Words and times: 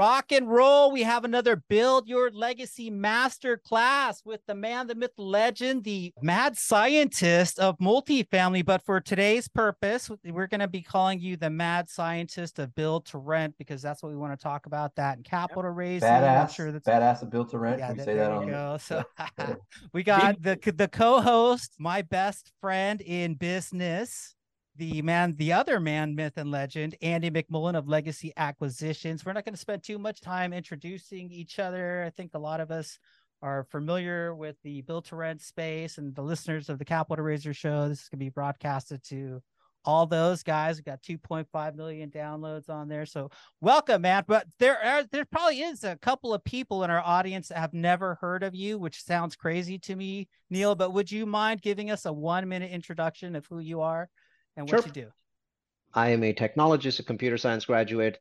Rock 0.00 0.32
and 0.32 0.50
roll. 0.50 0.90
We 0.90 1.02
have 1.02 1.26
another 1.26 1.56
Build 1.56 2.08
Your 2.08 2.30
Legacy 2.30 2.88
Master 2.88 3.58
Class 3.58 4.22
with 4.24 4.40
the 4.46 4.54
man, 4.54 4.86
the 4.86 4.94
myth, 4.94 5.10
legend, 5.18 5.84
the 5.84 6.14
mad 6.22 6.56
scientist 6.56 7.58
of 7.58 7.76
multifamily. 7.76 8.64
But 8.64 8.80
for 8.80 9.02
today's 9.02 9.46
purpose, 9.46 10.10
we're 10.24 10.46
going 10.46 10.62
to 10.62 10.68
be 10.68 10.80
calling 10.80 11.20
you 11.20 11.36
the 11.36 11.50
mad 11.50 11.90
scientist 11.90 12.58
of 12.58 12.74
build 12.74 13.04
to 13.08 13.18
rent 13.18 13.56
because 13.58 13.82
that's 13.82 14.02
what 14.02 14.08
we 14.08 14.16
want 14.16 14.32
to 14.32 14.42
talk 14.42 14.64
about. 14.64 14.94
That 14.96 15.18
and 15.18 15.24
capital 15.26 15.64
yep. 15.64 15.72
raising. 15.74 16.08
Badass. 16.08 16.40
I'm 16.40 16.48
sure 16.48 16.72
that's 16.72 16.88
badass 16.88 17.20
of 17.20 17.28
build 17.28 17.50
to 17.50 17.58
rent. 17.58 17.80
Yeah, 17.80 17.88
Can 17.88 17.98
we 17.98 18.04
say 18.04 18.14
that 18.14 18.30
on 18.30 18.48
go. 18.48 18.78
So 18.80 19.04
we 19.92 20.02
got 20.02 20.40
the 20.40 20.58
the 20.74 20.88
co-host, 20.88 21.74
my 21.78 22.00
best 22.00 22.52
friend 22.62 23.02
in 23.02 23.34
business 23.34 24.34
the 24.80 25.02
man, 25.02 25.34
the 25.36 25.52
other 25.52 25.78
man, 25.78 26.14
myth 26.14 26.38
and 26.38 26.50
legend, 26.50 26.96
Andy 27.02 27.30
McMullen 27.30 27.76
of 27.76 27.86
Legacy 27.86 28.32
Acquisitions. 28.38 29.26
We're 29.26 29.34
not 29.34 29.44
going 29.44 29.52
to 29.52 29.60
spend 29.60 29.82
too 29.82 29.98
much 29.98 30.22
time 30.22 30.54
introducing 30.54 31.30
each 31.30 31.58
other. 31.58 32.02
I 32.06 32.08
think 32.08 32.30
a 32.32 32.38
lot 32.38 32.60
of 32.60 32.70
us 32.70 32.98
are 33.42 33.64
familiar 33.64 34.34
with 34.34 34.56
the 34.64 34.80
build 34.80 35.04
to 35.06 35.16
rent 35.16 35.42
space 35.42 35.98
and 35.98 36.14
the 36.14 36.22
listeners 36.22 36.70
of 36.70 36.78
the 36.78 36.86
Capital 36.86 37.22
Raiser 37.22 37.52
show. 37.52 37.90
This 37.90 38.04
is 38.04 38.08
going 38.08 38.20
to 38.20 38.24
be 38.24 38.30
broadcasted 38.30 39.04
to 39.08 39.42
all 39.84 40.06
those 40.06 40.42
guys. 40.42 40.78
We 40.78 40.82
got 40.82 41.02
2.5 41.02 41.74
million 41.74 42.10
downloads 42.10 42.70
on 42.70 42.88
there. 42.88 43.04
So 43.04 43.30
welcome, 43.60 44.00
man. 44.00 44.24
But 44.26 44.46
there 44.58 44.82
are 44.82 45.04
there 45.12 45.26
probably 45.26 45.60
is 45.60 45.84
a 45.84 45.96
couple 45.96 46.32
of 46.32 46.42
people 46.42 46.84
in 46.84 46.90
our 46.90 47.02
audience 47.04 47.48
that 47.48 47.58
have 47.58 47.74
never 47.74 48.14
heard 48.22 48.42
of 48.42 48.54
you, 48.54 48.78
which 48.78 49.02
sounds 49.02 49.36
crazy 49.36 49.78
to 49.80 49.94
me, 49.94 50.28
Neal. 50.48 50.74
But 50.74 50.94
would 50.94 51.12
you 51.12 51.26
mind 51.26 51.60
giving 51.60 51.90
us 51.90 52.06
a 52.06 52.12
one 52.14 52.48
minute 52.48 52.70
introduction 52.70 53.36
of 53.36 53.44
who 53.44 53.58
you 53.58 53.82
are 53.82 54.08
and 54.56 54.70
what 54.70 54.82
sure. 54.82 54.86
you 54.86 54.92
do. 54.92 55.10
I 55.92 56.10
am 56.10 56.22
a 56.22 56.32
technologist, 56.32 57.00
a 57.00 57.02
computer 57.02 57.36
science 57.36 57.64
graduate, 57.64 58.18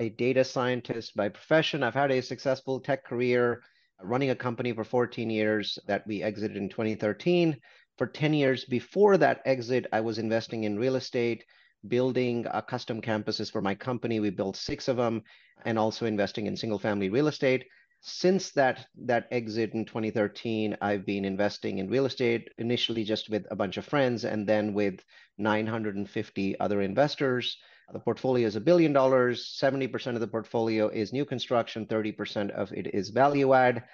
a 0.00 0.08
data 0.08 0.44
scientist 0.44 1.14
by 1.14 1.28
profession. 1.28 1.82
I've 1.82 1.94
had 1.94 2.10
a 2.10 2.20
successful 2.20 2.80
tech 2.80 3.04
career 3.04 3.62
running 4.02 4.30
a 4.30 4.34
company 4.34 4.72
for 4.72 4.84
14 4.84 5.30
years 5.30 5.78
that 5.86 6.06
we 6.06 6.22
exited 6.22 6.56
in 6.56 6.68
2013. 6.68 7.56
For 7.98 8.06
10 8.06 8.34
years 8.34 8.64
before 8.64 9.16
that 9.18 9.42
exit, 9.44 9.86
I 9.92 10.00
was 10.00 10.18
investing 10.18 10.64
in 10.64 10.78
real 10.78 10.96
estate, 10.96 11.44
building 11.86 12.46
uh, 12.48 12.62
custom 12.62 13.00
campuses 13.00 13.50
for 13.50 13.60
my 13.60 13.74
company. 13.74 14.18
We 14.18 14.30
built 14.30 14.56
six 14.56 14.88
of 14.88 14.96
them, 14.96 15.22
and 15.64 15.78
also 15.78 16.06
investing 16.06 16.46
in 16.46 16.56
single 16.56 16.78
family 16.78 17.10
real 17.10 17.28
estate 17.28 17.66
since 18.02 18.50
that 18.50 18.86
that 19.04 19.28
exit 19.30 19.74
in 19.74 19.84
2013 19.84 20.76
i've 20.82 21.06
been 21.06 21.24
investing 21.24 21.78
in 21.78 21.88
real 21.88 22.04
estate 22.04 22.50
initially 22.58 23.04
just 23.04 23.30
with 23.30 23.46
a 23.50 23.56
bunch 23.56 23.76
of 23.76 23.84
friends 23.84 24.24
and 24.24 24.46
then 24.46 24.74
with 24.74 25.00
950 25.38 26.60
other 26.60 26.82
investors. 26.82 27.58
The 27.92 27.98
portfolio 27.98 28.46
is 28.46 28.56
a 28.56 28.60
billion 28.60 28.92
dollars 28.92 29.58
70% 29.60 30.14
of 30.14 30.20
the 30.20 30.26
portfolio 30.26 30.88
is 30.88 31.12
new 31.12 31.24
construction 31.24 31.86
30% 31.86 32.50
of 32.50 32.72
it 32.72 32.94
is 32.94 33.10
value 33.10 33.52
add. 33.52 33.84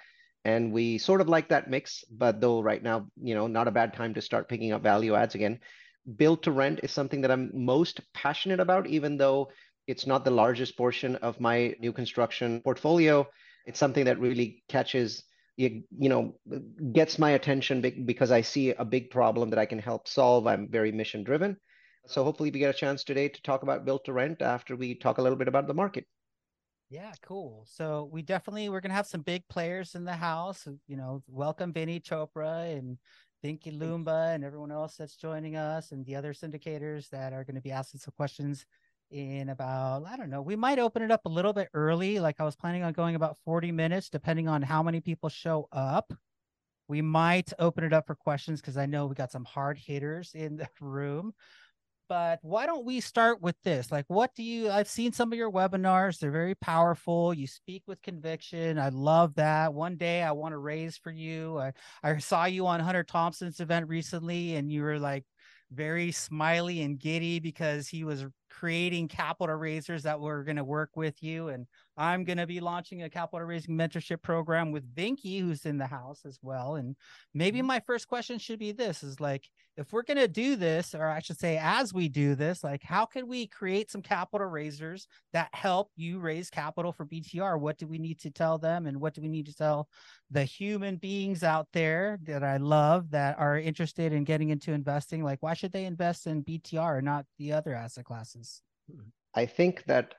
And 0.45 0.71
we 0.71 0.97
sort 0.97 1.19
of 1.19 1.27
like 1.27 1.49
that 1.49 1.69
mix 1.69 2.03
but 2.09 2.39
though 2.39 2.61
right 2.61 2.81
now 2.81 3.07
you 3.21 3.35
know 3.35 3.47
not 3.47 3.67
a 3.67 3.71
bad 3.71 3.93
time 3.93 4.13
to 4.13 4.21
start 4.21 4.47
picking 4.47 4.71
up 4.71 4.83
value 4.83 5.15
adds 5.15 5.35
again. 5.35 5.59
Build 6.15 6.43
to 6.43 6.51
rent 6.51 6.79
is 6.81 6.91
something 6.91 7.21
that 7.21 7.31
i'm 7.31 7.51
most 7.53 7.99
passionate 8.13 8.59
about 8.59 8.87
even 8.87 9.17
though 9.17 9.49
it's 9.87 10.07
not 10.07 10.23
the 10.23 10.31
largest 10.31 10.77
portion 10.77 11.15
of 11.17 11.39
my 11.41 11.75
new 11.79 11.91
construction 11.91 12.61
portfolio 12.61 13.27
it's 13.69 13.79
something 13.79 14.05
that 14.05 14.19
really 14.19 14.63
catches 14.67 15.23
you, 15.55 15.83
you 15.95 16.09
know 16.09 16.33
gets 16.91 17.19
my 17.19 17.31
attention 17.31 17.81
because 18.05 18.31
I 18.31 18.41
see 18.41 18.71
a 18.71 18.83
big 18.83 19.11
problem 19.11 19.51
that 19.51 19.59
I 19.59 19.67
can 19.67 19.77
help 19.77 20.07
solve. 20.07 20.47
I'm 20.47 20.67
very 20.69 20.91
mission 20.91 21.23
driven. 21.23 21.55
So 22.07 22.23
hopefully 22.23 22.49
we 22.49 22.59
get 22.59 22.73
a 22.73 22.77
chance 22.77 23.03
today 23.03 23.29
to 23.29 23.41
talk 23.43 23.61
about 23.61 23.85
build 23.85 24.05
to 24.05 24.13
rent 24.13 24.41
after 24.41 24.75
we 24.75 24.95
talk 24.95 25.19
a 25.19 25.21
little 25.21 25.37
bit 25.37 25.47
about 25.47 25.67
the 25.67 25.75
market. 25.75 26.05
Yeah, 26.89 27.11
cool. 27.21 27.67
So 27.69 28.09
we 28.11 28.23
definitely 28.23 28.69
we're 28.69 28.79
gonna 28.79 28.95
have 28.95 29.05
some 29.05 29.21
big 29.21 29.47
players 29.49 29.93
in 29.93 30.03
the 30.03 30.13
house. 30.13 30.67
You 30.87 30.97
know, 30.97 31.21
welcome 31.27 31.71
Vinney 31.71 32.01
Chopra 32.01 32.75
and 32.75 32.97
Vinky 33.43 33.77
Lumba 33.77 34.33
and 34.33 34.43
everyone 34.43 34.71
else 34.71 34.95
that's 34.97 35.15
joining 35.15 35.55
us 35.55 35.91
and 35.91 36.03
the 36.05 36.15
other 36.15 36.33
syndicators 36.33 37.09
that 37.09 37.33
are 37.33 37.43
going 37.43 37.55
to 37.55 37.61
be 37.61 37.71
asking 37.71 37.99
some 38.01 38.13
questions 38.17 38.65
in 39.11 39.49
about 39.49 40.05
I 40.05 40.17
don't 40.17 40.29
know. 40.29 40.41
We 40.41 40.55
might 40.55 40.79
open 40.79 41.01
it 41.01 41.11
up 41.11 41.25
a 41.25 41.29
little 41.29 41.53
bit 41.53 41.69
early. 41.73 42.19
Like 42.19 42.39
I 42.39 42.43
was 42.43 42.55
planning 42.55 42.83
on 42.83 42.93
going 42.93 43.15
about 43.15 43.37
40 43.45 43.71
minutes, 43.71 44.09
depending 44.09 44.47
on 44.47 44.61
how 44.61 44.83
many 44.83 45.01
people 45.01 45.29
show 45.29 45.67
up. 45.71 46.13
We 46.87 47.01
might 47.01 47.53
open 47.59 47.83
it 47.83 47.93
up 47.93 48.07
for 48.07 48.15
questions 48.15 48.61
because 48.61 48.77
I 48.77 48.87
know 48.87 49.05
we 49.05 49.15
got 49.15 49.31
some 49.31 49.45
hard 49.45 49.77
hitters 49.77 50.31
in 50.33 50.57
the 50.57 50.67
room. 50.81 51.33
But 52.07 52.39
why 52.41 52.65
don't 52.65 52.85
we 52.85 53.01
start 53.01 53.39
with 53.39 53.55
this? 53.63 53.91
Like, 53.91 54.05
what 54.07 54.33
do 54.35 54.41
you? 54.41 54.71
I've 54.71 54.87
seen 54.87 55.11
some 55.11 55.31
of 55.31 55.37
your 55.37 55.51
webinars, 55.51 56.17
they're 56.17 56.31
very 56.31 56.55
powerful. 56.55 57.35
You 57.35 57.45
speak 57.45 57.83
with 57.85 58.01
conviction. 58.01 58.79
I 58.79 58.89
love 58.89 59.35
that. 59.35 59.75
One 59.75 59.95
day 59.95 60.23
I 60.23 60.31
want 60.31 60.53
to 60.53 60.57
raise 60.57 60.97
for 60.97 61.11
you. 61.11 61.59
I, 61.59 61.73
I 62.01 62.17
saw 62.17 62.45
you 62.45 62.65
on 62.65 62.79
Hunter 62.79 63.03
Thompson's 63.03 63.59
event 63.59 63.87
recently, 63.87 64.55
and 64.55 64.71
you 64.71 64.81
were 64.81 64.97
like 64.97 65.23
very 65.71 66.11
smiley 66.11 66.81
and 66.81 66.99
giddy 66.99 67.39
because 67.39 67.87
he 67.87 68.03
was 68.03 68.25
creating 68.49 69.07
capital 69.07 69.55
raisers 69.55 70.03
that 70.03 70.19
we're 70.19 70.43
going 70.43 70.57
to 70.57 70.63
work 70.63 70.91
with 70.95 71.21
you. 71.21 71.49
And 71.49 71.67
I'm 71.97 72.23
going 72.23 72.37
to 72.37 72.47
be 72.47 72.59
launching 72.59 73.03
a 73.03 73.09
capital 73.09 73.45
raising 73.45 73.75
mentorship 73.75 74.21
program 74.21 74.71
with 74.71 74.95
Vinky, 74.95 75.41
who's 75.41 75.65
in 75.65 75.77
the 75.77 75.85
house 75.85 76.21
as 76.25 76.39
well. 76.41 76.75
And 76.75 76.95
maybe 77.33 77.59
mm-hmm. 77.59 77.67
my 77.67 77.79
first 77.81 78.07
question 78.07 78.39
should 78.39 78.59
be 78.59 78.71
this 78.71 79.03
is 79.03 79.19
like, 79.19 79.49
if 79.75 79.93
we're 79.93 80.03
going 80.03 80.17
to 80.17 80.27
do 80.27 80.55
this, 80.55 80.95
or 80.95 81.07
I 81.07 81.19
should 81.19 81.39
say, 81.39 81.57
as 81.61 81.93
we 81.93 82.09
do 82.09 82.35
this, 82.35 82.63
like, 82.63 82.83
how 82.83 83.05
can 83.05 83.27
we 83.27 83.47
create 83.47 83.91
some 83.91 84.01
capital 84.01 84.47
raisers 84.47 85.07
that 85.33 85.49
help 85.53 85.91
you 85.95 86.19
raise 86.19 86.49
capital 86.49 86.91
for 86.91 87.05
BTR? 87.05 87.59
What 87.59 87.77
do 87.77 87.87
we 87.87 87.97
need 87.97 88.19
to 88.19 88.31
tell 88.31 88.57
them? 88.57 88.87
And 88.87 88.99
what 88.99 89.13
do 89.13 89.21
we 89.21 89.29
need 89.29 89.45
to 89.47 89.55
tell 89.55 89.89
the 90.31 90.43
human 90.43 90.97
beings 90.97 91.43
out 91.43 91.67
there 91.73 92.19
that 92.23 92.43
I 92.43 92.57
love 92.57 93.11
that 93.11 93.37
are 93.39 93.57
interested 93.57 94.13
in 94.13 94.23
getting 94.23 94.49
into 94.49 94.73
investing? 94.73 95.23
Like, 95.23 95.41
why 95.41 95.53
should 95.53 95.71
they 95.71 95.85
invest 95.85 96.27
in 96.27 96.43
BTR 96.43 96.97
and 96.97 97.05
not 97.05 97.25
the 97.37 97.53
other 97.53 97.73
asset 97.73 98.05
classes? 98.05 98.38
I 99.35 99.45
think 99.45 99.83
that 99.85 100.13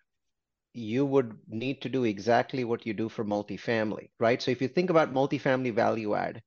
you 0.72 1.06
would 1.06 1.38
need 1.48 1.82
to 1.82 1.88
do 1.88 2.04
exactly 2.04 2.64
what 2.64 2.86
you 2.86 2.94
do 2.94 3.08
for 3.08 3.24
multifamily, 3.24 4.10
right? 4.18 4.40
So 4.42 4.50
if 4.50 4.62
you 4.62 4.68
think 4.68 4.90
about 4.90 5.12
multifamily 5.12 5.74
value 5.74 6.14
add, 6.14 6.42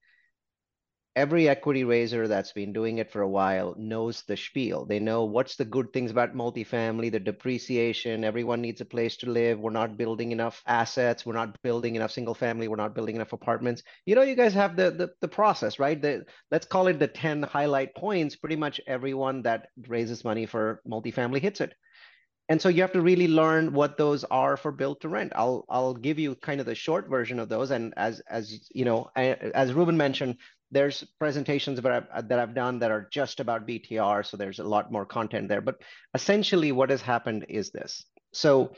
every 1.16 1.47
equity 1.47 1.84
raiser 1.84 2.28
that's 2.28 2.51
been 2.51 2.74
doing 2.74 2.97
it 2.97 3.12
for 3.12 3.22
a 3.22 3.28
while 3.28 3.75
knows 3.78 4.24
the 4.24 4.35
spiel. 4.35 4.85
They 4.85 5.00
know 5.00 5.25
what's 5.25 5.56
the 5.56 5.66
good 5.66 5.94
things 5.94 6.12
about 6.12 6.35
multifamily, 6.35 7.12
the 7.12 7.19
depreciation, 7.19 8.24
everyone 8.24 8.62
needs 8.62 8.81
a 8.81 8.85
place 8.85 9.16
to 9.18 9.29
live. 9.29 9.59
We're 9.59 9.72
not 9.72 9.97
building 9.97 10.31
enough 10.31 10.63
assets, 10.66 11.25
we're 11.25 11.34
not 11.34 11.62
building 11.62 11.96
enough 11.96 12.12
single 12.12 12.34
family, 12.34 12.68
we're 12.68 12.75
not 12.75 12.96
building 12.96 13.16
enough 13.16 13.34
apartments. 13.34 13.84
You 14.06 14.16
know, 14.16 14.24
you 14.24 14.35
guys 14.35 14.53
have 14.53 14.75
the 14.75 14.91
the, 14.91 15.09
the 15.22 15.28
process, 15.28 15.79
right? 15.79 16.01
The, 16.01 16.25
let's 16.51 16.66
call 16.66 16.88
it 16.88 17.00
the 17.00 17.07
10 17.07 17.44
highlight 17.44 17.95
points. 17.95 18.35
Pretty 18.35 18.56
much 18.56 18.81
everyone 18.88 19.44
that 19.44 19.68
raises 19.88 20.24
money 20.24 20.45
for 20.45 20.81
multifamily 20.88 21.40
hits 21.40 21.62
it 21.62 21.74
and 22.50 22.62
so 22.62 22.69
you 22.69 22.81
have 22.81 22.91
to 22.91 23.01
really 23.01 23.28
learn 23.28 23.74
what 23.74 23.97
those 23.97 24.24
are 24.25 24.57
for 24.57 24.72
build 24.72 25.00
to 25.01 25.09
rent 25.09 25.31
i'll 25.35 25.66
i'll 25.69 25.94
give 25.94 26.19
you 26.19 26.35
kind 26.35 26.59
of 26.59 26.66
the 26.66 26.75
short 26.75 27.09
version 27.09 27.40
of 27.40 27.50
those 27.50 27.72
and 27.72 27.94
as 27.97 28.22
as 28.30 28.68
you 28.74 28.85
know 28.85 29.09
as 29.16 29.74
ruben 29.74 29.97
mentioned 29.97 30.38
there's 30.73 31.03
presentations 31.19 31.79
that 31.79 31.91
I've, 31.91 32.28
that 32.28 32.39
I've 32.39 32.56
done 32.56 32.79
that 32.79 32.91
are 32.91 33.07
just 33.11 33.39
about 33.39 33.67
btr 33.67 34.25
so 34.25 34.35
there's 34.35 34.59
a 34.59 34.63
lot 34.63 34.91
more 34.91 35.06
content 35.06 35.47
there 35.47 35.61
but 35.61 35.81
essentially 36.13 36.72
what 36.72 36.89
has 36.89 37.01
happened 37.01 37.45
is 37.50 37.72
this. 37.72 38.06
So 38.34 38.73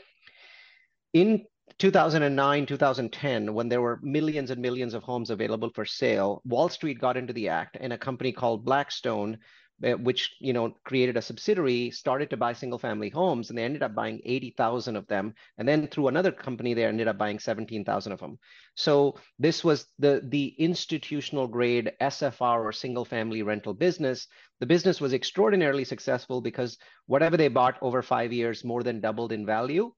in 1.12 1.46
2009 1.78 2.66
2010 2.66 3.52
when 3.52 3.68
there 3.68 3.82
were 3.82 3.98
millions 4.02 4.50
and 4.50 4.62
millions 4.62 4.94
of 4.94 5.02
homes 5.02 5.30
available 5.30 5.70
for 5.74 5.84
sale 5.84 6.40
wall 6.44 6.68
street 6.68 7.00
got 7.00 7.16
into 7.16 7.32
the 7.32 7.48
act 7.48 7.76
and 7.80 7.92
a 7.92 7.98
company 7.98 8.32
called 8.32 8.64
blackstone 8.64 9.38
Eh, 9.82 9.92
which 9.92 10.34
you 10.40 10.54
know 10.54 10.74
created 10.84 11.18
a 11.18 11.22
subsidiary, 11.22 11.90
started 11.90 12.30
to 12.30 12.36
buy 12.36 12.54
single 12.54 12.78
family 12.78 13.10
homes, 13.10 13.50
and 13.50 13.58
they 13.58 13.64
ended 13.64 13.82
up 13.82 13.94
buying 13.94 14.22
80,000 14.24 14.96
of 14.96 15.06
them. 15.06 15.34
And 15.58 15.68
then 15.68 15.86
through 15.88 16.08
another 16.08 16.32
company, 16.32 16.72
they 16.72 16.86
ended 16.86 17.08
up 17.08 17.18
buying 17.18 17.38
17,000 17.38 18.12
of 18.12 18.18
them. 18.18 18.38
So 18.74 19.16
this 19.38 19.62
was 19.62 19.86
the 19.98 20.22
the 20.24 20.54
institutional 20.58 21.46
grade 21.46 21.92
SFR 22.00 22.64
or 22.64 22.72
single 22.72 23.04
family 23.04 23.42
rental 23.42 23.74
business. 23.74 24.28
The 24.60 24.66
business 24.66 24.98
was 24.98 25.12
extraordinarily 25.12 25.84
successful 25.84 26.40
because 26.40 26.78
whatever 27.04 27.36
they 27.36 27.48
bought 27.48 27.76
over 27.82 28.02
five 28.02 28.32
years 28.32 28.64
more 28.64 28.82
than 28.82 29.02
doubled 29.02 29.32
in 29.32 29.44
value 29.44 29.92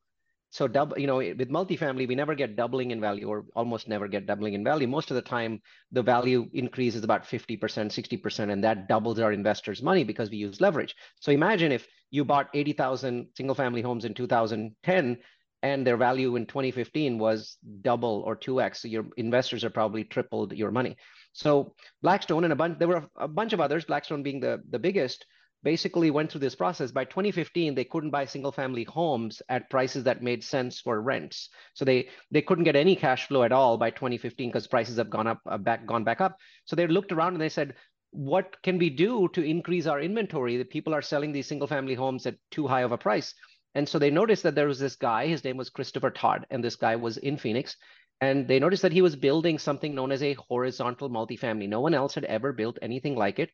so 0.50 0.66
double, 0.66 0.98
you 0.98 1.06
know, 1.06 1.16
with 1.16 1.50
multifamily, 1.50 2.08
we 2.08 2.14
never 2.14 2.34
get 2.34 2.56
doubling 2.56 2.90
in 2.90 3.00
value 3.00 3.28
or 3.28 3.44
almost 3.54 3.86
never 3.86 4.08
get 4.08 4.26
doubling 4.26 4.54
in 4.54 4.64
value. 4.64 4.88
Most 4.88 5.10
of 5.10 5.14
the 5.14 5.22
time, 5.22 5.60
the 5.92 6.02
value 6.02 6.48
increase 6.54 6.94
is 6.94 7.04
about 7.04 7.24
50%, 7.24 7.58
60%, 7.58 8.50
and 8.50 8.64
that 8.64 8.88
doubles 8.88 9.18
our 9.18 9.32
investors' 9.32 9.82
money 9.82 10.04
because 10.04 10.30
we 10.30 10.38
use 10.38 10.60
leverage. 10.60 10.94
So 11.20 11.32
imagine 11.32 11.70
if 11.70 11.86
you 12.10 12.24
bought 12.24 12.48
80,000 12.54 13.28
single 13.36 13.54
family 13.54 13.82
homes 13.82 14.06
in 14.06 14.14
2010 14.14 15.18
and 15.62 15.86
their 15.86 15.96
value 15.96 16.36
in 16.36 16.46
2015 16.46 17.18
was 17.18 17.58
double 17.82 18.22
or 18.24 18.34
2x. 18.36 18.76
So 18.76 18.88
your 18.88 19.06
investors 19.16 19.64
are 19.64 19.70
probably 19.70 20.04
tripled 20.04 20.52
your 20.52 20.70
money. 20.70 20.96
So 21.32 21.74
Blackstone 22.00 22.44
and 22.44 22.52
a 22.52 22.56
bunch, 22.56 22.78
there 22.78 22.88
were 22.88 23.06
a 23.16 23.28
bunch 23.28 23.52
of 23.52 23.60
others, 23.60 23.84
Blackstone 23.84 24.22
being 24.22 24.40
the, 24.40 24.62
the 24.70 24.78
biggest, 24.78 25.26
basically 25.62 26.10
went 26.10 26.30
through 26.30 26.40
this 26.40 26.54
process. 26.54 26.90
By 26.90 27.04
2015, 27.04 27.74
they 27.74 27.84
couldn't 27.84 28.10
buy 28.10 28.24
single 28.24 28.52
family 28.52 28.84
homes 28.84 29.42
at 29.48 29.70
prices 29.70 30.04
that 30.04 30.22
made 30.22 30.44
sense 30.44 30.80
for 30.80 31.00
rents. 31.00 31.48
So 31.74 31.84
they 31.84 32.08
they 32.30 32.42
couldn't 32.42 32.64
get 32.64 32.76
any 32.76 32.96
cash 32.96 33.26
flow 33.28 33.42
at 33.42 33.52
all 33.52 33.76
by 33.76 33.90
2015 33.90 34.48
because 34.48 34.66
prices 34.66 34.96
have 34.98 35.10
gone 35.10 35.26
up 35.26 35.40
uh, 35.46 35.58
back 35.58 35.86
gone 35.86 36.04
back 36.04 36.20
up. 36.20 36.36
So 36.64 36.76
they 36.76 36.86
looked 36.86 37.12
around 37.12 37.34
and 37.34 37.42
they 37.42 37.48
said, 37.48 37.74
what 38.10 38.56
can 38.62 38.78
we 38.78 38.90
do 38.90 39.28
to 39.34 39.42
increase 39.42 39.86
our 39.86 40.00
inventory? 40.00 40.56
That 40.56 40.70
people 40.70 40.94
are 40.94 41.02
selling 41.02 41.32
these 41.32 41.46
single 41.46 41.68
family 41.68 41.94
homes 41.94 42.26
at 42.26 42.36
too 42.50 42.66
high 42.66 42.82
of 42.82 42.92
a 42.92 42.98
price. 42.98 43.34
And 43.74 43.88
so 43.88 43.98
they 43.98 44.10
noticed 44.10 44.42
that 44.44 44.54
there 44.54 44.66
was 44.66 44.78
this 44.78 44.96
guy, 44.96 45.26
his 45.26 45.44
name 45.44 45.56
was 45.56 45.70
Christopher 45.70 46.10
Todd, 46.10 46.46
and 46.50 46.64
this 46.64 46.76
guy 46.76 46.96
was 46.96 47.18
in 47.18 47.36
Phoenix. 47.36 47.76
And 48.20 48.48
they 48.48 48.58
noticed 48.58 48.82
that 48.82 48.92
he 48.92 49.02
was 49.02 49.14
building 49.14 49.58
something 49.58 49.94
known 49.94 50.10
as 50.10 50.22
a 50.22 50.34
horizontal 50.34 51.08
multifamily. 51.08 51.68
No 51.68 51.80
one 51.80 51.94
else 51.94 52.14
had 52.14 52.24
ever 52.24 52.52
built 52.52 52.78
anything 52.82 53.14
like 53.14 53.38
it. 53.38 53.50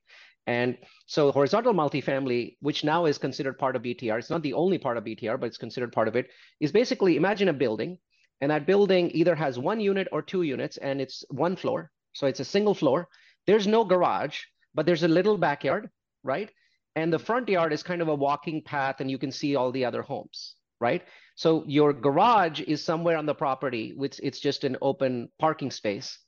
And 0.47 0.79
so 1.07 1.33
horizontal 1.33 1.75
multifamily, 1.75 2.57
which 2.61 2.85
now 2.85 3.07
is 3.07 3.19
considered 3.19 3.59
part 3.59 3.77
of 3.77 3.83
BTR, 3.83 4.19
it's 4.19 4.31
not 4.31 4.43
the 4.43 4.55
only 4.55 4.79
part 4.79 4.97
of 4.97 5.05
BTR, 5.05 5.39
but 5.39 5.47
it's 5.47 5.59
considered 5.59 5.93
part 5.93 6.09
of 6.09 6.17
it, 6.17 6.29
is 6.61 6.73
basically 6.73 7.17
imagine 7.17 7.49
a 7.49 7.53
building, 7.53 7.99
and 8.41 8.51
that 8.51 8.67
building 8.67 9.11
either 9.15 9.35
has 9.35 9.59
one 9.59 9.81
unit 9.81 10.09
or 10.13 10.21
two 10.23 10.43
units, 10.43 10.77
and 10.79 11.01
it's 11.01 11.25
one 11.31 11.57
floor. 11.57 11.91
So 12.13 12.27
it's 12.27 12.41
a 12.41 12.45
single 12.45 12.75
floor. 12.75 13.09
There's 13.47 13.67
no 13.67 13.85
garage, 13.85 14.41
but 14.75 14.87
there's 14.87 15.03
a 15.03 15.09
little 15.09 15.39
backyard, 15.39 15.89
right? 16.23 16.51
And 16.97 17.13
the 17.13 17.19
front 17.19 17.49
yard 17.49 17.73
is 17.73 17.83
kind 17.83 18.03
of 18.03 18.09
a 18.09 18.15
walking 18.15 18.63
path, 18.63 19.01
and 19.01 19.11
you 19.11 19.19
can 19.19 19.33
see 19.33 19.57
all 19.57 19.73
the 19.73 19.85
other 19.85 20.03
homes, 20.03 20.57
right? 20.79 21.03
So 21.35 21.65
your 21.67 21.93
garage 21.93 22.61
is 22.61 22.85
somewhere 22.85 23.17
on 23.17 23.27
the 23.27 23.35
property, 23.35 23.93
which 23.97 24.21
it's 24.23 24.41
just 24.41 24.65
an 24.65 24.77
open 24.81 25.31
parking 25.39 25.71
space, 25.71 26.19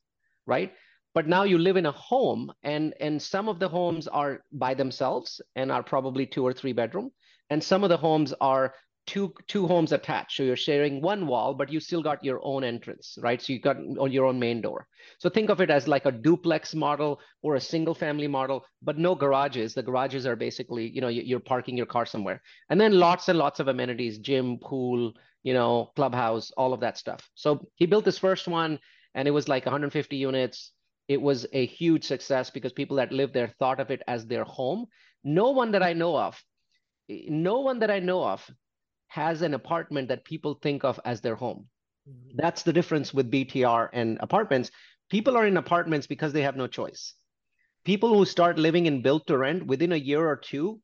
right? 0.46 0.72
But 1.14 1.28
now 1.28 1.44
you 1.44 1.58
live 1.58 1.76
in 1.76 1.86
a 1.86 1.92
home, 1.92 2.52
and 2.62 2.92
and 3.00 3.22
some 3.22 3.48
of 3.48 3.58
the 3.58 3.68
homes 3.68 4.08
are 4.08 4.42
by 4.52 4.74
themselves 4.74 5.40
and 5.54 5.72
are 5.72 5.82
probably 5.82 6.26
two 6.26 6.44
or 6.46 6.52
three 6.52 6.72
bedroom, 6.72 7.10
and 7.50 7.62
some 7.62 7.84
of 7.84 7.88
the 7.88 7.96
homes 7.96 8.34
are 8.40 8.74
two 9.06 9.32
two 9.46 9.66
homes 9.66 9.92
attached. 9.92 10.36
So 10.36 10.42
you're 10.42 10.56
sharing 10.56 11.00
one 11.00 11.26
wall, 11.26 11.54
but 11.54 11.70
you 11.72 11.80
still 11.80 12.02
got 12.02 12.24
your 12.24 12.40
own 12.42 12.64
entrance, 12.64 13.16
right? 13.22 13.40
So 13.40 13.52
you 13.52 13.60
got 13.60 13.76
on 13.76 14.12
your 14.12 14.26
own 14.26 14.38
main 14.38 14.60
door. 14.60 14.88
So 15.18 15.28
think 15.28 15.50
of 15.50 15.60
it 15.60 15.70
as 15.70 15.86
like 15.86 16.06
a 16.06 16.12
duplex 16.12 16.74
model 16.74 17.20
or 17.42 17.54
a 17.54 17.60
single 17.60 17.94
family 17.94 18.26
model, 18.26 18.64
but 18.82 18.98
no 18.98 19.14
garages. 19.14 19.74
The 19.74 19.82
garages 19.82 20.26
are 20.26 20.36
basically, 20.36 20.88
you 20.88 21.00
know, 21.00 21.08
you're 21.08 21.40
parking 21.40 21.76
your 21.76 21.86
car 21.86 22.06
somewhere. 22.06 22.42
And 22.68 22.80
then 22.80 22.98
lots 22.98 23.28
and 23.28 23.38
lots 23.38 23.60
of 23.60 23.68
amenities, 23.68 24.18
gym, 24.18 24.58
pool, 24.58 25.12
you 25.42 25.54
know, 25.54 25.92
clubhouse, 25.94 26.50
all 26.56 26.72
of 26.72 26.80
that 26.80 26.98
stuff. 26.98 27.30
So 27.34 27.68
he 27.76 27.86
built 27.86 28.04
this 28.04 28.18
first 28.18 28.48
one 28.48 28.78
and 29.14 29.28
it 29.28 29.30
was 29.30 29.48
like 29.48 29.64
150 29.64 30.16
units. 30.16 30.72
It 31.08 31.22
was 31.22 31.46
a 31.52 31.66
huge 31.66 32.04
success 32.04 32.50
because 32.50 32.72
people 32.72 32.96
that 32.96 33.12
lived 33.12 33.32
there 33.32 33.54
thought 33.60 33.78
of 33.78 33.92
it 33.92 34.02
as 34.08 34.26
their 34.26 34.42
home. 34.42 34.86
No 35.22 35.50
one 35.50 35.70
that 35.72 35.82
I 35.82 35.92
know 35.92 36.18
of, 36.18 36.42
no 37.08 37.60
one 37.60 37.78
that 37.78 37.90
I 37.90 38.00
know 38.00 38.24
of 38.24 38.44
has 39.08 39.42
an 39.42 39.54
apartment 39.54 40.08
that 40.08 40.24
people 40.24 40.54
think 40.54 40.84
of 40.84 41.00
as 41.04 41.20
their 41.20 41.34
home. 41.34 41.66
Mm-hmm. 42.08 42.36
That's 42.36 42.62
the 42.62 42.72
difference 42.72 43.12
with 43.14 43.30
BTR 43.30 43.88
and 43.92 44.18
apartments. 44.20 44.70
People 45.10 45.36
are 45.36 45.46
in 45.46 45.56
apartments 45.56 46.06
because 46.06 46.32
they 46.32 46.42
have 46.42 46.56
no 46.56 46.66
choice. 46.66 47.14
People 47.84 48.14
who 48.14 48.24
start 48.24 48.58
living 48.58 48.86
in 48.86 49.02
built 49.02 49.26
to 49.28 49.38
rent 49.38 49.66
within 49.66 49.92
a 49.92 49.96
year 49.96 50.26
or 50.26 50.36
two, 50.36 50.80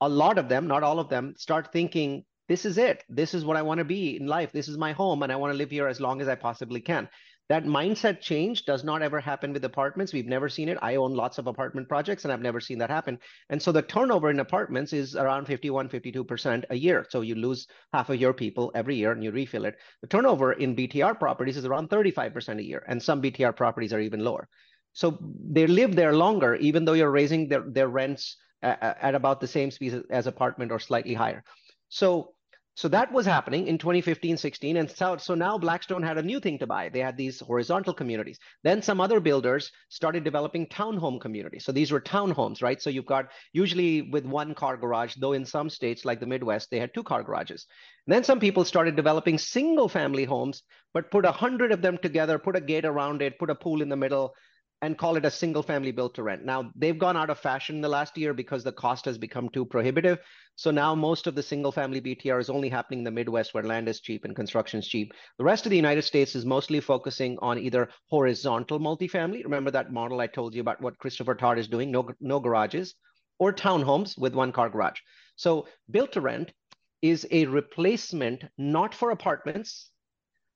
a 0.00 0.08
lot 0.08 0.38
of 0.38 0.48
them, 0.48 0.66
not 0.66 0.82
all 0.82 0.98
of 0.98 1.08
them, 1.08 1.34
start 1.36 1.72
thinking, 1.72 2.24
this 2.48 2.64
is 2.64 2.78
it. 2.78 3.04
This 3.08 3.34
is 3.34 3.44
what 3.44 3.56
I 3.56 3.62
want 3.62 3.78
to 3.78 3.84
be 3.84 4.16
in 4.16 4.26
life. 4.26 4.52
This 4.52 4.68
is 4.68 4.78
my 4.78 4.92
home, 4.92 5.22
and 5.22 5.32
I 5.32 5.36
want 5.36 5.52
to 5.52 5.58
live 5.58 5.70
here 5.70 5.88
as 5.88 6.00
long 6.00 6.20
as 6.20 6.28
I 6.28 6.34
possibly 6.34 6.80
can 6.80 7.08
that 7.48 7.64
mindset 7.64 8.20
change 8.20 8.64
does 8.64 8.82
not 8.82 9.02
ever 9.02 9.20
happen 9.20 9.52
with 9.52 9.64
apartments. 9.64 10.12
We've 10.12 10.26
never 10.26 10.48
seen 10.48 10.68
it. 10.68 10.78
I 10.82 10.96
own 10.96 11.12
lots 11.12 11.38
of 11.38 11.46
apartment 11.46 11.88
projects 11.88 12.24
and 12.24 12.32
I've 12.32 12.40
never 12.40 12.60
seen 12.60 12.78
that 12.78 12.90
happen. 12.90 13.18
And 13.50 13.62
so 13.62 13.70
the 13.70 13.82
turnover 13.82 14.30
in 14.30 14.40
apartments 14.40 14.92
is 14.92 15.14
around 15.14 15.46
51, 15.46 15.88
52% 15.88 16.64
a 16.70 16.74
year. 16.74 17.06
So 17.08 17.20
you 17.20 17.36
lose 17.36 17.68
half 17.92 18.10
of 18.10 18.16
your 18.16 18.32
people 18.32 18.72
every 18.74 18.96
year 18.96 19.12
and 19.12 19.22
you 19.22 19.30
refill 19.30 19.64
it. 19.64 19.76
The 20.02 20.08
turnover 20.08 20.54
in 20.54 20.74
BTR 20.74 21.18
properties 21.18 21.56
is 21.56 21.64
around 21.64 21.88
35% 21.88 22.58
a 22.58 22.64
year. 22.64 22.84
And 22.88 23.00
some 23.00 23.22
BTR 23.22 23.54
properties 23.54 23.92
are 23.92 24.00
even 24.00 24.24
lower. 24.24 24.48
So 24.92 25.18
they 25.50 25.66
live 25.66 25.94
there 25.94 26.14
longer, 26.14 26.56
even 26.56 26.84
though 26.84 26.94
you're 26.94 27.10
raising 27.10 27.48
their, 27.48 27.64
their 27.68 27.88
rents 27.88 28.36
at, 28.62 28.98
at 29.00 29.14
about 29.14 29.40
the 29.40 29.46
same 29.46 29.70
speed 29.70 30.02
as 30.10 30.26
apartment 30.26 30.72
or 30.72 30.80
slightly 30.80 31.14
higher. 31.14 31.44
So 31.88 32.32
so 32.76 32.88
that 32.88 33.10
was 33.10 33.24
happening 33.24 33.68
in 33.68 33.78
2015, 33.78 34.36
16. 34.36 34.76
And 34.76 34.90
so, 34.90 35.16
so 35.16 35.34
now 35.34 35.56
Blackstone 35.56 36.02
had 36.02 36.18
a 36.18 36.22
new 36.22 36.38
thing 36.38 36.58
to 36.58 36.66
buy. 36.66 36.90
They 36.90 36.98
had 36.98 37.16
these 37.16 37.40
horizontal 37.40 37.94
communities. 37.94 38.38
Then 38.64 38.82
some 38.82 39.00
other 39.00 39.18
builders 39.18 39.72
started 39.88 40.24
developing 40.24 40.66
townhome 40.66 41.18
communities. 41.18 41.64
So 41.64 41.72
these 41.72 41.90
were 41.90 42.02
townhomes, 42.02 42.62
right? 42.62 42.80
So 42.82 42.90
you've 42.90 43.06
got 43.06 43.30
usually 43.54 44.02
with 44.02 44.26
one 44.26 44.54
car 44.54 44.76
garage, 44.76 45.14
though 45.18 45.32
in 45.32 45.46
some 45.46 45.70
states 45.70 46.04
like 46.04 46.20
the 46.20 46.26
Midwest, 46.26 46.70
they 46.70 46.78
had 46.78 46.92
two 46.92 47.02
car 47.02 47.22
garages. 47.22 47.64
And 48.06 48.14
then 48.14 48.24
some 48.24 48.40
people 48.40 48.66
started 48.66 48.94
developing 48.94 49.38
single 49.38 49.88
family 49.88 50.24
homes, 50.24 50.62
but 50.92 51.10
put 51.10 51.24
a 51.24 51.32
hundred 51.32 51.72
of 51.72 51.80
them 51.80 51.96
together, 51.96 52.38
put 52.38 52.56
a 52.56 52.60
gate 52.60 52.84
around 52.84 53.22
it, 53.22 53.38
put 53.38 53.48
a 53.48 53.54
pool 53.54 53.80
in 53.80 53.88
the 53.88 53.96
middle, 53.96 54.34
and 54.82 54.98
call 54.98 55.16
it 55.16 55.24
a 55.24 55.30
single 55.30 55.62
family 55.62 55.90
built 55.90 56.14
to 56.14 56.22
rent. 56.22 56.44
Now, 56.44 56.70
they've 56.76 56.98
gone 56.98 57.16
out 57.16 57.30
of 57.30 57.38
fashion 57.38 57.76
in 57.76 57.80
the 57.80 57.88
last 57.88 58.16
year 58.18 58.34
because 58.34 58.62
the 58.62 58.72
cost 58.72 59.06
has 59.06 59.16
become 59.16 59.48
too 59.48 59.64
prohibitive. 59.64 60.18
So 60.56 60.70
now 60.70 60.94
most 60.94 61.26
of 61.26 61.34
the 61.34 61.42
single 61.42 61.72
family 61.72 62.00
BTR 62.00 62.38
is 62.40 62.50
only 62.50 62.68
happening 62.68 63.00
in 63.00 63.04
the 63.04 63.10
Midwest 63.10 63.54
where 63.54 63.62
land 63.62 63.88
is 63.88 64.00
cheap 64.00 64.24
and 64.24 64.36
construction 64.36 64.80
is 64.80 64.88
cheap. 64.88 65.12
The 65.38 65.44
rest 65.44 65.64
of 65.64 65.70
the 65.70 65.76
United 65.76 66.02
States 66.02 66.34
is 66.34 66.44
mostly 66.44 66.80
focusing 66.80 67.38
on 67.40 67.58
either 67.58 67.88
horizontal 68.10 68.78
multifamily. 68.78 69.44
Remember 69.44 69.70
that 69.70 69.92
model 69.92 70.20
I 70.20 70.26
told 70.26 70.54
you 70.54 70.60
about 70.60 70.82
what 70.82 70.98
Christopher 70.98 71.34
Todd 71.34 71.58
is 71.58 71.68
doing, 71.68 71.90
no, 71.90 72.10
no 72.20 72.38
garages, 72.38 72.94
or 73.38 73.52
townhomes 73.52 74.18
with 74.18 74.34
one 74.34 74.52
car 74.52 74.68
garage. 74.68 75.00
So 75.36 75.68
built 75.90 76.12
to 76.12 76.20
rent 76.20 76.52
is 77.00 77.26
a 77.30 77.46
replacement, 77.46 78.44
not 78.58 78.94
for 78.94 79.10
apartments, 79.10 79.90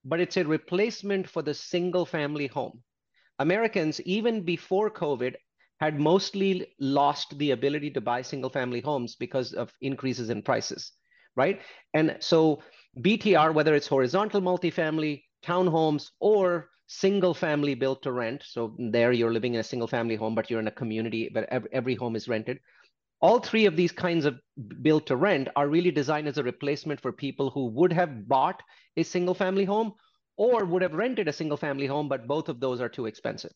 but 0.05 0.21
it's 0.21 0.37
a 0.37 0.45
replacement 0.45 1.29
for 1.29 1.43
the 1.43 1.55
single 1.55 2.07
family 2.07 2.47
home. 2.47 2.83
Americans, 3.41 4.01
even 4.03 4.43
before 4.43 4.91
COVID, 4.91 5.35
had 5.81 5.99
mostly 5.99 6.67
lost 6.79 7.37
the 7.39 7.53
ability 7.53 7.91
to 7.91 8.01
buy 8.01 8.21
single 8.21 8.51
family 8.51 8.81
homes 8.81 9.17
because 9.17 9.55
of 9.55 9.73
increases 9.81 10.29
in 10.29 10.43
prices, 10.43 10.93
right? 11.37 11.61
And 11.95 12.17
so 12.21 12.63
BTR, 12.99 13.55
whether 13.55 13.75
it's 13.75 13.87
horizontal 13.87 14.43
multifamily, 14.43 15.23
townhomes, 15.43 16.11
or 16.21 16.69
single 16.87 17.33
family 17.33 17.75
built 17.75 18.03
to 18.03 18.13
rent, 18.13 18.43
so 18.45 18.77
there 18.79 19.13
you're 19.13 19.33
living 19.33 19.55
in 19.55 19.61
a 19.61 19.65
single 19.65 19.89
family 19.89 20.17
home, 20.17 20.35
but 20.35 20.51
you're 20.51 20.61
in 20.61 20.69
a 20.69 20.73
community, 20.73 21.31
but 21.33 21.47
every, 21.49 21.71
every 21.73 21.95
home 21.95 22.17
is 22.17 22.29
rented. 22.29 22.59
All 23.23 23.39
three 23.39 23.65
of 23.65 23.77
these 23.77 23.93
kinds 23.93 24.27
of 24.27 24.39
built 24.83 25.07
to 25.07 25.17
rent 25.17 25.49
are 25.57 25.69
really 25.69 25.91
designed 25.91 26.29
as 26.29 26.37
a 26.37 26.43
replacement 26.43 27.01
for 27.01 27.13
people 27.13 27.49
who 27.49 27.67
would 27.69 27.93
have 27.93 28.29
bought 28.29 28.63
a 28.99 29.03
single 29.03 29.35
family 29.35 29.65
home 29.65 29.95
or 30.41 30.65
would 30.65 30.81
have 30.81 30.95
rented 30.95 31.29
a 31.29 31.33
single 31.35 31.59
family 31.59 31.85
home, 31.85 32.09
but 32.09 32.27
both 32.27 32.49
of 32.49 32.61
those 32.61 32.81
are 32.81 32.89
too 32.89 33.05
expensive. 33.05 33.53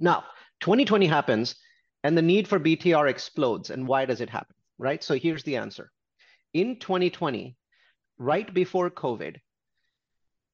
Now, 0.00 0.24
2020 0.58 1.06
happens 1.06 1.54
and 2.02 2.18
the 2.18 2.22
need 2.22 2.48
for 2.48 2.58
BTR 2.58 3.08
explodes. 3.08 3.70
And 3.70 3.86
why 3.86 4.06
does 4.06 4.20
it 4.20 4.28
happen? 4.28 4.56
Right? 4.76 5.04
So 5.04 5.14
here's 5.14 5.44
the 5.44 5.54
answer. 5.54 5.92
In 6.52 6.80
2020, 6.80 7.56
right 8.18 8.52
before 8.52 8.90
COVID, 8.90 9.36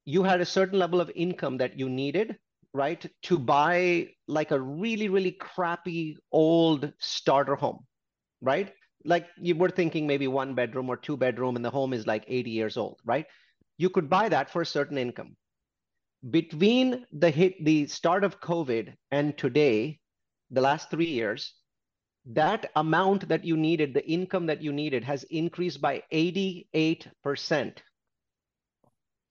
you 0.05 0.21
had 0.21 0.41
a 0.41 0.45
certain 0.45 0.77
level 0.77 1.01
of 1.01 1.09
income 1.15 1.57
that 1.57 1.79
you 1.79 1.89
needed, 1.89 2.37
right, 2.75 3.03
to 3.23 3.39
buy 3.39 4.09
like 4.27 4.51
a 4.51 4.61
really, 4.61 5.09
really 5.09 5.31
crappy 5.31 6.17
old 6.31 6.93
starter 6.99 7.55
home, 7.55 7.79
right? 8.41 8.75
Like 9.05 9.25
you 9.41 9.55
were 9.55 9.71
thinking 9.71 10.05
maybe 10.05 10.27
one 10.27 10.53
bedroom 10.53 10.87
or 10.87 10.97
two 10.97 11.17
bedroom, 11.17 11.55
and 11.55 11.65
the 11.65 11.71
home 11.71 11.93
is 11.93 12.05
like 12.05 12.25
80 12.27 12.51
years 12.51 12.77
old, 12.77 12.99
right? 13.03 13.25
You 13.79 13.89
could 13.89 14.07
buy 14.07 14.29
that 14.29 14.51
for 14.51 14.61
a 14.61 14.65
certain 14.65 14.99
income 14.99 15.35
between 16.29 17.05
the 17.11 17.29
hit 17.29 17.63
the 17.63 17.87
start 17.87 18.23
of 18.23 18.39
covid 18.41 18.93
and 19.11 19.37
today 19.37 19.99
the 20.51 20.61
last 20.61 20.89
3 20.89 21.05
years 21.05 21.53
that 22.25 22.69
amount 22.75 23.27
that 23.29 23.45
you 23.45 23.55
needed 23.55 23.93
the 23.93 24.05
income 24.05 24.47
that 24.47 24.61
you 24.61 24.73
needed 24.73 25.03
has 25.03 25.23
increased 25.23 25.79
by 25.81 26.03
88% 26.11 27.77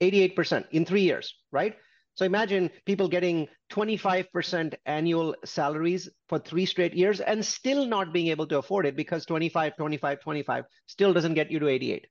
88% 0.01 0.65
in 0.71 0.85
3 0.85 1.01
years 1.01 1.35
right? 1.51 1.75
So 2.15 2.25
imagine 2.25 2.71
people 2.85 3.07
getting 3.07 3.47
25% 3.71 4.73
annual 4.87 5.35
salaries 5.45 6.09
for 6.29 6.39
3 6.39 6.65
straight 6.65 6.95
years 6.95 7.19
and 7.19 7.45
still 7.45 7.85
not 7.85 8.11
being 8.11 8.27
able 8.27 8.47
to 8.47 8.57
afford 8.57 8.87
it 8.87 8.95
because 8.95 9.25
25 9.25 9.75
25 9.77 10.19
25 10.21 10.65
still 10.87 11.13
doesn't 11.13 11.35
get 11.35 11.51
you 11.51 11.59
to 11.59 11.67
88 11.67 12.07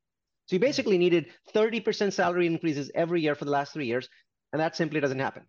so 0.46 0.54
you 0.54 0.60
basically 0.60 0.96
needed 0.96 1.26
30% 1.52 2.12
salary 2.12 2.46
increases 2.46 2.90
every 2.94 3.20
year 3.20 3.34
for 3.34 3.44
the 3.44 3.50
last 3.50 3.72
3 3.72 3.84
years 3.84 4.08
and 4.52 4.60
that 4.60 4.76
simply 4.76 5.00
doesn't 5.00 5.18
happen. 5.18 5.44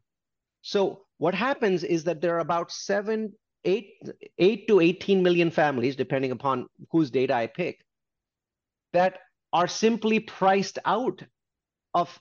So 0.62 1.06
what 1.18 1.34
happens 1.34 1.84
is 1.84 2.04
that 2.06 2.22
there 2.22 2.36
are 2.36 2.39
about 2.39 2.72
seven, 2.72 3.34
eight, 3.63 3.94
eight 4.38 4.68
to 4.68 4.80
18 4.80 5.24
million 5.24 5.51
families, 5.51 5.96
depending 5.96 6.32
upon 6.32 6.68
whose 6.92 7.10
data 7.10 7.34
I 7.34 7.48
pick, 7.48 7.84
that 8.94 9.20
are 9.54 9.68
simply 9.68 10.20
priced 10.20 10.80
out 10.86 11.24
of 11.94 12.20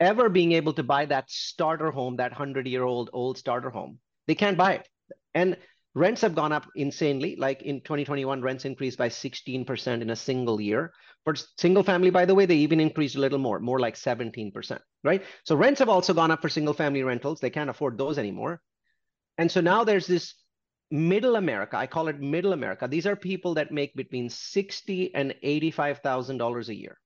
ever 0.00 0.28
being 0.28 0.52
able 0.52 0.72
to 0.74 0.82
buy 0.82 1.06
that 1.06 1.30
starter 1.30 1.90
home, 1.90 2.16
that 2.16 2.32
100 2.32 2.66
year 2.66 2.84
old 2.84 3.10
old 3.12 3.38
starter 3.38 3.70
home. 3.70 3.98
They 4.26 4.34
can't 4.34 4.56
buy 4.56 4.74
it. 4.74 4.88
And 5.34 5.56
Rents 5.94 6.22
have 6.22 6.34
gone 6.34 6.52
up 6.52 6.66
insanely. 6.74 7.36
Like 7.36 7.62
in 7.62 7.80
2021, 7.80 8.40
rents 8.40 8.64
increased 8.64 8.98
by 8.98 9.08
16% 9.08 10.00
in 10.00 10.10
a 10.10 10.16
single 10.16 10.60
year. 10.60 10.92
For 11.24 11.34
single 11.58 11.82
family, 11.82 12.10
by 12.10 12.24
the 12.24 12.34
way, 12.34 12.46
they 12.46 12.56
even 12.56 12.80
increased 12.80 13.16
a 13.16 13.20
little 13.20 13.38
more, 13.38 13.60
more 13.60 13.78
like 13.78 13.94
17%, 13.94 14.78
right? 15.04 15.22
So 15.44 15.54
rents 15.54 15.78
have 15.78 15.88
also 15.88 16.14
gone 16.14 16.30
up 16.30 16.40
for 16.42 16.48
single 16.48 16.74
family 16.74 17.02
rentals. 17.02 17.40
They 17.40 17.50
can't 17.50 17.70
afford 17.70 17.98
those 17.98 18.18
anymore. 18.18 18.60
And 19.38 19.50
so 19.50 19.60
now 19.60 19.84
there's 19.84 20.06
this 20.06 20.34
middle 20.90 21.36
America. 21.36 21.76
I 21.76 21.86
call 21.86 22.08
it 22.08 22.20
middle 22.20 22.52
America. 22.52 22.88
These 22.88 23.06
are 23.06 23.16
people 23.16 23.54
that 23.54 23.72
make 23.72 23.94
between 23.94 24.28
60 24.28 25.14
and 25.14 25.34
$85,000 25.44 26.68
a 26.68 26.74
year. 26.74 26.98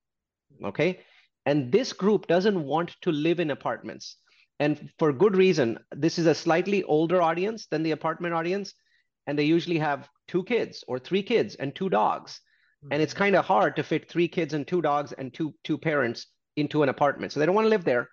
Okay. 0.63 0.99
And 1.45 1.71
this 1.71 1.93
group 1.93 2.27
doesn't 2.27 2.61
want 2.61 2.95
to 3.01 3.11
live 3.11 3.39
in 3.39 3.51
apartments. 3.51 4.17
And 4.59 4.89
for 4.97 5.13
good 5.13 5.35
reason, 5.35 5.79
this 5.91 6.17
is 6.17 6.25
a 6.25 6.35
slightly 6.35 6.83
older 6.83 7.21
audience 7.21 7.67
than 7.67 7.83
the 7.83 7.91
apartment 7.91 8.33
audience. 8.33 8.73
And 9.27 9.37
they 9.37 9.43
usually 9.43 9.77
have 9.77 10.09
two 10.27 10.43
kids 10.43 10.83
or 10.87 10.99
three 10.99 11.23
kids 11.23 11.55
and 11.55 11.75
two 11.75 11.89
dogs. 11.89 12.39
Mm-hmm. 12.83 12.93
And 12.93 13.01
it's 13.01 13.13
mm-hmm. 13.13 13.23
kind 13.23 13.35
of 13.35 13.45
hard 13.45 13.75
to 13.75 13.83
fit 13.83 14.09
three 14.09 14.27
kids 14.27 14.53
and 14.53 14.67
two 14.67 14.81
dogs 14.81 15.13
and 15.13 15.33
two, 15.33 15.53
two 15.63 15.77
parents 15.77 16.27
into 16.55 16.83
an 16.83 16.89
apartment. 16.89 17.31
So 17.31 17.39
they 17.39 17.45
don't 17.45 17.55
want 17.55 17.65
to 17.65 17.69
live 17.69 17.83
there. 17.83 18.09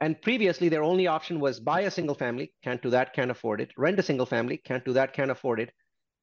And 0.00 0.20
previously, 0.20 0.68
their 0.68 0.82
only 0.82 1.06
option 1.06 1.40
was 1.40 1.58
buy 1.58 1.82
a 1.82 1.90
single 1.90 2.14
family, 2.14 2.52
can't 2.62 2.82
do 2.82 2.90
that, 2.90 3.14
can't 3.14 3.30
afford 3.30 3.62
it. 3.62 3.70
Rent 3.78 3.98
a 3.98 4.02
single 4.02 4.26
family, 4.26 4.58
can't 4.58 4.84
do 4.84 4.92
that, 4.92 5.14
can't 5.14 5.30
afford 5.30 5.58
it. 5.58 5.72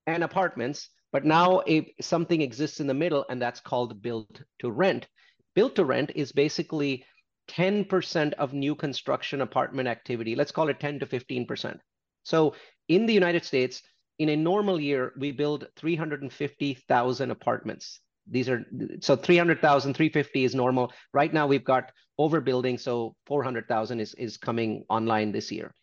And 0.05 0.23
apartments. 0.23 0.89
But 1.11 1.25
now 1.25 1.61
a, 1.67 1.91
something 2.01 2.41
exists 2.41 2.79
in 2.79 2.87
the 2.87 2.93
middle, 2.93 3.25
and 3.29 3.41
that's 3.41 3.59
called 3.59 4.01
build 4.01 4.43
to 4.59 4.69
rent. 4.69 5.07
Build 5.55 5.75
to 5.75 5.85
rent 5.85 6.11
is 6.15 6.31
basically 6.31 7.05
10% 7.49 8.33
of 8.33 8.53
new 8.53 8.75
construction 8.75 9.41
apartment 9.41 9.87
activity. 9.87 10.35
Let's 10.35 10.51
call 10.51 10.69
it 10.69 10.79
10 10.79 10.99
to 10.99 11.05
15%. 11.05 11.77
So 12.23 12.55
in 12.87 13.05
the 13.05 13.13
United 13.13 13.43
States, 13.43 13.81
in 14.19 14.29
a 14.29 14.35
normal 14.35 14.79
year, 14.79 15.13
we 15.17 15.31
build 15.31 15.67
350,000 15.77 17.31
apartments. 17.31 17.99
These 18.29 18.47
are 18.47 18.65
so 19.01 19.15
300,000, 19.15 19.93
350 19.93 20.45
is 20.45 20.55
normal. 20.55 20.93
Right 21.13 21.33
now, 21.33 21.47
we've 21.47 21.65
got 21.65 21.91
overbuilding, 22.19 22.79
so 22.79 23.15
400,000 23.25 23.99
is, 23.99 24.13
is 24.13 24.37
coming 24.37 24.85
online 24.89 25.31
this 25.31 25.51
year. 25.51 25.73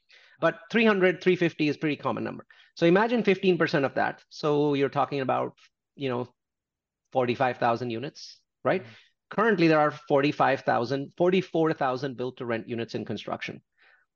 But 0.40 0.61
300, 0.71 1.23
350 1.23 1.69
is 1.69 1.76
pretty 1.76 1.97
common 1.97 2.25
number. 2.25 2.47
So 2.76 2.87
imagine 2.87 3.23
15% 3.23 3.85
of 3.85 3.95
that. 3.95 4.23
So 4.31 4.73
you're 4.73 4.88
talking 4.88 5.21
about, 5.21 5.52
you 5.97 6.09
know, 6.09 6.29
45,000 7.12 7.90
units, 7.90 8.38
right? 8.64 8.83
Mm-hmm. 8.83 8.93
Currently, 9.31 9.69
there 9.69 9.79
are 9.79 9.93
45,000, 9.93 11.13
44,000 11.17 12.17
built 12.17 12.37
to 12.39 12.45
rent 12.45 12.69
units 12.69 12.95
in 12.95 13.05
construction. 13.05 13.63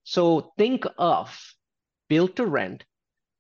So 0.03 0.53
think 0.59 0.85
of 0.99 1.55
built 2.09 2.37
to 2.37 2.47
rent 2.47 2.85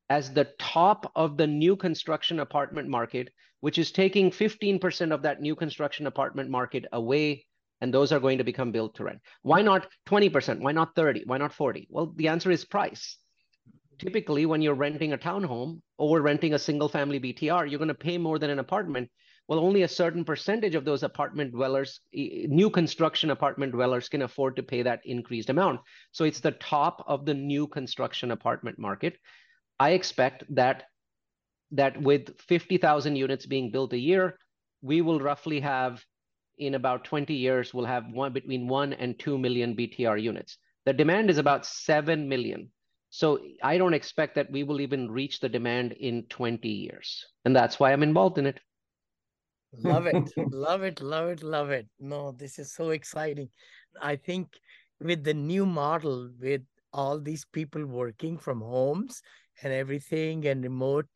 as 0.08 0.32
the 0.32 0.48
top 0.58 1.10
of 1.16 1.36
the 1.36 1.46
new 1.46 1.76
construction 1.76 2.40
apartment 2.40 2.88
market, 2.88 3.28
which 3.60 3.78
is 3.78 3.90
taking 3.90 4.30
15% 4.30 5.12
of 5.12 5.22
that 5.22 5.40
new 5.40 5.56
construction 5.56 6.06
apartment 6.06 6.48
market 6.48 6.84
away, 6.92 7.44
and 7.80 7.92
those 7.92 8.12
are 8.12 8.20
going 8.20 8.38
to 8.38 8.44
become 8.44 8.70
built 8.70 8.94
to 8.94 9.04
rent. 9.04 9.20
Why 9.42 9.62
not 9.62 9.88
20%? 10.06 10.60
Why 10.60 10.72
not 10.72 10.94
30? 10.94 11.24
Why 11.26 11.38
not 11.38 11.52
40? 11.52 11.88
Well, 11.90 12.12
the 12.16 12.28
answer 12.28 12.50
is 12.50 12.64
price. 12.64 13.18
Typically, 13.98 14.46
when 14.46 14.62
you're 14.62 14.74
renting 14.74 15.12
a 15.12 15.18
townhome 15.18 15.80
or 15.98 16.20
renting 16.20 16.54
a 16.54 16.58
single 16.58 16.88
family 16.88 17.18
BTR, 17.18 17.68
you're 17.68 17.78
going 17.78 17.88
to 17.88 17.94
pay 17.94 18.18
more 18.18 18.38
than 18.38 18.50
an 18.50 18.58
apartment 18.58 19.10
well, 19.46 19.58
only 19.58 19.82
a 19.82 19.88
certain 19.88 20.24
percentage 20.24 20.74
of 20.74 20.84
those 20.84 21.02
apartment 21.02 21.52
dwellers, 21.52 22.00
new 22.12 22.70
construction 22.70 23.30
apartment 23.30 23.72
dwellers 23.72 24.08
can 24.08 24.22
afford 24.22 24.56
to 24.56 24.62
pay 24.62 24.82
that 24.82 25.00
increased 25.04 25.50
amount. 25.50 25.80
So 26.12 26.24
it's 26.24 26.40
the 26.40 26.52
top 26.52 27.04
of 27.06 27.26
the 27.26 27.34
new 27.34 27.66
construction 27.66 28.30
apartment 28.30 28.78
market. 28.78 29.18
I 29.78 29.90
expect 29.90 30.44
that 30.54 30.84
that 31.72 32.00
with 32.00 32.38
50,000 32.40 33.16
units 33.16 33.46
being 33.46 33.70
built 33.70 33.92
a 33.92 33.98
year, 33.98 34.38
we 34.80 35.00
will 35.00 35.18
roughly 35.18 35.60
have 35.60 36.04
in 36.58 36.74
about 36.74 37.04
20 37.04 37.34
years, 37.34 37.74
we'll 37.74 37.84
have 37.84 38.12
one 38.12 38.32
between 38.32 38.68
one 38.68 38.92
and 38.92 39.18
2 39.18 39.36
million 39.38 39.74
BTR 39.74 40.22
units. 40.22 40.58
The 40.86 40.92
demand 40.92 41.30
is 41.30 41.38
about 41.38 41.66
7 41.66 42.28
million. 42.28 42.70
So 43.10 43.40
I 43.62 43.76
don't 43.76 43.94
expect 43.94 44.36
that 44.36 44.50
we 44.50 44.62
will 44.62 44.80
even 44.80 45.10
reach 45.10 45.40
the 45.40 45.48
demand 45.48 45.92
in 45.92 46.24
20 46.28 46.68
years. 46.68 47.24
And 47.44 47.56
that's 47.56 47.80
why 47.80 47.92
I'm 47.92 48.02
involved 48.02 48.38
in 48.38 48.46
it 48.46 48.60
love 49.78 50.06
it. 50.06 50.16
Love 50.52 50.82
it 50.82 51.00
love 51.00 51.28
it 51.28 51.42
love 51.42 51.70
it. 51.70 51.86
No 52.00 52.32
this 52.32 52.58
is 52.58 52.72
so 52.72 52.90
exciting. 52.90 53.48
I 54.00 54.16
think 54.16 54.48
with 55.00 55.24
the 55.24 55.34
new 55.34 55.66
model 55.66 56.30
with 56.40 56.62
all 56.92 57.18
these 57.18 57.44
people 57.44 57.84
working 57.84 58.38
from 58.38 58.60
homes 58.60 59.22
and 59.62 59.72
everything 59.72 60.46
and 60.46 60.62
remote 60.62 61.06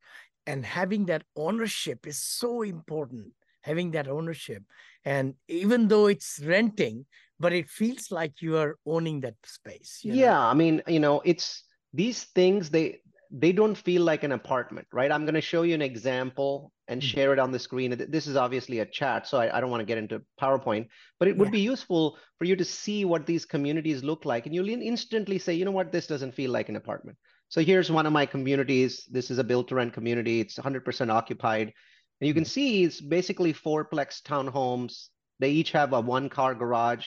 and 0.46 0.64
having 0.64 1.06
that 1.06 1.22
ownership 1.36 2.06
is 2.06 2.20
so 2.20 2.62
important 2.62 3.26
having 3.62 3.90
that 3.90 4.08
ownership. 4.08 4.62
And 5.04 5.34
even 5.48 5.88
though 5.88 6.06
it's 6.06 6.40
renting 6.44 7.06
but 7.40 7.52
it 7.52 7.68
feels 7.68 8.10
like 8.10 8.42
you 8.42 8.56
are 8.56 8.76
owning 8.86 9.20
that 9.20 9.34
space 9.44 10.00
yeah 10.02 10.32
know? 10.32 10.40
i 10.40 10.54
mean 10.54 10.82
you 10.86 11.00
know 11.00 11.20
it's 11.24 11.64
these 11.92 12.24
things 12.34 12.70
they 12.70 12.98
they 13.30 13.52
don't 13.52 13.74
feel 13.74 14.02
like 14.02 14.24
an 14.24 14.32
apartment, 14.32 14.86
right? 14.92 15.12
I'm 15.12 15.24
going 15.24 15.34
to 15.34 15.40
show 15.40 15.62
you 15.62 15.74
an 15.74 15.82
example 15.82 16.72
and 16.88 17.00
mm-hmm. 17.00 17.08
share 17.08 17.32
it 17.32 17.38
on 17.38 17.52
the 17.52 17.58
screen. 17.58 17.94
This 18.08 18.26
is 18.26 18.36
obviously 18.36 18.78
a 18.78 18.86
chat, 18.86 19.26
so 19.26 19.38
I, 19.38 19.56
I 19.56 19.60
don't 19.60 19.70
want 19.70 19.82
to 19.82 19.86
get 19.86 19.98
into 19.98 20.22
PowerPoint, 20.40 20.88
but 21.18 21.28
it 21.28 21.36
would 21.36 21.48
yeah. 21.48 21.52
be 21.52 21.60
useful 21.60 22.16
for 22.38 22.44
you 22.46 22.56
to 22.56 22.64
see 22.64 23.04
what 23.04 23.26
these 23.26 23.44
communities 23.44 24.02
look 24.02 24.24
like. 24.24 24.46
And 24.46 24.54
you'll 24.54 24.68
instantly 24.68 25.38
say, 25.38 25.54
you 25.54 25.64
know 25.66 25.70
what, 25.70 25.92
this 25.92 26.06
doesn't 26.06 26.34
feel 26.34 26.50
like 26.50 26.70
an 26.70 26.76
apartment. 26.76 27.18
So 27.50 27.62
here's 27.62 27.90
one 27.90 28.06
of 28.06 28.12
my 28.12 28.26
communities. 28.26 29.04
This 29.10 29.30
is 29.30 29.38
a 29.38 29.44
built 29.44 29.68
to 29.68 29.74
rent 29.74 29.92
community. 29.92 30.40
It's 30.40 30.58
100% 30.58 31.10
occupied. 31.10 31.72
And 32.20 32.28
you 32.28 32.34
can 32.34 32.44
mm-hmm. 32.44 32.48
see 32.48 32.84
it's 32.84 33.00
basically 33.00 33.52
fourplex 33.52 34.22
townhomes. 34.22 35.08
They 35.38 35.50
each 35.50 35.72
have 35.72 35.92
a 35.92 36.00
one 36.00 36.28
car 36.28 36.54
garage. 36.54 37.06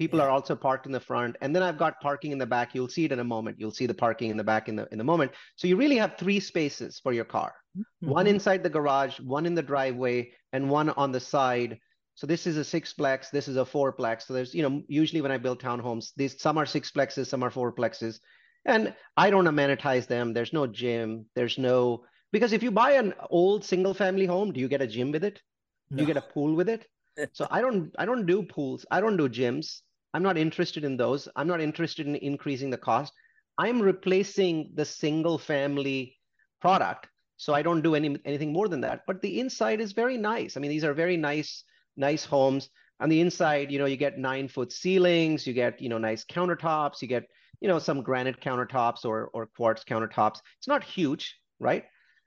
People 0.00 0.18
yeah. 0.18 0.24
are 0.24 0.30
also 0.30 0.56
parked 0.56 0.86
in 0.86 0.92
the 0.92 0.98
front. 0.98 1.36
And 1.42 1.54
then 1.54 1.62
I've 1.62 1.76
got 1.76 2.00
parking 2.00 2.32
in 2.32 2.38
the 2.38 2.46
back. 2.46 2.74
You'll 2.74 2.88
see 2.88 3.04
it 3.04 3.12
in 3.12 3.20
a 3.20 3.24
moment. 3.24 3.60
You'll 3.60 3.70
see 3.70 3.84
the 3.84 3.92
parking 3.92 4.30
in 4.30 4.38
the 4.38 4.42
back 4.42 4.66
in 4.66 4.74
the 4.74 4.88
in 4.90 4.96
the 4.96 5.04
moment. 5.04 5.32
So 5.56 5.68
you 5.68 5.76
really 5.76 5.98
have 5.98 6.16
three 6.16 6.40
spaces 6.40 6.98
for 6.98 7.12
your 7.12 7.26
car. 7.26 7.52
Mm-hmm. 7.76 8.10
One 8.10 8.26
inside 8.26 8.62
the 8.62 8.70
garage, 8.70 9.20
one 9.20 9.44
in 9.44 9.54
the 9.54 9.62
driveway, 9.62 10.32
and 10.54 10.70
one 10.70 10.88
on 10.88 11.12
the 11.12 11.20
side. 11.20 11.78
So 12.14 12.26
this 12.26 12.46
is 12.46 12.56
a 12.56 12.80
sixplex, 12.80 13.30
this 13.30 13.46
is 13.46 13.58
a 13.58 13.64
fourplex. 13.64 14.22
So 14.22 14.32
there's, 14.32 14.54
you 14.54 14.62
know, 14.62 14.82
usually 14.88 15.20
when 15.20 15.32
I 15.32 15.36
build 15.36 15.60
townhomes, 15.60 16.12
these 16.16 16.40
some 16.40 16.56
are 16.56 16.64
sixplexes, 16.64 17.26
some 17.26 17.42
are 17.42 17.50
fourplexes. 17.50 18.20
And 18.64 18.94
I 19.18 19.28
don't 19.28 19.46
amenitize 19.46 20.06
them. 20.06 20.32
There's 20.32 20.54
no 20.54 20.66
gym. 20.66 21.26
There's 21.34 21.58
no 21.58 22.04
because 22.32 22.54
if 22.54 22.62
you 22.62 22.70
buy 22.70 22.92
an 22.92 23.12
old 23.28 23.66
single 23.66 23.92
family 23.92 24.24
home, 24.24 24.50
do 24.52 24.60
you 24.60 24.68
get 24.68 24.80
a 24.80 24.86
gym 24.86 25.12
with 25.12 25.24
it? 25.24 25.42
No. 25.90 25.96
Do 25.98 26.02
you 26.02 26.06
get 26.06 26.16
a 26.16 26.26
pool 26.32 26.54
with 26.54 26.70
it? 26.70 26.86
so 27.32 27.46
I 27.50 27.60
don't 27.60 27.94
I 27.98 28.06
don't 28.06 28.24
do 28.24 28.42
pools. 28.42 28.86
I 28.90 29.02
don't 29.02 29.18
do 29.18 29.28
gyms. 29.28 29.82
I'm 30.12 30.22
not 30.22 30.38
interested 30.38 30.84
in 30.84 30.96
those. 30.96 31.28
I'm 31.36 31.46
not 31.46 31.60
interested 31.60 32.06
in 32.06 32.16
increasing 32.16 32.70
the 32.70 32.78
cost. 32.78 33.12
I'm 33.58 33.80
replacing 33.80 34.72
the 34.74 34.84
single 34.84 35.38
family 35.38 36.16
product. 36.60 37.08
So 37.36 37.54
I 37.54 37.62
don't 37.62 37.82
do 37.82 37.94
any 37.94 38.16
anything 38.24 38.52
more 38.52 38.68
than 38.68 38.82
that. 38.82 39.02
But 39.06 39.22
the 39.22 39.40
inside 39.40 39.80
is 39.80 39.92
very 39.92 40.16
nice. 40.16 40.56
I 40.56 40.60
mean, 40.60 40.70
these 40.70 40.84
are 40.84 40.92
very 40.92 41.16
nice, 41.16 41.64
nice 41.96 42.24
homes. 42.24 42.68
On 43.00 43.08
the 43.08 43.20
inside, 43.20 43.70
you 43.70 43.78
know, 43.78 43.86
you 43.86 43.96
get 43.96 44.18
nine 44.18 44.46
foot 44.46 44.72
ceilings, 44.72 45.46
you 45.46 45.54
get, 45.54 45.80
you 45.80 45.88
know, 45.88 45.96
nice 45.96 46.24
countertops, 46.24 47.00
you 47.00 47.08
get, 47.08 47.24
you 47.60 47.68
know, 47.68 47.78
some 47.78 48.02
granite 48.02 48.40
countertops 48.40 49.04
or 49.04 49.30
or 49.32 49.46
quartz 49.46 49.84
countertops. 49.84 50.40
It's 50.58 50.68
not 50.68 50.84
huge, 50.84 51.34
right? 51.58 51.84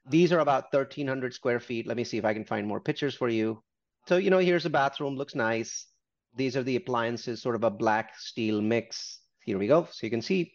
These 0.09 0.33
are 0.33 0.39
about 0.39 0.73
1,300 0.73 1.33
square 1.33 1.59
feet. 1.59 1.87
Let 1.87 1.95
me 1.95 2.03
see 2.03 2.17
if 2.17 2.25
I 2.25 2.33
can 2.33 2.43
find 2.43 2.67
more 2.67 2.81
pictures 2.81 3.15
for 3.15 3.29
you. 3.29 3.63
So, 4.07 4.17
you 4.17 4.29
know, 4.31 4.39
here's 4.39 4.65
a 4.65 4.69
bathroom, 4.69 5.15
looks 5.15 5.35
nice 5.35 5.87
these 6.35 6.57
are 6.57 6.63
the 6.63 6.75
appliances, 6.75 7.41
sort 7.41 7.55
of 7.55 7.63
a 7.63 7.69
black 7.69 8.19
steel 8.19 8.61
mix. 8.61 9.19
Here 9.45 9.57
we 9.57 9.67
go. 9.67 9.87
So 9.91 10.05
you 10.05 10.09
can 10.09 10.21
see, 10.21 10.53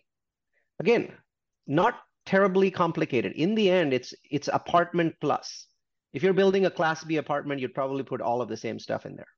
again, 0.81 1.13
not 1.67 1.95
terribly 2.27 2.71
complicated. 2.71 3.33
In 3.33 3.55
the 3.55 3.71
end, 3.71 3.93
it's 3.93 4.15
it's 4.31 4.49
apartment 4.53 5.15
plus. 5.21 5.67
If 6.13 6.23
you're 6.23 6.33
building 6.33 6.67
a 6.67 6.71
class 6.71 7.05
B 7.05 7.17
apartment, 7.17 7.61
you'd 7.61 7.75
probably 7.75 8.03
put 8.03 8.21
all 8.21 8.41
of 8.41 8.49
the 8.49 8.57
same 8.57 8.79
stuff 8.79 9.07
in 9.07 9.15
there. 9.15 9.29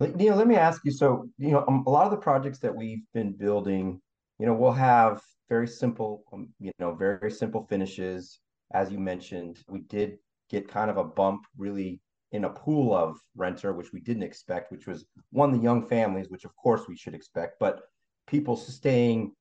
But, 0.00 0.16
Neal, 0.16 0.34
let 0.34 0.48
me 0.48 0.56
ask 0.56 0.82
you. 0.84 0.90
So, 0.90 1.28
you 1.38 1.52
know, 1.52 1.64
um, 1.68 1.84
a 1.86 1.90
lot 1.90 2.06
of 2.06 2.10
the 2.10 2.16
projects 2.16 2.58
that 2.58 2.74
we've 2.74 3.04
been 3.14 3.32
building, 3.32 4.00
you 4.38 4.46
know, 4.46 4.54
we'll 4.54 4.72
have 4.72 5.20
very 5.48 5.68
simple, 5.68 6.24
um, 6.32 6.48
you 6.58 6.72
know, 6.80 6.92
very 6.94 7.30
simple 7.30 7.66
finishes. 7.68 8.40
As 8.74 8.90
you 8.90 8.98
mentioned, 8.98 9.62
we 9.68 9.80
did 9.82 10.18
get 10.50 10.66
kind 10.66 10.90
of 10.90 10.96
a 10.96 11.04
bump 11.04 11.42
really 11.56 12.00
in 12.32 12.44
a 12.44 12.50
pool 12.50 12.94
of 12.94 13.18
renter, 13.36 13.72
which 13.72 13.92
we 13.92 14.00
didn't 14.00 14.22
expect, 14.22 14.72
which 14.72 14.86
was 14.86 15.04
one, 15.30 15.52
the 15.52 15.58
young 15.58 15.86
families, 15.86 16.28
which 16.28 16.44
of 16.44 16.56
course 16.56 16.82
we 16.88 16.96
should 16.96 17.14
expect, 17.14 17.58
but 17.60 17.82
people 18.26 18.56
staying 18.56 19.32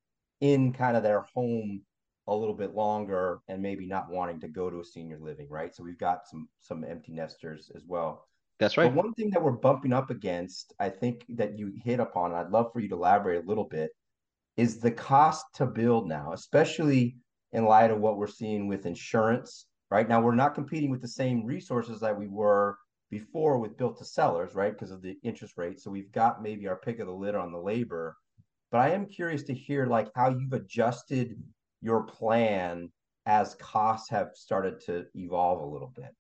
in 0.42 0.74
kind 0.74 0.98
of 0.98 1.04
their 1.04 1.26
home 1.34 1.82
a 2.28 2.36
little 2.36 2.54
bit 2.54 2.76
longer 2.76 3.42
and 3.48 3.62
maybe 3.62 3.86
not 3.86 4.10
wanting 4.10 4.40
to 4.40 4.48
go 4.48 4.70
to 4.70 4.80
a 4.80 4.86
senior 4.86 5.18
living, 5.20 5.48
right? 5.50 5.76
So 5.76 5.84
we've 5.84 5.98
got 5.98 6.28
some 6.28 6.48
some 6.60 6.84
empty 6.84 7.14
nesters 7.14 7.72
as 7.76 7.84
well. 7.88 8.28
That's 8.60 8.78
right. 8.78 8.94
But 8.94 9.04
one 9.04 9.14
thing 9.14 9.32
that 9.32 9.42
we're 9.42 9.52
bumping 9.52 9.94
up 9.94 10.12
against, 10.12 10.74
I 10.80 10.90
think 10.90 11.26
that 11.30 11.58
you 11.58 11.74
hit 11.84 12.00
upon, 12.00 12.32
and 12.32 12.40
I'd 12.40 12.52
love 12.52 12.72
for 12.72 12.80
you 12.80 12.90
to 12.90 12.96
elaborate 12.96 13.44
a 13.44 13.48
little 13.48 13.64
bit, 13.64 13.92
is 14.56 14.80
the 14.80 14.92
cost 14.92 15.46
to 15.56 15.66
build 15.66 16.08
now, 16.08 16.34
especially 16.34 17.16
in 17.54 17.66
light 17.66 17.90
of 17.90 18.00
what 18.00 18.18
we're 18.18 18.28
seeing 18.28 18.68
with 18.68 18.86
insurance. 18.86 19.66
Right 19.92 20.08
now, 20.08 20.22
we're 20.22 20.36
not 20.36 20.56
competing 20.56 20.90
with 20.90 21.02
the 21.02 21.08
same 21.08 21.46
resources 21.46 22.00
that 22.00 22.18
we 22.18 22.28
were 22.28 22.78
before 23.10 23.60
with 23.60 23.78
built 23.78 23.98
to 23.98 24.06
sellers, 24.06 24.56
right? 24.56 24.72
Because 24.72 24.90
of 24.90 25.02
the 25.02 25.18
interest 25.22 25.58
rate. 25.58 25.82
So 25.82 25.92
we've 25.92 26.12
got 26.14 26.42
maybe 26.42 26.66
our 26.70 26.78
pick 26.78 27.00
of 27.00 27.08
the 27.08 27.14
litter 27.14 27.38
on 27.38 27.52
the 27.52 27.60
labor. 27.60 28.16
But 28.72 28.80
I 28.80 28.92
am 28.92 29.06
curious 29.06 29.44
to 29.44 29.54
hear 29.54 29.86
like 29.86 30.08
how 30.16 30.30
you've 30.30 30.54
adjusted 30.54 31.36
your 31.82 32.04
plan 32.04 32.90
as 33.26 33.56
costs 33.56 34.10
have 34.10 34.30
started 34.34 34.80
to 34.86 35.06
evolve 35.14 35.62
a 35.62 35.66
little 35.66 35.92
bit. 35.94 36.16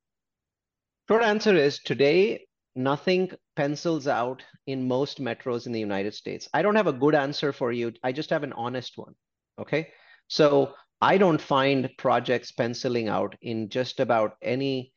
Short 1.07 1.23
answer 1.23 1.55
is 1.55 1.79
today 1.79 2.45
nothing 2.75 3.31
pencils 3.55 4.05
out 4.05 4.43
in 4.67 4.85
most 4.85 5.21
metros 5.21 5.65
in 5.65 5.71
the 5.71 5.79
United 5.79 6.13
States. 6.13 6.49
I 6.53 6.61
don't 6.61 6.75
have 6.75 6.87
a 6.87 6.93
good 6.93 7.15
answer 7.15 7.53
for 7.53 7.71
you. 7.71 7.93
I 8.03 8.11
just 8.11 8.29
have 8.31 8.43
an 8.43 8.53
honest 8.53 8.97
one. 8.97 9.13
Okay. 9.59 9.89
So 10.27 10.73
I 11.01 11.17
don't 11.17 11.41
find 11.41 11.89
projects 11.98 12.51
penciling 12.51 13.10
out 13.10 13.36
in 13.41 13.70
just 13.70 14.00
about 14.00 14.38
any 14.41 14.93